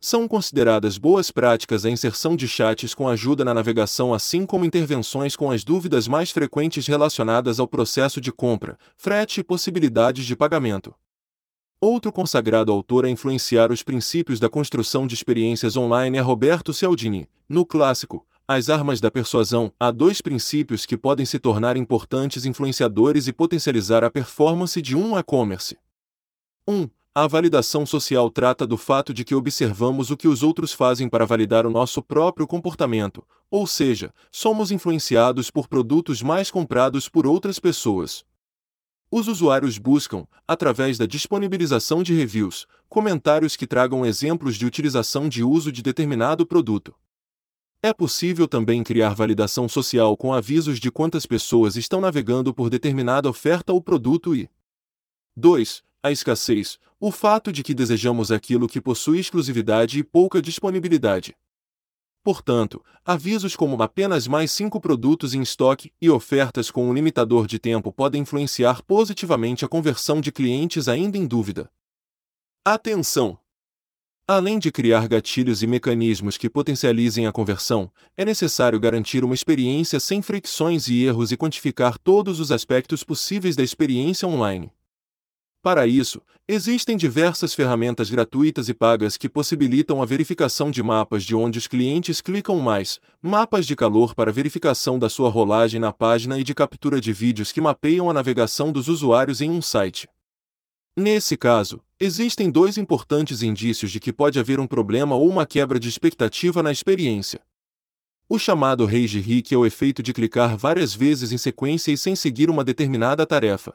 São 0.00 0.28
consideradas 0.28 0.96
boas 0.96 1.32
práticas 1.32 1.84
a 1.84 1.90
inserção 1.90 2.36
de 2.36 2.46
chats 2.46 2.94
com 2.94 3.08
ajuda 3.08 3.44
na 3.44 3.52
navegação, 3.52 4.14
assim 4.14 4.46
como 4.46 4.64
intervenções 4.64 5.34
com 5.34 5.50
as 5.50 5.64
dúvidas 5.64 6.06
mais 6.06 6.30
frequentes 6.30 6.86
relacionadas 6.86 7.58
ao 7.58 7.66
processo 7.66 8.20
de 8.20 8.30
compra, 8.30 8.78
frete 8.96 9.40
e 9.40 9.44
possibilidades 9.44 10.24
de 10.24 10.36
pagamento. 10.36 10.94
Outro 11.80 12.10
consagrado 12.10 12.72
autor 12.72 13.04
a 13.04 13.08
influenciar 13.08 13.70
os 13.70 13.84
princípios 13.84 14.40
da 14.40 14.48
construção 14.48 15.06
de 15.06 15.14
experiências 15.14 15.76
online 15.76 16.18
é 16.18 16.20
Roberto 16.20 16.74
Cialdini. 16.74 17.28
No 17.48 17.64
clássico, 17.64 18.26
As 18.48 18.68
Armas 18.68 19.00
da 19.00 19.12
Persuasão, 19.12 19.72
há 19.78 19.92
dois 19.92 20.20
princípios 20.20 20.84
que 20.84 20.96
podem 20.96 21.24
se 21.24 21.38
tornar 21.38 21.76
importantes 21.76 22.44
influenciadores 22.44 23.28
e 23.28 23.32
potencializar 23.32 24.02
a 24.02 24.10
performance 24.10 24.82
de 24.82 24.96
um 24.96 25.16
e-commerce. 25.16 25.78
1. 26.66 26.74
Um, 26.74 26.90
a 27.14 27.28
validação 27.28 27.86
social 27.86 28.28
trata 28.28 28.66
do 28.66 28.76
fato 28.76 29.14
de 29.14 29.24
que 29.24 29.34
observamos 29.36 30.10
o 30.10 30.16
que 30.16 30.26
os 30.26 30.42
outros 30.42 30.72
fazem 30.72 31.08
para 31.08 31.26
validar 31.26 31.64
o 31.64 31.70
nosso 31.70 32.02
próprio 32.02 32.46
comportamento, 32.46 33.24
ou 33.48 33.68
seja, 33.68 34.12
somos 34.32 34.72
influenciados 34.72 35.48
por 35.48 35.68
produtos 35.68 36.22
mais 36.22 36.50
comprados 36.50 37.08
por 37.08 37.24
outras 37.24 37.60
pessoas. 37.60 38.24
Os 39.10 39.26
usuários 39.26 39.78
buscam, 39.78 40.26
através 40.46 40.98
da 40.98 41.06
disponibilização 41.06 42.02
de 42.02 42.14
reviews, 42.14 42.66
comentários 42.90 43.56
que 43.56 43.66
tragam 43.66 44.04
exemplos 44.04 44.56
de 44.56 44.66
utilização 44.66 45.30
de 45.30 45.42
uso 45.42 45.72
de 45.72 45.82
determinado 45.82 46.46
produto. 46.46 46.94
É 47.82 47.94
possível 47.94 48.46
também 48.46 48.82
criar 48.82 49.14
validação 49.14 49.66
social 49.66 50.14
com 50.14 50.34
avisos 50.34 50.78
de 50.78 50.90
quantas 50.90 51.24
pessoas 51.24 51.74
estão 51.76 52.02
navegando 52.02 52.52
por 52.52 52.68
determinada 52.68 53.30
oferta 53.30 53.72
ou 53.72 53.80
produto 53.80 54.34
e 54.34 54.50
2 55.36 55.82
a 56.02 56.12
escassez, 56.12 56.78
o 57.00 57.10
fato 57.10 57.50
de 57.50 57.62
que 57.62 57.74
desejamos 57.74 58.30
aquilo 58.30 58.68
que 58.68 58.80
possui 58.80 59.20
exclusividade 59.20 59.98
e 59.98 60.04
pouca 60.04 60.42
disponibilidade. 60.42 61.34
Portanto, 62.22 62.84
avisos 63.04 63.56
como 63.56 63.80
apenas 63.82 64.26
mais 64.26 64.50
cinco 64.50 64.80
produtos 64.80 65.34
em 65.34 65.40
estoque 65.40 65.92
e 66.00 66.10
ofertas 66.10 66.70
com 66.70 66.88
um 66.88 66.92
limitador 66.92 67.46
de 67.46 67.58
tempo 67.58 67.92
podem 67.92 68.22
influenciar 68.22 68.82
positivamente 68.82 69.64
a 69.64 69.68
conversão 69.68 70.20
de 70.20 70.30
clientes 70.30 70.88
ainda 70.88 71.16
em 71.16 71.26
dúvida. 71.26 71.70
Atenção! 72.64 73.38
Além 74.30 74.58
de 74.58 74.70
criar 74.70 75.08
gatilhos 75.08 75.62
e 75.62 75.66
mecanismos 75.66 76.36
que 76.36 76.50
potencializem 76.50 77.26
a 77.26 77.32
conversão, 77.32 77.90
é 78.14 78.26
necessário 78.26 78.78
garantir 78.78 79.24
uma 79.24 79.34
experiência 79.34 79.98
sem 79.98 80.20
fricções 80.20 80.86
e 80.86 81.02
erros 81.02 81.32
e 81.32 81.36
quantificar 81.36 81.96
todos 81.96 82.38
os 82.38 82.52
aspectos 82.52 83.02
possíveis 83.02 83.56
da 83.56 83.62
experiência 83.62 84.28
online. 84.28 84.70
Para 85.60 85.86
isso, 85.88 86.22
existem 86.46 86.96
diversas 86.96 87.52
ferramentas 87.52 88.08
gratuitas 88.08 88.68
e 88.68 88.74
pagas 88.74 89.16
que 89.16 89.28
possibilitam 89.28 90.00
a 90.00 90.06
verificação 90.06 90.70
de 90.70 90.82
mapas 90.82 91.24
de 91.24 91.34
onde 91.34 91.58
os 91.58 91.66
clientes 91.66 92.20
clicam 92.20 92.58
mais, 92.60 93.00
mapas 93.20 93.66
de 93.66 93.74
calor 93.74 94.14
para 94.14 94.32
verificação 94.32 94.98
da 94.98 95.08
sua 95.08 95.28
rolagem 95.28 95.80
na 95.80 95.92
página 95.92 96.38
e 96.38 96.44
de 96.44 96.54
captura 96.54 97.00
de 97.00 97.12
vídeos 97.12 97.50
que 97.50 97.60
mapeiam 97.60 98.08
a 98.08 98.12
navegação 98.12 98.70
dos 98.70 98.86
usuários 98.86 99.40
em 99.40 99.50
um 99.50 99.60
site. 99.60 100.08
Nesse 100.96 101.36
caso, 101.36 101.80
existem 101.98 102.50
dois 102.50 102.78
importantes 102.78 103.42
indícios 103.42 103.90
de 103.90 103.98
que 103.98 104.12
pode 104.12 104.38
haver 104.38 104.60
um 104.60 104.66
problema 104.66 105.16
ou 105.16 105.28
uma 105.28 105.44
quebra 105.44 105.78
de 105.78 105.88
expectativa 105.88 106.62
na 106.62 106.70
experiência. 106.70 107.40
O 108.28 108.38
chamado 108.38 108.86
rage 108.86 109.18
hit 109.18 109.54
é 109.54 109.56
o 109.56 109.66
efeito 109.66 110.02
de 110.02 110.12
clicar 110.12 110.56
várias 110.56 110.94
vezes 110.94 111.32
em 111.32 111.38
sequência 111.38 111.90
e 111.90 111.96
sem 111.96 112.14
seguir 112.14 112.48
uma 112.48 112.62
determinada 112.62 113.26
tarefa. 113.26 113.74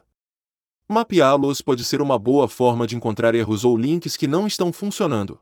Mapeá-los 0.88 1.62
pode 1.62 1.82
ser 1.82 2.02
uma 2.02 2.18
boa 2.18 2.46
forma 2.46 2.86
de 2.86 2.94
encontrar 2.94 3.34
erros 3.34 3.64
ou 3.64 3.74
links 3.74 4.18
que 4.18 4.26
não 4.26 4.46
estão 4.46 4.70
funcionando. 4.70 5.40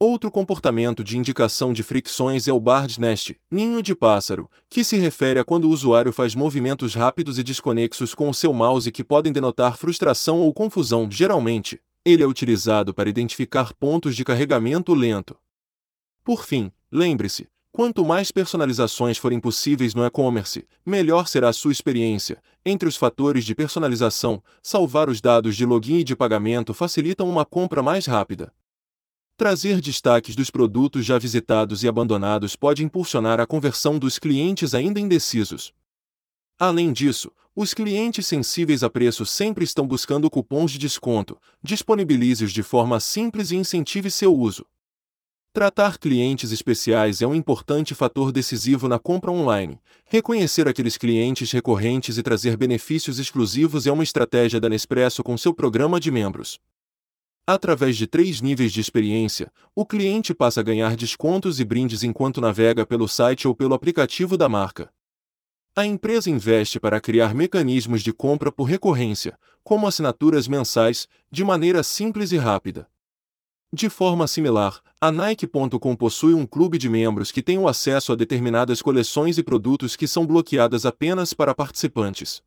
Outro 0.00 0.32
comportamento 0.32 1.04
de 1.04 1.16
indicação 1.16 1.72
de 1.72 1.84
fricções 1.84 2.48
é 2.48 2.52
o 2.52 2.58
Bard 2.58 3.00
Nest, 3.00 3.36
ninho 3.48 3.80
de 3.80 3.94
pássaro, 3.94 4.50
que 4.68 4.82
se 4.82 4.96
refere 4.96 5.38
a 5.38 5.44
quando 5.44 5.66
o 5.66 5.70
usuário 5.70 6.12
faz 6.12 6.34
movimentos 6.34 6.94
rápidos 6.94 7.38
e 7.38 7.44
desconexos 7.44 8.16
com 8.16 8.28
o 8.28 8.34
seu 8.34 8.52
mouse 8.52 8.90
que 8.90 9.04
podem 9.04 9.32
denotar 9.32 9.76
frustração 9.76 10.40
ou 10.40 10.52
confusão. 10.52 11.08
Geralmente, 11.08 11.80
ele 12.04 12.24
é 12.24 12.26
utilizado 12.26 12.92
para 12.92 13.08
identificar 13.08 13.72
pontos 13.74 14.16
de 14.16 14.24
carregamento 14.24 14.92
lento. 14.92 15.36
Por 16.24 16.44
fim, 16.44 16.72
lembre-se, 16.90 17.48
Quanto 17.78 18.04
mais 18.04 18.32
personalizações 18.32 19.18
forem 19.18 19.38
possíveis 19.38 19.94
no 19.94 20.04
e-commerce, 20.04 20.66
melhor 20.84 21.28
será 21.28 21.50
a 21.50 21.52
sua 21.52 21.70
experiência. 21.70 22.42
Entre 22.70 22.86
os 22.86 22.98
fatores 22.98 23.46
de 23.46 23.54
personalização, 23.54 24.42
salvar 24.62 25.08
os 25.08 25.22
dados 25.22 25.56
de 25.56 25.64
login 25.64 26.00
e 26.00 26.04
de 26.04 26.14
pagamento 26.14 26.74
facilitam 26.74 27.26
uma 27.26 27.42
compra 27.42 27.82
mais 27.82 28.04
rápida. 28.04 28.52
Trazer 29.38 29.80
destaques 29.80 30.36
dos 30.36 30.50
produtos 30.50 31.02
já 31.02 31.16
visitados 31.16 31.82
e 31.82 31.88
abandonados 31.88 32.56
pode 32.56 32.84
impulsionar 32.84 33.40
a 33.40 33.46
conversão 33.46 33.98
dos 33.98 34.18
clientes 34.18 34.74
ainda 34.74 35.00
indecisos. 35.00 35.72
Além 36.58 36.92
disso, 36.92 37.32
os 37.56 37.72
clientes 37.72 38.26
sensíveis 38.26 38.82
a 38.82 38.90
preço 38.90 39.24
sempre 39.24 39.64
estão 39.64 39.86
buscando 39.86 40.28
cupons 40.28 40.70
de 40.70 40.76
desconto. 40.76 41.40
Disponibilize-os 41.62 42.52
de 42.52 42.62
forma 42.62 43.00
simples 43.00 43.50
e 43.50 43.56
incentive 43.56 44.10
seu 44.10 44.36
uso. 44.36 44.66
Tratar 45.52 45.98
clientes 45.98 46.52
especiais 46.52 47.22
é 47.22 47.26
um 47.26 47.34
importante 47.34 47.94
fator 47.94 48.30
decisivo 48.30 48.86
na 48.86 48.98
compra 48.98 49.32
online. 49.32 49.80
Reconhecer 50.04 50.68
aqueles 50.68 50.98
clientes 50.98 51.50
recorrentes 51.50 52.18
e 52.18 52.22
trazer 52.22 52.56
benefícios 52.56 53.18
exclusivos 53.18 53.86
é 53.86 53.90
uma 53.90 54.02
estratégia 54.02 54.60
da 54.60 54.68
Nespresso 54.68 55.24
com 55.24 55.36
seu 55.38 55.54
programa 55.54 55.98
de 55.98 56.10
membros. 56.10 56.60
Através 57.46 57.96
de 57.96 58.06
três 58.06 58.42
níveis 58.42 58.72
de 58.72 58.80
experiência, 58.80 59.50
o 59.74 59.86
cliente 59.86 60.34
passa 60.34 60.60
a 60.60 60.62
ganhar 60.62 60.94
descontos 60.94 61.58
e 61.58 61.64
brindes 61.64 62.02
enquanto 62.02 62.42
navega 62.42 62.84
pelo 62.84 63.08
site 63.08 63.48
ou 63.48 63.54
pelo 63.54 63.72
aplicativo 63.72 64.36
da 64.36 64.50
marca. 64.50 64.92
A 65.74 65.86
empresa 65.86 66.28
investe 66.28 66.78
para 66.78 67.00
criar 67.00 67.34
mecanismos 67.34 68.02
de 68.02 68.12
compra 68.12 68.52
por 68.52 68.64
recorrência, 68.64 69.38
como 69.64 69.86
assinaturas 69.86 70.46
mensais, 70.46 71.08
de 71.30 71.42
maneira 71.42 71.82
simples 71.82 72.32
e 72.32 72.36
rápida. 72.36 72.86
De 73.72 73.90
forma 73.90 74.26
similar, 74.26 74.80
a 74.98 75.12
Nike.com 75.12 75.94
possui 75.94 76.32
um 76.32 76.46
clube 76.46 76.78
de 76.78 76.88
membros 76.88 77.30
que 77.30 77.42
tem 77.42 77.58
o 77.58 77.68
acesso 77.68 78.12
a 78.12 78.16
determinadas 78.16 78.80
coleções 78.80 79.36
e 79.36 79.42
produtos 79.42 79.94
que 79.94 80.08
são 80.08 80.26
bloqueadas 80.26 80.86
apenas 80.86 81.34
para 81.34 81.54
participantes. 81.54 82.42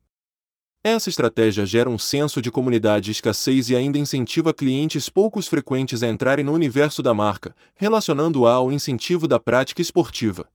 Essa 0.83 1.09
estratégia 1.09 1.63
gera 1.63 1.87
um 1.87 1.99
senso 1.99 2.41
de 2.41 2.49
comunidade 2.49 3.11
e 3.11 3.13
escassez 3.13 3.69
e 3.69 3.75
ainda 3.75 3.99
incentiva 3.99 4.51
clientes 4.51 5.09
poucos 5.09 5.47
frequentes 5.47 6.01
a 6.01 6.09
entrarem 6.09 6.43
no 6.43 6.53
universo 6.53 7.03
da 7.03 7.13
marca, 7.13 7.55
relacionando-a 7.75 8.53
ao 8.53 8.71
incentivo 8.71 9.27
da 9.27 9.39
prática 9.39 9.79
esportiva. 9.79 10.49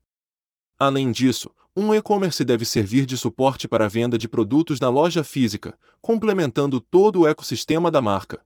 Além 0.76 1.12
disso, 1.12 1.48
um 1.76 1.94
e-commerce 1.94 2.44
deve 2.44 2.64
servir 2.64 3.06
de 3.06 3.16
suporte 3.16 3.68
para 3.68 3.84
a 3.84 3.88
venda 3.88 4.18
de 4.18 4.28
produtos 4.28 4.80
na 4.80 4.88
loja 4.88 5.22
física, 5.22 5.78
complementando 6.02 6.80
todo 6.80 7.20
o 7.20 7.26
ecossistema 7.28 7.88
da 7.88 8.02
marca. 8.02 8.44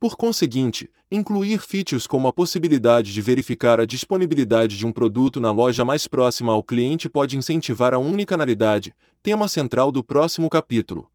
Por 0.00 0.16
conseguinte, 0.16 0.88
incluir 1.10 1.58
features 1.58 2.06
como 2.06 2.28
a 2.28 2.32
possibilidade 2.32 3.12
de 3.12 3.20
verificar 3.20 3.80
a 3.80 3.84
disponibilidade 3.84 4.76
de 4.76 4.86
um 4.86 4.92
produto 4.92 5.40
na 5.40 5.50
loja 5.50 5.84
mais 5.84 6.06
próxima 6.06 6.52
ao 6.52 6.62
cliente 6.62 7.08
pode 7.08 7.36
incentivar 7.36 7.92
a 7.92 7.98
unicanalidade, 7.98 8.94
tema 9.22 9.48
central 9.48 9.90
do 9.90 10.04
próximo 10.04 10.48
capítulo. 10.48 11.10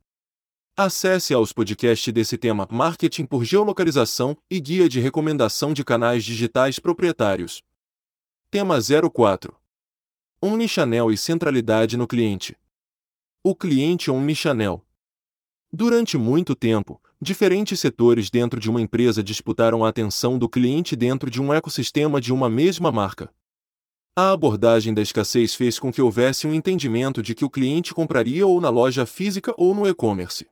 Acesse 0.75 1.33
aos 1.33 1.53
podcasts 1.53 2.11
desse 2.11 2.37
tema 2.37 2.67
Marketing 2.69 3.25
por 3.25 3.45
Geolocalização 3.45 4.35
e 4.49 4.59
Guia 4.59 4.89
de 4.89 4.99
Recomendação 4.99 5.71
de 5.71 5.83
Canais 5.83 6.25
Digitais 6.25 6.77
Proprietários. 6.77 7.63
Tema 8.51 8.79
04 8.81 9.55
Omnichannel 10.41 11.09
e 11.09 11.17
centralidade 11.17 11.95
no 11.95 12.05
cliente. 12.05 12.57
O 13.41 13.55
cliente 13.55 14.11
Omnichannel. 14.11 14.85
Durante 15.71 16.17
muito 16.17 16.53
tempo, 16.53 17.01
diferentes 17.23 17.79
setores 17.79 18.29
dentro 18.29 18.59
de 18.59 18.69
uma 18.69 18.81
empresa 18.81 19.23
disputaram 19.23 19.83
a 19.83 19.89
atenção 19.89 20.37
do 20.37 20.47
cliente 20.47 20.95
dentro 20.95 21.31
de 21.31 21.41
um 21.41 21.51
ecossistema 21.51 22.21
de 22.21 22.31
uma 22.31 22.49
mesma 22.49 22.91
marca. 22.91 23.31
A 24.15 24.31
abordagem 24.31 24.93
da 24.93 25.01
escassez 25.01 25.55
fez 25.55 25.79
com 25.79 25.91
que 25.91 26.01
houvesse 26.01 26.45
um 26.45 26.53
entendimento 26.53 27.23
de 27.23 27.33
que 27.33 27.43
o 27.43 27.49
cliente 27.49 27.95
compraria 27.95 28.45
ou 28.45 28.61
na 28.61 28.69
loja 28.69 29.07
física 29.07 29.51
ou 29.57 29.73
no 29.73 29.87
e-commerce. 29.87 30.45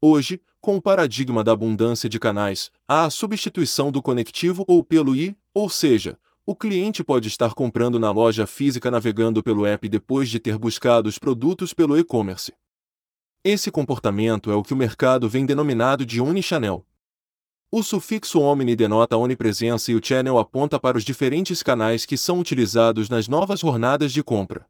Hoje, 0.00 0.40
com 0.60 0.76
o 0.76 0.82
paradigma 0.82 1.42
da 1.42 1.50
abundância 1.50 2.08
de 2.08 2.20
canais, 2.20 2.70
há 2.86 3.06
a 3.06 3.10
substituição 3.10 3.90
do 3.90 4.00
conectivo 4.00 4.64
ou 4.68 4.84
pelo 4.84 5.16
i, 5.16 5.36
ou 5.52 5.68
seja, 5.68 6.16
o 6.46 6.54
cliente 6.54 7.02
pode 7.02 7.26
estar 7.26 7.52
comprando 7.52 7.98
na 7.98 8.12
loja 8.12 8.46
física 8.46 8.90
navegando 8.90 9.42
pelo 9.42 9.66
app 9.66 9.88
depois 9.88 10.28
de 10.28 10.38
ter 10.38 10.56
buscado 10.56 11.08
os 11.08 11.18
produtos 11.18 11.74
pelo 11.74 11.98
e-commerce. 11.98 12.52
Esse 13.44 13.70
comportamento 13.70 14.50
é 14.50 14.54
o 14.54 14.62
que 14.64 14.74
o 14.74 14.76
mercado 14.76 15.28
vem 15.28 15.46
denominado 15.46 16.04
de 16.04 16.20
Omnichannel. 16.20 16.84
O 17.70 17.82
sufixo 17.82 18.40
omni 18.40 18.74
denota 18.74 19.14
a 19.14 19.18
onipresença 19.18 19.92
e 19.92 19.94
o 19.94 20.00
channel 20.02 20.38
aponta 20.38 20.80
para 20.80 20.98
os 20.98 21.04
diferentes 21.04 21.62
canais 21.62 22.04
que 22.04 22.16
são 22.16 22.40
utilizados 22.40 23.08
nas 23.08 23.28
novas 23.28 23.60
jornadas 23.60 24.12
de 24.12 24.24
compra. 24.24 24.66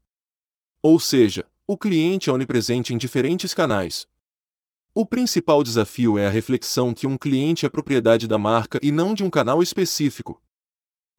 Ou 0.82 1.00
seja, 1.00 1.46
o 1.66 1.78
cliente 1.78 2.28
é 2.28 2.32
onipresente 2.32 2.92
em 2.92 2.98
diferentes 2.98 3.54
canais. 3.54 4.06
O 4.94 5.06
principal 5.06 5.62
desafio 5.62 6.18
é 6.18 6.26
a 6.26 6.30
reflexão 6.30 6.92
que 6.92 7.06
um 7.06 7.16
cliente 7.16 7.64
é 7.64 7.68
propriedade 7.68 8.26
da 8.26 8.36
marca 8.36 8.78
e 8.82 8.92
não 8.92 9.14
de 9.14 9.24
um 9.24 9.30
canal 9.30 9.62
específico, 9.62 10.42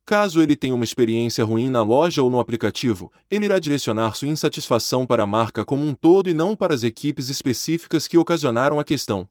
Caso 0.09 0.41
ele 0.41 0.55
tenha 0.55 0.73
uma 0.73 0.83
experiência 0.83 1.45
ruim 1.45 1.69
na 1.69 1.83
loja 1.83 2.23
ou 2.23 2.31
no 2.31 2.39
aplicativo, 2.39 3.13
ele 3.29 3.45
irá 3.45 3.59
direcionar 3.59 4.15
sua 4.15 4.27
insatisfação 4.27 5.05
para 5.05 5.21
a 5.21 5.27
marca 5.27 5.63
como 5.63 5.85
um 5.85 5.93
todo 5.93 6.27
e 6.27 6.33
não 6.33 6.55
para 6.55 6.73
as 6.73 6.81
equipes 6.81 7.29
específicas 7.29 8.07
que 8.07 8.17
ocasionaram 8.17 8.79
a 8.79 8.83
questão. 8.83 9.29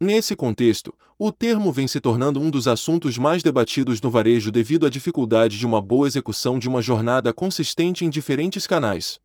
Nesse 0.00 0.34
contexto, 0.34 0.94
o 1.18 1.30
termo 1.30 1.70
vem 1.70 1.86
se 1.86 2.00
tornando 2.00 2.40
um 2.40 2.48
dos 2.48 2.66
assuntos 2.66 3.18
mais 3.18 3.42
debatidos 3.42 4.00
no 4.00 4.10
varejo 4.10 4.50
devido 4.50 4.86
à 4.86 4.88
dificuldade 4.88 5.58
de 5.58 5.66
uma 5.66 5.82
boa 5.82 6.06
execução 6.06 6.58
de 6.58 6.70
uma 6.70 6.80
jornada 6.80 7.30
consistente 7.30 8.02
em 8.02 8.08
diferentes 8.08 8.66
canais. 8.66 9.20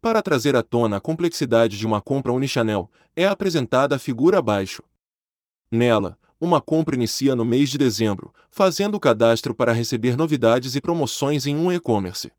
Para 0.00 0.20
trazer 0.20 0.56
à 0.56 0.64
tona 0.64 0.96
a 0.96 1.00
complexidade 1.00 1.78
de 1.78 1.86
uma 1.86 2.00
compra 2.00 2.32
Unichannel, 2.32 2.90
é 3.14 3.24
apresentada 3.24 3.94
a 3.94 4.00
figura 4.00 4.38
abaixo. 4.40 4.82
Nela, 5.70 6.18
uma 6.40 6.60
compra 6.60 6.94
inicia 6.94 7.34
no 7.34 7.44
mês 7.44 7.70
de 7.70 7.78
dezembro, 7.78 8.32
fazendo 8.50 8.96
o 8.96 9.00
cadastro 9.00 9.54
para 9.54 9.72
receber 9.72 10.16
novidades 10.16 10.74
e 10.74 10.80
promoções 10.80 11.46
em 11.46 11.56
um 11.56 11.72
e-commerce. 11.72 12.30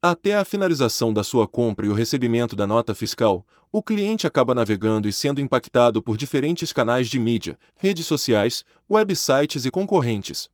Até 0.00 0.36
a 0.36 0.44
finalização 0.44 1.12
da 1.12 1.24
sua 1.24 1.48
compra 1.48 1.84
e 1.84 1.88
o 1.88 1.94
recebimento 1.94 2.54
da 2.54 2.66
nota 2.66 2.94
fiscal, 2.94 3.44
o 3.72 3.82
cliente 3.82 4.26
acaba 4.26 4.54
navegando 4.54 5.08
e 5.08 5.12
sendo 5.12 5.40
impactado 5.40 6.00
por 6.00 6.16
diferentes 6.16 6.72
canais 6.72 7.08
de 7.08 7.18
mídia, 7.18 7.58
redes 7.76 8.06
sociais, 8.06 8.64
websites 8.88 9.64
e 9.64 9.70
concorrentes. 9.70 10.48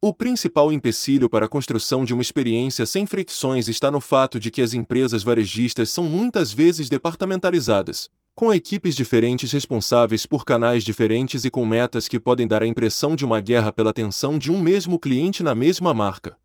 O 0.00 0.14
principal 0.14 0.72
empecilho 0.72 1.28
para 1.28 1.46
a 1.46 1.48
construção 1.48 2.04
de 2.04 2.12
uma 2.12 2.22
experiência 2.22 2.86
sem 2.86 3.06
fricções 3.06 3.68
está 3.68 3.90
no 3.90 4.00
fato 4.00 4.38
de 4.38 4.50
que 4.50 4.62
as 4.62 4.74
empresas 4.74 5.22
varejistas 5.22 5.90
são 5.90 6.04
muitas 6.04 6.52
vezes 6.52 6.88
departamentalizadas, 6.88 8.08
com 8.34 8.52
equipes 8.52 8.96
diferentes 8.96 9.52
responsáveis 9.52 10.24
por 10.24 10.44
canais 10.44 10.82
diferentes 10.82 11.44
e 11.44 11.50
com 11.50 11.66
metas 11.66 12.08
que 12.08 12.18
podem 12.18 12.46
dar 12.46 12.62
a 12.62 12.66
impressão 12.66 13.14
de 13.14 13.24
uma 13.24 13.40
guerra 13.40 13.70
pela 13.70 13.90
atenção 13.90 14.38
de 14.38 14.50
um 14.50 14.60
mesmo 14.60 14.98
cliente 14.98 15.42
na 15.42 15.54
mesma 15.54 15.92
marca. 15.92 16.36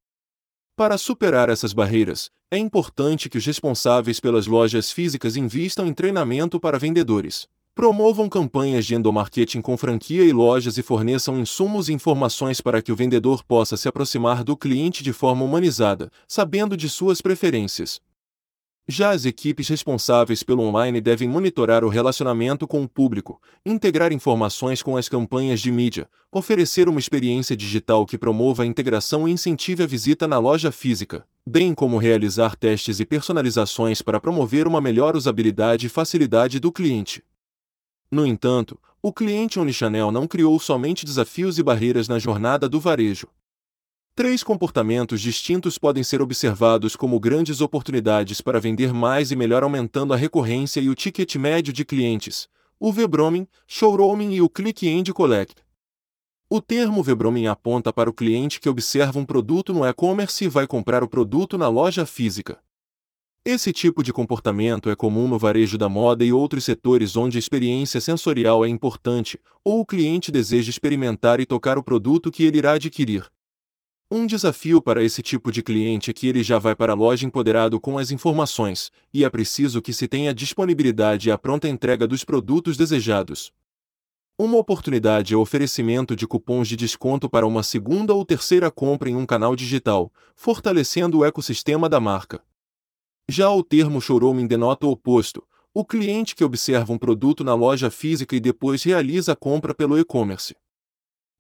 Para 0.75 0.97
superar 0.97 1.49
essas 1.49 1.73
barreiras, 1.73 2.29
é 2.51 2.57
importante 2.57 3.29
que 3.29 3.37
os 3.37 3.45
responsáveis 3.45 4.19
pelas 4.19 4.47
lojas 4.47 4.91
físicas 4.91 5.35
invistam 5.35 5.87
em 5.87 5.93
treinamento 5.93 6.59
para 6.59 6.77
vendedores, 6.77 7.47
promovam 7.73 8.27
campanhas 8.27 8.85
de 8.85 8.93
endomarketing 8.93 9.61
com 9.61 9.77
franquia 9.77 10.23
e 10.23 10.33
lojas 10.33 10.77
e 10.77 10.83
forneçam 10.83 11.39
insumos 11.39 11.89
e 11.89 11.93
informações 11.93 12.59
para 12.59 12.81
que 12.81 12.91
o 12.91 12.95
vendedor 12.95 13.43
possa 13.43 13.77
se 13.77 13.87
aproximar 13.87 14.43
do 14.43 14.57
cliente 14.57 15.03
de 15.03 15.13
forma 15.13 15.45
humanizada, 15.45 16.11
sabendo 16.27 16.75
de 16.75 16.89
suas 16.89 17.21
preferências, 17.21 18.01
já 18.87 19.09
as 19.11 19.25
equipes 19.25 19.67
responsáveis 19.67 20.43
pelo 20.43 20.63
online 20.63 21.01
devem 21.01 21.27
monitorar 21.27 21.83
o 21.83 21.89
relacionamento 21.89 22.65
com 22.65 22.81
o 22.81 22.87
público, 22.87 23.41
integrar 23.65 24.13
informações 24.13 24.81
com 24.81 24.95
as 24.95 25.09
campanhas 25.09 25.59
de 25.59 25.69
mídia, 25.69 26.09
oferecer 26.31 26.87
uma 26.87 26.99
experiência 26.99 27.55
digital 27.55 28.05
que 28.05 28.17
promova 28.17 28.63
a 28.63 28.65
integração 28.65 29.27
e 29.27 29.31
incentive 29.31 29.83
a 29.83 29.87
visita 29.87 30.25
na 30.25 30.39
loja 30.39 30.71
física, 30.71 31.27
bem 31.45 31.73
como 31.73 31.97
realizar 31.97 32.55
testes 32.55 33.01
e 33.01 33.05
personalizações 33.05 34.01
para 34.01 34.21
promover 34.21 34.67
uma 34.67 34.79
melhor 34.79 35.17
usabilidade 35.17 35.87
e 35.87 35.89
facilidade 35.89 36.57
do 36.57 36.71
cliente. 36.71 37.21
No 38.09 38.25
entanto, 38.25 38.79
o 39.01 39.11
cliente 39.11 39.59
Omnichannel 39.59 40.11
não 40.11 40.25
criou 40.25 40.57
somente 40.59 41.05
desafios 41.05 41.59
e 41.59 41.63
barreiras 41.63 42.07
na 42.07 42.19
jornada 42.19 42.69
do 42.69 42.79
varejo, 42.79 43.27
Três 44.17 44.41
comportamentos 44.41 45.21
distintos 45.21 45.77
podem 45.77 46.03
ser 46.03 46.23
observados 46.23 46.95
como 46.95 47.19
grandes 47.19 47.61
oportunidades 47.61 48.41
para 48.41 48.59
vender 48.59 48.91
mais 48.91 49.29
e 49.29 49.35
melhor 49.35 49.61
aumentando 49.61 50.11
a 50.11 50.17
recorrência 50.17 50.79
e 50.79 50.89
o 50.89 50.95
ticket 50.95 51.35
médio 51.35 51.71
de 51.71 51.85
clientes: 51.85 52.49
o 52.79 52.91
Vebromin, 52.91 53.47
Showrooming 53.67 54.33
e 54.33 54.41
o 54.41 54.49
Click 54.49 54.89
and 54.89 55.03
Collect. 55.13 55.61
O 56.49 56.59
termo 56.59 57.03
Vebromin 57.03 57.45
aponta 57.45 57.93
para 57.93 58.09
o 58.09 58.13
cliente 58.13 58.59
que 58.59 58.67
observa 58.67 59.19
um 59.19 59.23
produto 59.23 59.71
no 59.71 59.85
e-commerce 59.85 60.45
e 60.45 60.47
vai 60.47 60.65
comprar 60.65 61.03
o 61.03 61.07
produto 61.07 61.55
na 61.55 61.69
loja 61.69 62.03
física. 62.03 62.57
Esse 63.45 63.71
tipo 63.71 64.01
de 64.01 64.11
comportamento 64.11 64.89
é 64.89 64.95
comum 64.95 65.27
no 65.27 65.37
varejo 65.37 65.77
da 65.77 65.87
moda 65.87 66.25
e 66.25 66.33
outros 66.33 66.63
setores 66.63 67.15
onde 67.15 67.37
a 67.37 67.39
experiência 67.39 68.01
sensorial 68.01 68.65
é 68.65 68.67
importante, 68.67 69.39
ou 69.63 69.81
o 69.81 69.85
cliente 69.85 70.31
deseja 70.31 70.71
experimentar 70.71 71.39
e 71.39 71.45
tocar 71.45 71.77
o 71.77 71.83
produto 71.83 72.31
que 72.31 72.45
ele 72.45 72.57
irá 72.57 72.71
adquirir. 72.71 73.29
Um 74.09 74.25
desafio 74.25 74.81
para 74.81 75.03
esse 75.03 75.21
tipo 75.21 75.51
de 75.51 75.61
cliente 75.61 76.09
é 76.09 76.13
que 76.13 76.29
ele 76.29 76.41
já 76.41 76.57
vai 76.57 76.73
para 76.73 76.93
a 76.93 76.95
loja 76.95 77.25
empoderado 77.25 77.77
com 77.77 77.97
as 77.97 78.09
informações, 78.09 78.89
e 79.13 79.25
é 79.25 79.29
preciso 79.29 79.81
que 79.81 79.91
se 79.91 80.07
tenha 80.07 80.33
disponibilidade 80.33 81.27
e 81.27 81.31
a 81.31 81.37
pronta 81.37 81.67
entrega 81.67 82.07
dos 82.07 82.23
produtos 82.23 82.77
desejados. 82.77 83.51
Uma 84.39 84.57
oportunidade 84.57 85.33
é 85.33 85.37
o 85.37 85.41
oferecimento 85.41 86.15
de 86.15 86.25
cupons 86.25 86.69
de 86.69 86.77
desconto 86.77 87.29
para 87.29 87.45
uma 87.45 87.63
segunda 87.63 88.13
ou 88.13 88.23
terceira 88.23 88.71
compra 88.71 89.09
em 89.09 89.15
um 89.17 89.25
canal 89.25 89.57
digital, 89.57 90.09
fortalecendo 90.37 91.17
o 91.17 91.25
ecossistema 91.25 91.89
da 91.89 91.99
marca. 91.99 92.41
Já 93.27 93.51
o 93.51 93.61
termo 93.61 93.99
showroom 93.99 94.47
denota 94.47 94.87
o 94.87 94.91
oposto, 94.91 95.43
o 95.73 95.83
cliente 95.83 96.33
que 96.33 96.45
observa 96.45 96.93
um 96.93 96.97
produto 96.97 97.43
na 97.43 97.55
loja 97.55 97.91
física 97.91 98.37
e 98.37 98.39
depois 98.39 98.81
realiza 98.83 99.33
a 99.33 99.35
compra 99.35 99.75
pelo 99.75 99.99
e-commerce. 99.99 100.55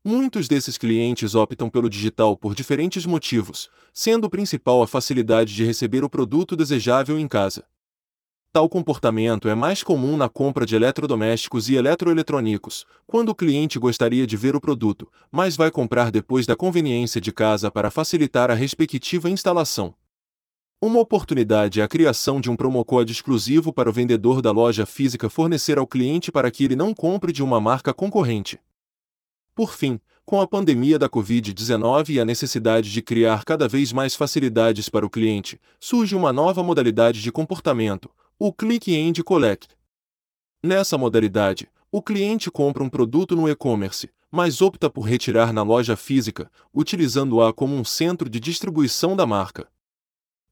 Muitos 0.09 0.47
desses 0.47 0.77
clientes 0.77 1.35
optam 1.35 1.69
pelo 1.69 1.89
digital 1.89 2.37
por 2.37 2.55
diferentes 2.55 3.05
motivos, 3.05 3.69
sendo 3.93 4.23
o 4.23 4.29
principal 4.29 4.81
a 4.81 4.87
facilidade 4.87 5.53
de 5.53 5.65
receber 5.65 6.01
o 6.01 6.09
produto 6.09 6.55
desejável 6.55 7.19
em 7.19 7.27
casa. 7.27 7.65
Tal 8.53 8.69
comportamento 8.69 9.49
é 9.49 9.53
mais 9.53 9.83
comum 9.83 10.15
na 10.15 10.29
compra 10.29 10.65
de 10.65 10.77
eletrodomésticos 10.77 11.67
e 11.67 11.75
eletroeletrônicos, 11.75 12.85
quando 13.05 13.29
o 13.31 13.35
cliente 13.35 13.77
gostaria 13.77 14.25
de 14.25 14.37
ver 14.37 14.55
o 14.55 14.61
produto, 14.61 15.11
mas 15.29 15.57
vai 15.57 15.69
comprar 15.69 16.09
depois 16.09 16.45
da 16.45 16.55
conveniência 16.55 17.19
de 17.19 17.33
casa 17.33 17.69
para 17.69 17.91
facilitar 17.91 18.49
a 18.49 18.53
respectiva 18.53 19.29
instalação. 19.29 19.93
Uma 20.81 21.01
oportunidade 21.01 21.81
é 21.81 21.83
a 21.83 21.87
criação 21.89 22.39
de 22.39 22.49
um 22.49 22.55
promocode 22.55 23.11
exclusivo 23.11 23.73
para 23.73 23.89
o 23.89 23.93
vendedor 23.93 24.41
da 24.41 24.51
loja 24.51 24.85
física 24.85 25.29
fornecer 25.29 25.77
ao 25.77 25.85
cliente 25.85 26.31
para 26.31 26.49
que 26.49 26.63
ele 26.63 26.77
não 26.77 26.93
compre 26.93 27.33
de 27.33 27.43
uma 27.43 27.59
marca 27.59 27.93
concorrente. 27.93 28.57
Por 29.57 29.73
fim, 29.73 29.99
com 30.23 30.39
a 30.39 30.45
pandemia 30.45 30.99
da 30.99 31.09
Covid-19 31.09 32.09
e 32.09 32.19
a 32.19 32.25
necessidade 32.25 32.91
de 32.91 33.01
criar 33.01 33.43
cada 33.43 33.67
vez 33.67 33.91
mais 33.91 34.13
facilidades 34.13 34.87
para 34.87 35.03
o 35.03 35.09
cliente, 35.09 35.59
surge 35.79 36.15
uma 36.15 36.31
nova 36.31 36.61
modalidade 36.61 37.23
de 37.23 37.31
comportamento, 37.31 38.07
o 38.37 38.53
Click 38.53 38.95
and 38.95 39.13
Collect. 39.23 39.69
Nessa 40.61 40.95
modalidade, 40.95 41.67
o 41.91 42.03
cliente 42.03 42.51
compra 42.51 42.83
um 42.83 42.89
produto 42.89 43.35
no 43.35 43.49
e-commerce, 43.49 44.11
mas 44.29 44.61
opta 44.61 44.91
por 44.91 45.01
retirar 45.01 45.51
na 45.51 45.63
loja 45.63 45.95
física, 45.95 46.51
utilizando-a 46.71 47.51
como 47.51 47.75
um 47.75 47.83
centro 47.83 48.29
de 48.29 48.39
distribuição 48.39 49.15
da 49.15 49.25
marca. 49.25 49.67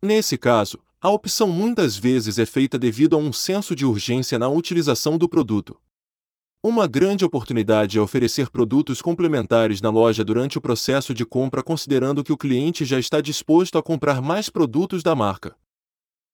Nesse 0.02 0.36
caso, 0.36 0.80
a 1.00 1.12
opção 1.12 1.48
muitas 1.48 1.96
vezes 1.96 2.40
é 2.40 2.46
feita 2.48 2.80
devido 2.80 3.16
a 3.16 3.20
um 3.20 3.32
senso 3.32 3.76
de 3.76 3.86
urgência 3.86 4.40
na 4.40 4.50
utilização 4.50 5.16
do 5.16 5.30
produto. 5.30 5.80
Uma 6.68 6.88
grande 6.88 7.24
oportunidade 7.24 7.96
é 7.96 8.02
oferecer 8.02 8.50
produtos 8.50 9.00
complementares 9.00 9.82
na 9.82 9.92
loja 9.92 10.26
durante 10.26 10.58
o 10.58 10.62
processo 10.62 11.14
de 11.14 11.24
compra, 11.24 11.62
considerando 11.62 12.24
que 12.24 12.34
o 12.34 12.38
cliente 12.38 12.84
já 12.84 12.98
está 12.98 13.22
disposto 13.22 13.78
a 13.78 13.84
comprar 13.84 14.20
mais 14.20 14.50
produtos 14.50 15.04
da 15.04 15.14
marca. 15.14 15.56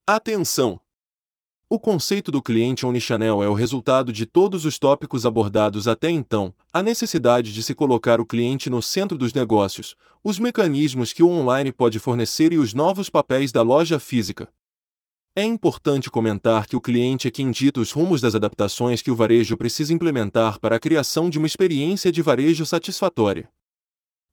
Atenção! 0.08 0.80
O 1.70 1.78
conceito 1.78 2.32
do 2.32 2.42
cliente 2.42 2.86
omnichannel 2.86 3.44
é 3.44 3.50
o 3.50 3.54
resultado 3.54 4.14
de 4.14 4.26
todos 4.26 4.64
os 4.64 4.80
tópicos 4.80 5.26
abordados 5.26 5.86
até 5.86 6.10
então, 6.10 6.54
a 6.72 6.82
necessidade 6.82 7.52
de 7.52 7.62
se 7.62 7.76
colocar 7.76 8.22
o 8.22 8.26
cliente 8.26 8.70
no 8.70 8.82
centro 8.82 9.18
dos 9.18 9.34
negócios, 9.34 9.98
os 10.24 10.40
mecanismos 10.40 11.12
que 11.12 11.24
o 11.24 11.28
online 11.28 11.74
pode 11.74 12.00
fornecer 12.00 12.54
e 12.54 12.58
os 12.58 12.74
novos 12.74 13.10
papéis 13.10 13.52
da 13.52 13.64
loja 13.64 14.00
física. 14.00 14.48
É 15.34 15.46
importante 15.46 16.10
comentar 16.10 16.68
que 16.68 16.76
o 16.76 16.82
cliente 16.82 17.26
é 17.26 17.32
quem 17.32 17.52
dita 17.52 17.80
os 17.80 17.94
rumos 17.94 18.20
das 18.20 18.36
adaptações 18.36 19.02
que 19.02 19.10
o 19.10 19.16
varejo 19.16 19.56
precisa 19.56 19.94
implementar 19.94 20.60
para 20.60 20.76
a 20.76 20.80
criação 20.80 21.30
de 21.30 21.38
uma 21.38 21.48
experiência 21.48 22.12
de 22.12 22.22
varejo 22.22 22.66
satisfatória. 22.66 23.50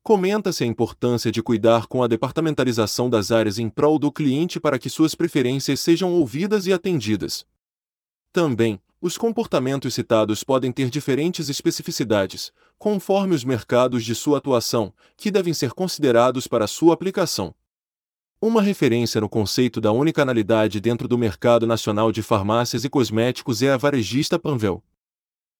Comenta-se 0.03 0.61
a 0.65 0.67
importância 0.67 1.31
de 1.31 1.41
cuidar 1.41 1.87
com 1.87 2.03
a 2.03 2.07
departamentalização 2.07 3.09
das 3.09 3.31
áreas 3.31 3.57
em 3.57 3.69
prol 3.69 3.97
do 3.97 4.11
cliente 4.11 4.59
para 4.59 4.77
que 4.77 4.89
suas 4.89 5.15
preferências 5.15 5.79
sejam 5.79 6.11
ouvidas 6.11 6.67
e 6.67 6.73
atendidas. 6.73 7.45
Também, 8.33 8.77
os 8.99 9.17
comportamentos 9.17 9.93
citados 9.93 10.43
podem 10.43 10.69
ter 10.69 10.89
diferentes 10.89 11.47
especificidades, 11.47 12.51
conforme 12.77 13.33
os 13.33 13.45
mercados 13.45 14.03
de 14.03 14.13
sua 14.13 14.39
atuação, 14.39 14.93
que 15.15 15.31
devem 15.31 15.53
ser 15.53 15.71
considerados 15.71 16.45
para 16.45 16.67
sua 16.67 16.93
aplicação. 16.93 17.55
Uma 18.41 18.61
referência 18.61 19.19
no 19.19 19.27
conceito 19.27 19.81
da 19.81 19.91
unicanalidade 19.91 20.79
dentro 20.79 21.09
do 21.09 21.17
mercado 21.17 21.67
nacional 21.67 22.09
de 22.09 22.21
farmácias 22.21 22.85
e 22.85 22.89
cosméticos 22.89 23.61
é 23.61 23.69
a 23.69 23.75
varejista 23.75 24.39
Panvel. 24.39 24.81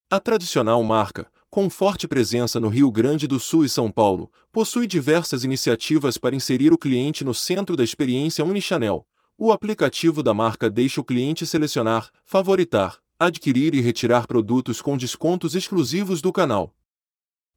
A 0.08 0.18
tradicional 0.18 0.82
marca, 0.82 1.30
com 1.50 1.68
forte 1.68 2.08
presença 2.08 2.58
no 2.58 2.68
Rio 2.68 2.90
Grande 2.90 3.26
do 3.26 3.38
Sul 3.38 3.66
e 3.66 3.68
São 3.68 3.90
Paulo, 3.90 4.32
possui 4.50 4.86
diversas 4.86 5.44
iniciativas 5.44 6.16
para 6.16 6.34
inserir 6.34 6.72
o 6.72 6.78
cliente 6.78 7.22
no 7.22 7.34
centro 7.34 7.76
da 7.76 7.84
experiência 7.84 8.46
Unichannel. 8.46 9.06
O 9.36 9.52
aplicativo 9.52 10.22
da 10.22 10.32
marca 10.32 10.70
deixa 10.70 11.02
o 11.02 11.04
cliente 11.04 11.44
selecionar, 11.44 12.08
favoritar, 12.24 12.96
adquirir 13.18 13.74
e 13.74 13.82
retirar 13.82 14.26
produtos 14.26 14.80
com 14.80 14.96
descontos 14.96 15.54
exclusivos 15.54 16.22
do 16.22 16.32
canal. 16.32 16.74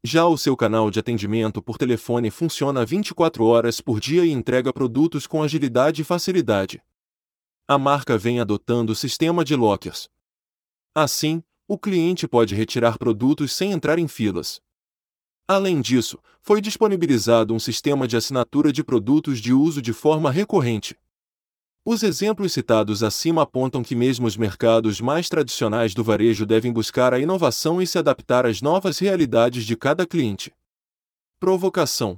Já 0.05 0.25
o 0.25 0.37
seu 0.37 0.57
canal 0.57 0.91
de 0.91 0.99
atendimento 0.99 1.61
por 1.61 1.77
telefone 1.77 2.29
funciona 2.29 2.85
24 2.85 3.45
horas 3.45 3.79
por 3.79 4.01
dia 4.01 4.25
e 4.25 4.31
entrega 4.31 4.73
produtos 4.73 5.25
com 5.25 5.41
agilidade 5.41 6.01
e 6.01 6.03
facilidade. 6.03 6.83
A 7.65 7.77
marca 7.77 8.17
vem 8.17 8.41
adotando 8.41 8.91
o 8.91 8.95
sistema 8.95 9.45
de 9.45 9.55
lockers. 9.55 10.09
Assim, 10.93 11.41
o 11.65 11.79
cliente 11.79 12.27
pode 12.27 12.53
retirar 12.53 12.97
produtos 12.97 13.53
sem 13.53 13.71
entrar 13.71 13.97
em 13.97 14.05
filas. 14.05 14.61
Além 15.47 15.79
disso, 15.79 16.19
foi 16.41 16.59
disponibilizado 16.59 17.53
um 17.53 17.59
sistema 17.59 18.05
de 18.05 18.17
assinatura 18.17 18.73
de 18.73 18.83
produtos 18.83 19.39
de 19.39 19.53
uso 19.53 19.81
de 19.81 19.93
forma 19.93 20.29
recorrente. 20.29 20.97
Os 21.85 22.01
exemplos 22.01 22.53
citados 22.53 23.03
acima 23.03 23.41
apontam 23.41 23.83
que 23.83 23.93
mesmo 23.93 24.25
os 24.25 24.37
mercados 24.37 25.01
mais 25.01 25.27
tradicionais 25.27 25.93
do 25.93 26.01
varejo 26.01 26.45
devem 26.45 26.71
buscar 26.71 27.13
a 27.13 27.19
inovação 27.19 27.81
e 27.81 27.85
se 27.85 27.97
adaptar 27.97 28.45
às 28.45 28.61
novas 28.61 28.99
realidades 28.99 29.65
de 29.65 29.75
cada 29.75 30.07
cliente. 30.07 30.53
Provocação: 31.41 32.17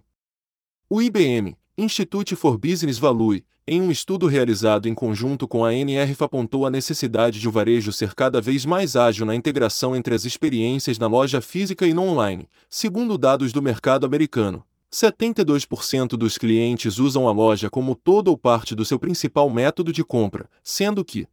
O 0.88 1.02
IBM, 1.02 1.58
Institute 1.76 2.36
for 2.36 2.60
Business 2.60 3.00
Value, 3.00 3.44
em 3.66 3.82
um 3.82 3.90
estudo 3.90 4.28
realizado 4.28 4.88
em 4.88 4.94
conjunto 4.94 5.48
com 5.48 5.66
a 5.66 5.74
NRF 5.74 6.24
apontou 6.24 6.68
a 6.68 6.70
necessidade 6.70 7.40
de 7.40 7.50
o 7.50 7.52
varejo 7.52 7.92
ser 7.92 8.14
cada 8.14 8.40
vez 8.40 8.68
mais 8.68 8.96
ágil 8.96 9.26
na 9.26 9.34
integração 9.34 9.96
entre 9.96 10.14
as 10.14 10.26
experiências 10.26 11.00
na 11.00 11.08
loja 11.08 11.42
física 11.42 11.88
e 11.88 11.94
no 11.94 12.04
online, 12.04 12.48
segundo 12.70 13.18
dados 13.18 13.52
do 13.52 13.64
mercado 13.64 14.06
americano. 14.06 14.64
72% 14.92 16.10
dos 16.10 16.38
clientes 16.38 17.00
usam 17.00 17.28
a 17.28 17.32
loja 17.32 17.70
como 17.70 17.96
todo 17.96 18.30
ou 18.30 18.38
parte 18.38 18.74
do 18.74 18.86
seu 18.86 18.98
principal 18.98 19.50
método 19.50 19.92
de 19.92 20.04
compra, 20.04 20.50
sendo 20.64 21.04
que 21.04 21.28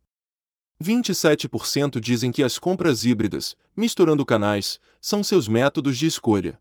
27% 0.83 2.01
dizem 2.01 2.33
que 2.33 2.43
as 2.43 2.59
compras 2.59 3.05
híbridas, 3.05 3.57
misturando 3.77 4.27
canais, 4.27 4.81
são 5.01 5.23
seus 5.23 5.47
métodos 5.47 5.97
de 5.97 6.07
escolha. 6.07 6.59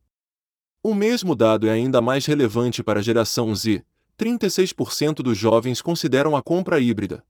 O 0.83 0.93
mesmo 0.93 1.35
dado 1.35 1.67
é 1.67 1.71
ainda 1.71 2.01
mais 2.01 2.25
relevante 2.25 2.83
para 2.83 2.99
a 2.99 3.03
geração 3.03 3.53
Z, 3.53 3.83
36% 4.17 5.15
dos 5.15 5.37
jovens 5.37 5.81
consideram 5.81 6.35
a 6.35 6.41
compra 6.41 6.79
híbrida. 6.79 7.23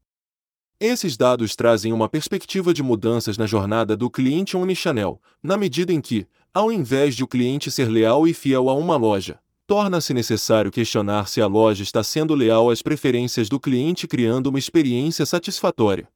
Esses 0.80 1.16
dados 1.16 1.56
trazem 1.56 1.94
uma 1.94 2.10
perspectiva 2.10 2.74
de 2.74 2.82
mudanças 2.82 3.38
na 3.38 3.46
jornada 3.46 3.96
do 3.96 4.10
cliente 4.10 4.58
omnichannel, 4.58 5.22
na 5.42 5.56
medida 5.56 5.94
em 5.94 6.02
que, 6.02 6.28
ao 6.54 6.72
invés 6.72 7.16
de 7.16 7.24
o 7.24 7.28
cliente 7.28 7.70
ser 7.70 7.88
leal 7.88 8.28
e 8.28 8.34
fiel 8.34 8.70
a 8.70 8.74
uma 8.74 8.98
loja, 8.98 9.40
torna-se 9.72 10.14
necessário 10.14 10.70
questionar 10.70 11.30
se 11.30 11.40
a 11.40 11.48
loja 11.48 11.82
está 11.82 12.04
sendo 12.04 12.36
leal 12.36 12.70
às 12.70 12.82
preferências 12.82 13.48
do 13.48 13.58
cliente 13.58 14.06
criando 14.06 14.48
uma 14.48 14.60
experiência 14.60 15.26
satisfatória. 15.26 16.10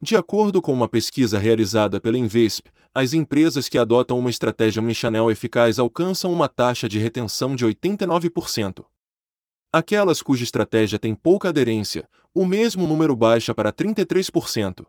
De 0.00 0.14
acordo 0.14 0.62
com 0.62 0.72
uma 0.72 0.88
pesquisa 0.88 1.40
realizada 1.40 2.00
pela 2.00 2.16
Invesp, 2.16 2.68
as 2.94 3.14
empresas 3.14 3.68
que 3.68 3.78
adotam 3.78 4.16
uma 4.16 4.30
estratégia 4.30 4.80
omnichannel 4.80 5.28
eficaz 5.28 5.80
alcançam 5.80 6.32
uma 6.32 6.48
taxa 6.48 6.88
de 6.88 7.00
retenção 7.00 7.56
de 7.56 7.66
89%. 7.66 8.84
Aquelas 9.72 10.22
cuja 10.22 10.44
estratégia 10.44 11.00
tem 11.00 11.16
pouca 11.16 11.48
aderência, 11.48 12.08
o 12.32 12.46
mesmo 12.46 12.86
número 12.86 13.16
baixa 13.16 13.52
para 13.52 13.72
33%. 13.72 14.86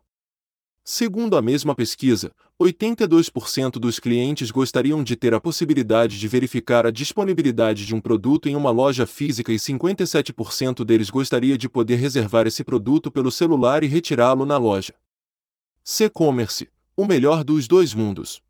Segundo 0.83 1.35
a 1.35 1.41
mesma 1.41 1.73
pesquisa, 1.73 2.31
82% 2.61 3.79
dos 3.79 3.99
clientes 3.99 4.51
gostariam 4.51 5.01
de 5.01 5.15
ter 5.15 5.33
a 5.33 5.39
possibilidade 5.39 6.19
de 6.19 6.27
verificar 6.27 6.85
a 6.85 6.91
disponibilidade 6.91 7.85
de 7.85 7.95
um 7.95 8.01
produto 8.01 8.49
em 8.49 8.55
uma 8.55 8.69
loja 8.69 9.07
física 9.07 9.53
e 9.53 9.55
57% 9.55 10.83
deles 10.83 11.09
gostaria 11.09 11.57
de 11.57 11.69
poder 11.69 11.95
reservar 11.95 12.45
esse 12.47 12.61
produto 12.61 13.09
pelo 13.09 13.31
celular 13.31 13.81
e 13.81 13.87
retirá-lo 13.87 14.45
na 14.45 14.57
loja. 14.57 14.93
C-commerce, 15.85 16.67
o 16.97 17.05
melhor 17.05 17.45
dos 17.45 17.65
dois 17.65 17.93
mundos. 17.93 18.41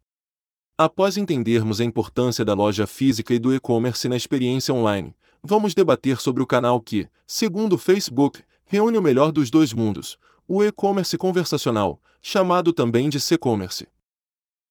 Após 0.75 1.15
entendermos 1.15 1.79
a 1.79 1.85
importância 1.85 2.43
da 2.43 2.55
loja 2.55 2.87
física 2.87 3.31
e 3.31 3.37
do 3.37 3.53
e-commerce 3.53 4.09
na 4.09 4.17
experiência 4.17 4.73
online, 4.73 5.13
vamos 5.43 5.75
debater 5.75 6.19
sobre 6.19 6.41
o 6.41 6.47
canal 6.47 6.81
que, 6.81 7.07
segundo 7.27 7.73
o 7.73 7.77
Facebook, 7.77 8.41
reúne 8.65 8.97
o 8.97 9.03
melhor 9.03 9.31
dos 9.31 9.51
dois 9.51 9.71
mundos, 9.71 10.17
o 10.47 10.63
e-commerce 10.63 11.15
conversacional, 11.15 12.01
chamado 12.19 12.73
também 12.73 13.07
de 13.07 13.19
C-commerce. 13.19 13.87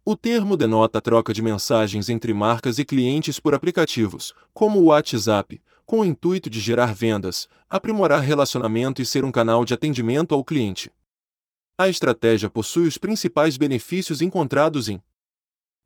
O 0.05 0.17
termo 0.17 0.57
denota 0.57 0.99
a 0.99 1.01
troca 1.01 1.35
de 1.35 1.43
mensagens 1.43 2.09
entre 2.09 2.33
marcas 2.33 2.79
e 2.79 2.85
clientes 2.85 3.39
por 3.39 3.55
aplicativos, 3.55 4.33
como 4.55 4.79
o 4.79 4.85
WhatsApp, 4.87 5.61
com 5.85 6.01
o 6.01 6.05
intuito 6.05 6.49
de 6.51 6.61
gerar 6.61 6.95
vendas, 6.95 7.49
aprimorar 7.69 8.21
relacionamento 8.21 9.01
e 9.03 9.07
ser 9.07 9.25
um 9.25 9.33
canal 9.33 9.65
de 9.65 9.75
atendimento 9.75 10.35
ao 10.35 10.45
cliente. 10.45 10.91
A 11.79 11.89
estratégia 11.89 12.51
possui 12.51 12.87
os 12.87 12.99
principais 12.99 13.57
benefícios 13.57 14.21
encontrados 14.21 14.89
em 14.89 15.01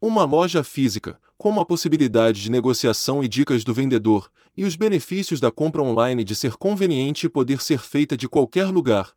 uma 0.00 0.24
loja 0.24 0.64
física, 0.64 1.20
como 1.38 1.60
a 1.60 1.64
possibilidade 1.64 2.42
de 2.42 2.50
negociação 2.50 3.22
e 3.22 3.28
dicas 3.28 3.62
do 3.62 3.74
vendedor, 3.74 4.30
e 4.56 4.64
os 4.64 4.74
benefícios 4.74 5.38
da 5.38 5.50
compra 5.50 5.82
online 5.82 6.24
de 6.24 6.34
ser 6.34 6.56
conveniente 6.56 7.26
e 7.26 7.28
poder 7.28 7.60
ser 7.60 7.78
feita 7.78 8.16
de 8.16 8.28
qualquer 8.28 8.66
lugar. 8.66 9.12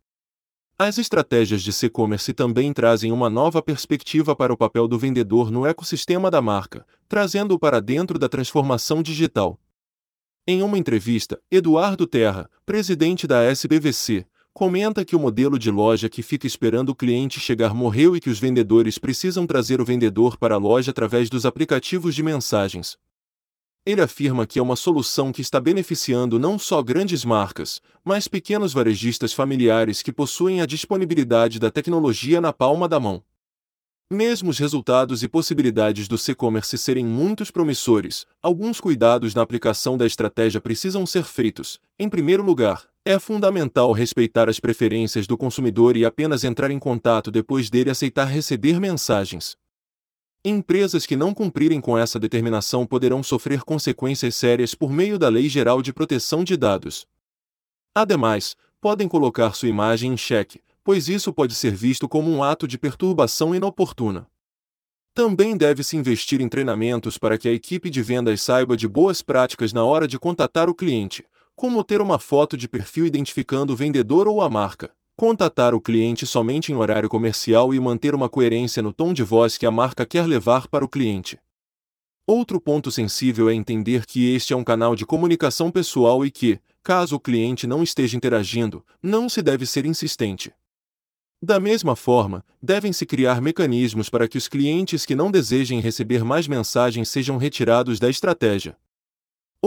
As 0.77 0.97
estratégias 0.97 1.61
de 1.61 1.85
e-commerce 1.85 2.33
também 2.33 2.73
trazem 2.73 3.09
uma 3.09 3.29
nova 3.29 3.61
perspectiva 3.61 4.35
para 4.35 4.51
o 4.51 4.57
papel 4.57 4.89
do 4.89 4.99
vendedor 4.99 5.49
no 5.49 5.65
ecossistema 5.65 6.29
da 6.29 6.41
marca, 6.41 6.85
trazendo-o 7.07 7.57
para 7.57 7.79
dentro 7.79 8.19
da 8.19 8.27
transformação 8.27 9.01
digital. 9.01 9.57
Em 10.45 10.61
uma 10.61 10.77
entrevista, 10.77 11.39
Eduardo 11.49 12.05
Terra, 12.05 12.49
presidente 12.65 13.25
da 13.25 13.41
SBVC, 13.41 14.25
comenta 14.53 15.05
que 15.05 15.15
o 15.15 15.19
modelo 15.19 15.57
de 15.57 15.71
loja 15.71 16.09
que 16.09 16.21
fica 16.21 16.45
esperando 16.45 16.89
o 16.89 16.95
cliente 16.95 17.39
chegar 17.39 17.73
morreu 17.73 18.13
e 18.13 18.19
que 18.19 18.29
os 18.29 18.37
vendedores 18.37 18.97
precisam 18.97 19.47
trazer 19.47 19.79
o 19.79 19.85
vendedor 19.85 20.37
para 20.37 20.55
a 20.55 20.57
loja 20.57 20.91
através 20.91 21.29
dos 21.29 21.45
aplicativos 21.45 22.13
de 22.13 22.21
mensagens. 22.21 22.97
Ele 23.85 24.01
afirma 24.01 24.47
que 24.47 24.57
é 24.57 24.61
uma 24.61 24.75
solução 24.75 25.31
que 25.31 25.41
está 25.41 25.59
beneficiando 25.59 26.39
não 26.39 26.57
só 26.57 26.81
grandes 26.81 27.23
marcas, 27.23 27.79
mas 28.03 28.27
pequenos 28.27 28.73
varejistas 28.73 29.31
familiares 29.31 30.01
que 30.01 30.11
possuem 30.11 30.59
a 30.59 30.65
disponibilidade 30.65 31.59
da 31.59 31.69
tecnologia 31.69 32.41
na 32.41 32.51
palma 32.51 32.87
da 32.87 32.99
mão. 32.99 33.21
Mesmo 34.11 34.51
os 34.51 34.59
resultados 34.59 35.23
e 35.23 35.27
possibilidades 35.27 36.07
do 36.07 36.15
e-commerce 36.29 36.77
serem 36.77 37.05
muitos 37.05 37.49
promissores, 37.49 38.25
alguns 38.41 38.79
cuidados 38.79 39.33
na 39.33 39.41
aplicação 39.41 39.97
da 39.97 40.05
estratégia 40.05 40.61
precisam 40.61 41.05
ser 41.05 41.23
feitos. 41.23 41.79
Em 41.97 42.07
primeiro 42.07 42.43
lugar, 42.43 42.83
é 43.03 43.17
fundamental 43.17 43.91
respeitar 43.91 44.47
as 44.47 44.59
preferências 44.59 45.25
do 45.25 45.37
consumidor 45.37 45.97
e 45.97 46.05
apenas 46.05 46.43
entrar 46.43 46.71
em 46.71 46.79
contato 46.79 47.31
depois 47.31 47.69
dele 47.69 47.89
aceitar 47.89 48.25
receber 48.25 48.79
mensagens. 48.79 49.57
Empresas 50.47 51.07
que 51.07 51.15
não 51.15 51.33
cumprirem 51.33 51.81
com 51.81 51.97
essa 51.97 52.19
determinação 52.19 52.85
poderão 52.85 53.23
sofrer 53.23 53.63
consequências 53.63 54.35
sérias 54.35 54.75
por 54.75 54.91
meio 54.91 55.17
da 55.17 55.27
Lei 55.27 55.49
Geral 55.49 55.81
de 55.81 55.91
Proteção 55.91 56.43
de 56.43 56.55
Dados. 56.55 57.07
Ademais, 57.95 58.55
podem 58.79 59.07
colocar 59.07 59.55
sua 59.55 59.69
imagem 59.69 60.13
em 60.13 60.17
xeque, 60.17 60.61
pois 60.83 61.09
isso 61.09 61.33
pode 61.33 61.55
ser 61.55 61.73
visto 61.73 62.07
como 62.07 62.29
um 62.29 62.43
ato 62.43 62.67
de 62.67 62.77
perturbação 62.77 63.55
inoportuna. 63.55 64.27
Também 65.15 65.57
deve-se 65.57 65.97
investir 65.97 66.39
em 66.39 66.47
treinamentos 66.47 67.17
para 67.17 67.39
que 67.39 67.49
a 67.49 67.51
equipe 67.51 67.89
de 67.89 68.03
vendas 68.03 68.39
saiba 68.43 68.77
de 68.77 68.87
boas 68.87 69.23
práticas 69.23 69.73
na 69.73 69.83
hora 69.83 70.07
de 70.07 70.19
contatar 70.19 70.69
o 70.69 70.75
cliente, 70.75 71.25
como 71.55 71.83
ter 71.83 72.01
uma 72.01 72.19
foto 72.19 72.55
de 72.55 72.69
perfil 72.69 73.07
identificando 73.07 73.73
o 73.73 73.75
vendedor 73.75 74.27
ou 74.27 74.43
a 74.43 74.49
marca, 74.49 74.93
Contatar 75.17 75.73
o 75.73 75.79
cliente 75.79 76.25
somente 76.25 76.73
em 76.73 76.75
horário 76.75 77.07
comercial 77.07 77.73
e 77.73 77.79
manter 77.79 78.13
uma 78.13 78.27
coerência 78.27 78.83
no 78.83 78.91
tom 78.91 79.13
de 79.13 79.23
voz 79.23 79.57
que 79.57 79.65
a 79.65 79.71
marca 79.71 80.05
quer 80.05 80.27
levar 80.27 80.67
para 80.67 80.83
o 80.83 80.89
cliente. 80.89 81.39
Outro 82.27 82.59
ponto 82.59 82.91
sensível 82.91 83.49
é 83.49 83.53
entender 83.53 84.05
que 84.05 84.35
este 84.35 84.51
é 84.51 84.57
um 84.57 84.63
canal 84.63 84.93
de 84.93 85.05
comunicação 85.05 85.71
pessoal 85.71 86.25
e 86.25 86.31
que, 86.31 86.59
caso 86.83 87.15
o 87.15 87.19
cliente 87.19 87.65
não 87.65 87.81
esteja 87.81 88.17
interagindo, 88.17 88.85
não 89.01 89.29
se 89.29 89.41
deve 89.41 89.65
ser 89.65 89.85
insistente. 89.85 90.51
Da 91.41 91.61
mesma 91.61 91.95
forma, 91.95 92.43
devem-se 92.61 93.05
criar 93.05 93.39
mecanismos 93.39 94.09
para 94.09 94.27
que 94.27 94.37
os 94.37 94.49
clientes 94.49 95.05
que 95.05 95.15
não 95.15 95.31
desejem 95.31 95.79
receber 95.79 96.25
mais 96.25 96.45
mensagens 96.45 97.07
sejam 97.07 97.37
retirados 97.37 97.99
da 97.99 98.09
estratégia. 98.09 98.75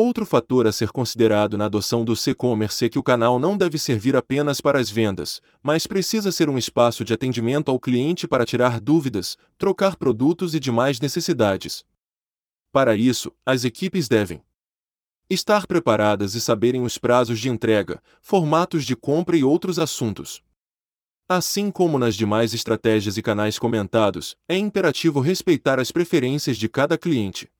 Outro 0.00 0.24
fator 0.24 0.64
a 0.64 0.70
ser 0.70 0.90
considerado 0.90 1.58
na 1.58 1.64
adoção 1.64 2.04
do 2.04 2.14
e-commerce 2.24 2.84
é 2.84 2.88
que 2.88 3.00
o 3.00 3.02
canal 3.02 3.36
não 3.36 3.56
deve 3.56 3.76
servir 3.80 4.14
apenas 4.14 4.60
para 4.60 4.78
as 4.78 4.88
vendas, 4.88 5.42
mas 5.60 5.88
precisa 5.88 6.30
ser 6.30 6.48
um 6.48 6.56
espaço 6.56 7.04
de 7.04 7.12
atendimento 7.12 7.68
ao 7.68 7.80
cliente 7.80 8.28
para 8.28 8.46
tirar 8.46 8.78
dúvidas, 8.78 9.36
trocar 9.58 9.96
produtos 9.96 10.54
e 10.54 10.60
demais 10.60 11.00
necessidades. 11.00 11.84
Para 12.70 12.94
isso, 12.94 13.32
as 13.44 13.64
equipes 13.64 14.06
devem 14.06 14.40
estar 15.28 15.66
preparadas 15.66 16.36
e 16.36 16.40
saberem 16.40 16.82
os 16.82 16.96
prazos 16.96 17.40
de 17.40 17.48
entrega, 17.48 18.00
formatos 18.22 18.84
de 18.84 18.94
compra 18.94 19.36
e 19.36 19.42
outros 19.42 19.80
assuntos. 19.80 20.40
Assim 21.28 21.72
como 21.72 21.98
nas 21.98 22.14
demais 22.14 22.54
estratégias 22.54 23.16
e 23.16 23.22
canais 23.22 23.58
comentados, 23.58 24.36
é 24.48 24.56
imperativo 24.56 25.18
respeitar 25.18 25.80
as 25.80 25.90
preferências 25.90 26.56
de 26.56 26.68
cada 26.68 26.96
cliente. 26.96 27.50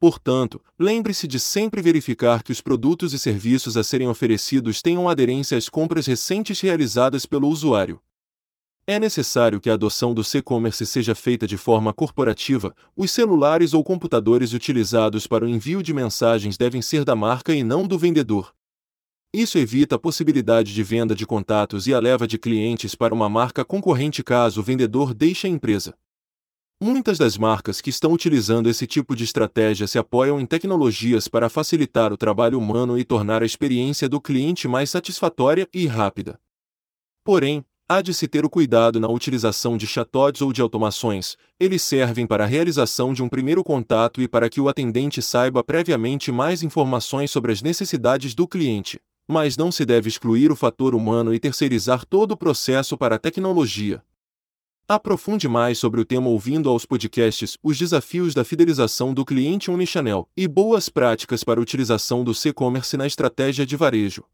Portanto, 0.00 0.62
lembre-se 0.78 1.28
de 1.28 1.38
sempre 1.38 1.82
verificar 1.82 2.42
que 2.42 2.50
os 2.50 2.62
produtos 2.62 3.12
e 3.12 3.18
serviços 3.18 3.76
a 3.76 3.84
serem 3.84 4.08
oferecidos 4.08 4.80
tenham 4.80 5.06
aderência 5.06 5.58
às 5.58 5.68
compras 5.68 6.06
recentes 6.06 6.58
realizadas 6.58 7.26
pelo 7.26 7.46
usuário. 7.48 8.00
É 8.86 8.98
necessário 8.98 9.60
que 9.60 9.68
a 9.68 9.74
adoção 9.74 10.14
do 10.14 10.22
e-commerce 10.34 10.86
seja 10.86 11.14
feita 11.14 11.46
de 11.46 11.58
forma 11.58 11.92
corporativa, 11.92 12.74
os 12.96 13.10
celulares 13.10 13.74
ou 13.74 13.84
computadores 13.84 14.54
utilizados 14.54 15.26
para 15.26 15.44
o 15.44 15.48
envio 15.48 15.82
de 15.82 15.92
mensagens 15.92 16.56
devem 16.56 16.80
ser 16.80 17.04
da 17.04 17.14
marca 17.14 17.54
e 17.54 17.62
não 17.62 17.86
do 17.86 17.98
vendedor. 17.98 18.54
Isso 19.34 19.58
evita 19.58 19.96
a 19.96 19.98
possibilidade 19.98 20.72
de 20.72 20.82
venda 20.82 21.14
de 21.14 21.26
contatos 21.26 21.86
e 21.86 21.92
a 21.92 22.00
leva 22.00 22.26
de 22.26 22.38
clientes 22.38 22.94
para 22.94 23.14
uma 23.14 23.28
marca 23.28 23.66
concorrente 23.66 24.24
caso 24.24 24.60
o 24.60 24.64
vendedor 24.64 25.12
deixe 25.12 25.46
a 25.46 25.50
empresa. 25.50 25.94
Muitas 26.82 27.18
das 27.18 27.36
marcas 27.36 27.78
que 27.82 27.90
estão 27.90 28.10
utilizando 28.10 28.66
esse 28.66 28.86
tipo 28.86 29.14
de 29.14 29.22
estratégia 29.22 29.86
se 29.86 29.98
apoiam 29.98 30.40
em 30.40 30.46
tecnologias 30.46 31.28
para 31.28 31.50
facilitar 31.50 32.10
o 32.10 32.16
trabalho 32.16 32.58
humano 32.58 32.98
e 32.98 33.04
tornar 33.04 33.42
a 33.42 33.46
experiência 33.46 34.08
do 34.08 34.18
cliente 34.18 34.66
mais 34.66 34.88
satisfatória 34.88 35.68
e 35.74 35.86
rápida. 35.86 36.40
Porém, 37.22 37.62
há 37.86 38.00
de 38.00 38.14
se 38.14 38.26
ter 38.26 38.46
o 38.46 38.48
cuidado 38.48 38.98
na 38.98 39.08
utilização 39.08 39.76
de 39.76 39.86
chatbots 39.86 40.40
ou 40.40 40.54
de 40.54 40.62
automações, 40.62 41.36
eles 41.60 41.82
servem 41.82 42.26
para 42.26 42.44
a 42.44 42.46
realização 42.46 43.12
de 43.12 43.22
um 43.22 43.28
primeiro 43.28 43.62
contato 43.62 44.22
e 44.22 44.26
para 44.26 44.48
que 44.48 44.58
o 44.58 44.66
atendente 44.66 45.20
saiba 45.20 45.62
previamente 45.62 46.32
mais 46.32 46.62
informações 46.62 47.30
sobre 47.30 47.52
as 47.52 47.60
necessidades 47.60 48.34
do 48.34 48.48
cliente. 48.48 48.98
Mas 49.28 49.54
não 49.54 49.70
se 49.70 49.84
deve 49.84 50.08
excluir 50.08 50.50
o 50.50 50.56
fator 50.56 50.94
humano 50.94 51.34
e 51.34 51.38
terceirizar 51.38 52.06
todo 52.06 52.32
o 52.32 52.36
processo 52.38 52.96
para 52.96 53.16
a 53.16 53.18
tecnologia. 53.18 54.02
Aprofunde 54.92 55.46
mais 55.46 55.78
sobre 55.78 56.00
o 56.00 56.04
tema 56.04 56.28
ouvindo 56.28 56.68
aos 56.68 56.84
podcasts 56.84 57.56
Os 57.62 57.78
Desafios 57.78 58.34
da 58.34 58.42
Fidelização 58.42 59.14
do 59.14 59.24
Cliente 59.24 59.70
Omnichannel 59.70 60.28
e 60.36 60.48
Boas 60.48 60.88
Práticas 60.88 61.44
para 61.44 61.60
a 61.60 61.62
Utilização 61.62 62.24
do 62.24 62.32
e-commerce 62.44 62.96
na 62.96 63.06
Estratégia 63.06 63.64
de 63.64 63.76
Varejo. 63.76 64.24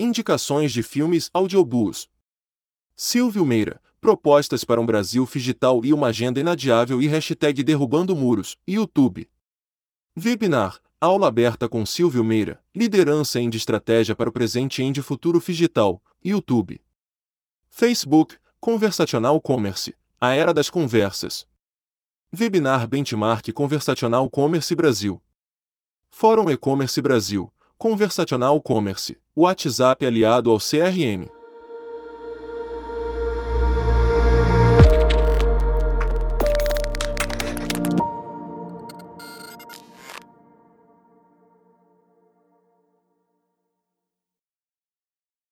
Indicações 0.00 0.72
de 0.72 0.82
filmes 0.82 1.30
audiobooks. 1.32 2.08
Silvio 2.96 3.46
Meira, 3.46 3.80
Propostas 4.00 4.64
para 4.64 4.80
um 4.80 4.84
Brasil 4.84 5.24
Digital 5.32 5.84
e 5.84 5.94
uma 5.94 6.08
Agenda 6.08 6.40
Inadiável 6.40 7.00
e 7.00 7.06
hashtag 7.06 7.62
Derrubando 7.62 8.16
Muros, 8.16 8.56
YouTube. 8.66 9.30
Webinar, 10.18 10.80
aula 11.00 11.28
aberta 11.28 11.68
com 11.68 11.86
Silvio 11.86 12.24
Meira, 12.24 12.60
Liderança 12.74 13.38
em 13.38 13.48
Estratégia 13.50 14.16
para 14.16 14.28
o 14.28 14.32
Presente 14.32 14.82
e 14.82 15.02
Futuro 15.02 15.40
Digital, 15.40 16.02
YouTube. 16.24 16.80
Facebook, 17.68 18.38
Conversational 18.60 19.40
Commerce, 19.40 19.94
a 20.20 20.34
era 20.34 20.52
das 20.52 20.68
conversas. 20.68 21.46
Webinar 22.32 22.88
Benchmark 22.88 23.52
Conversational 23.52 24.28
Commerce 24.28 24.74
Brasil. 24.74 25.22
Fórum 26.10 26.50
E-Commerce 26.50 27.00
Brasil, 27.00 27.52
Conversational 27.78 28.60
Commerce, 28.60 29.16
WhatsApp 29.36 30.04
aliado 30.04 30.50
ao 30.50 30.58
CRM. 30.58 31.37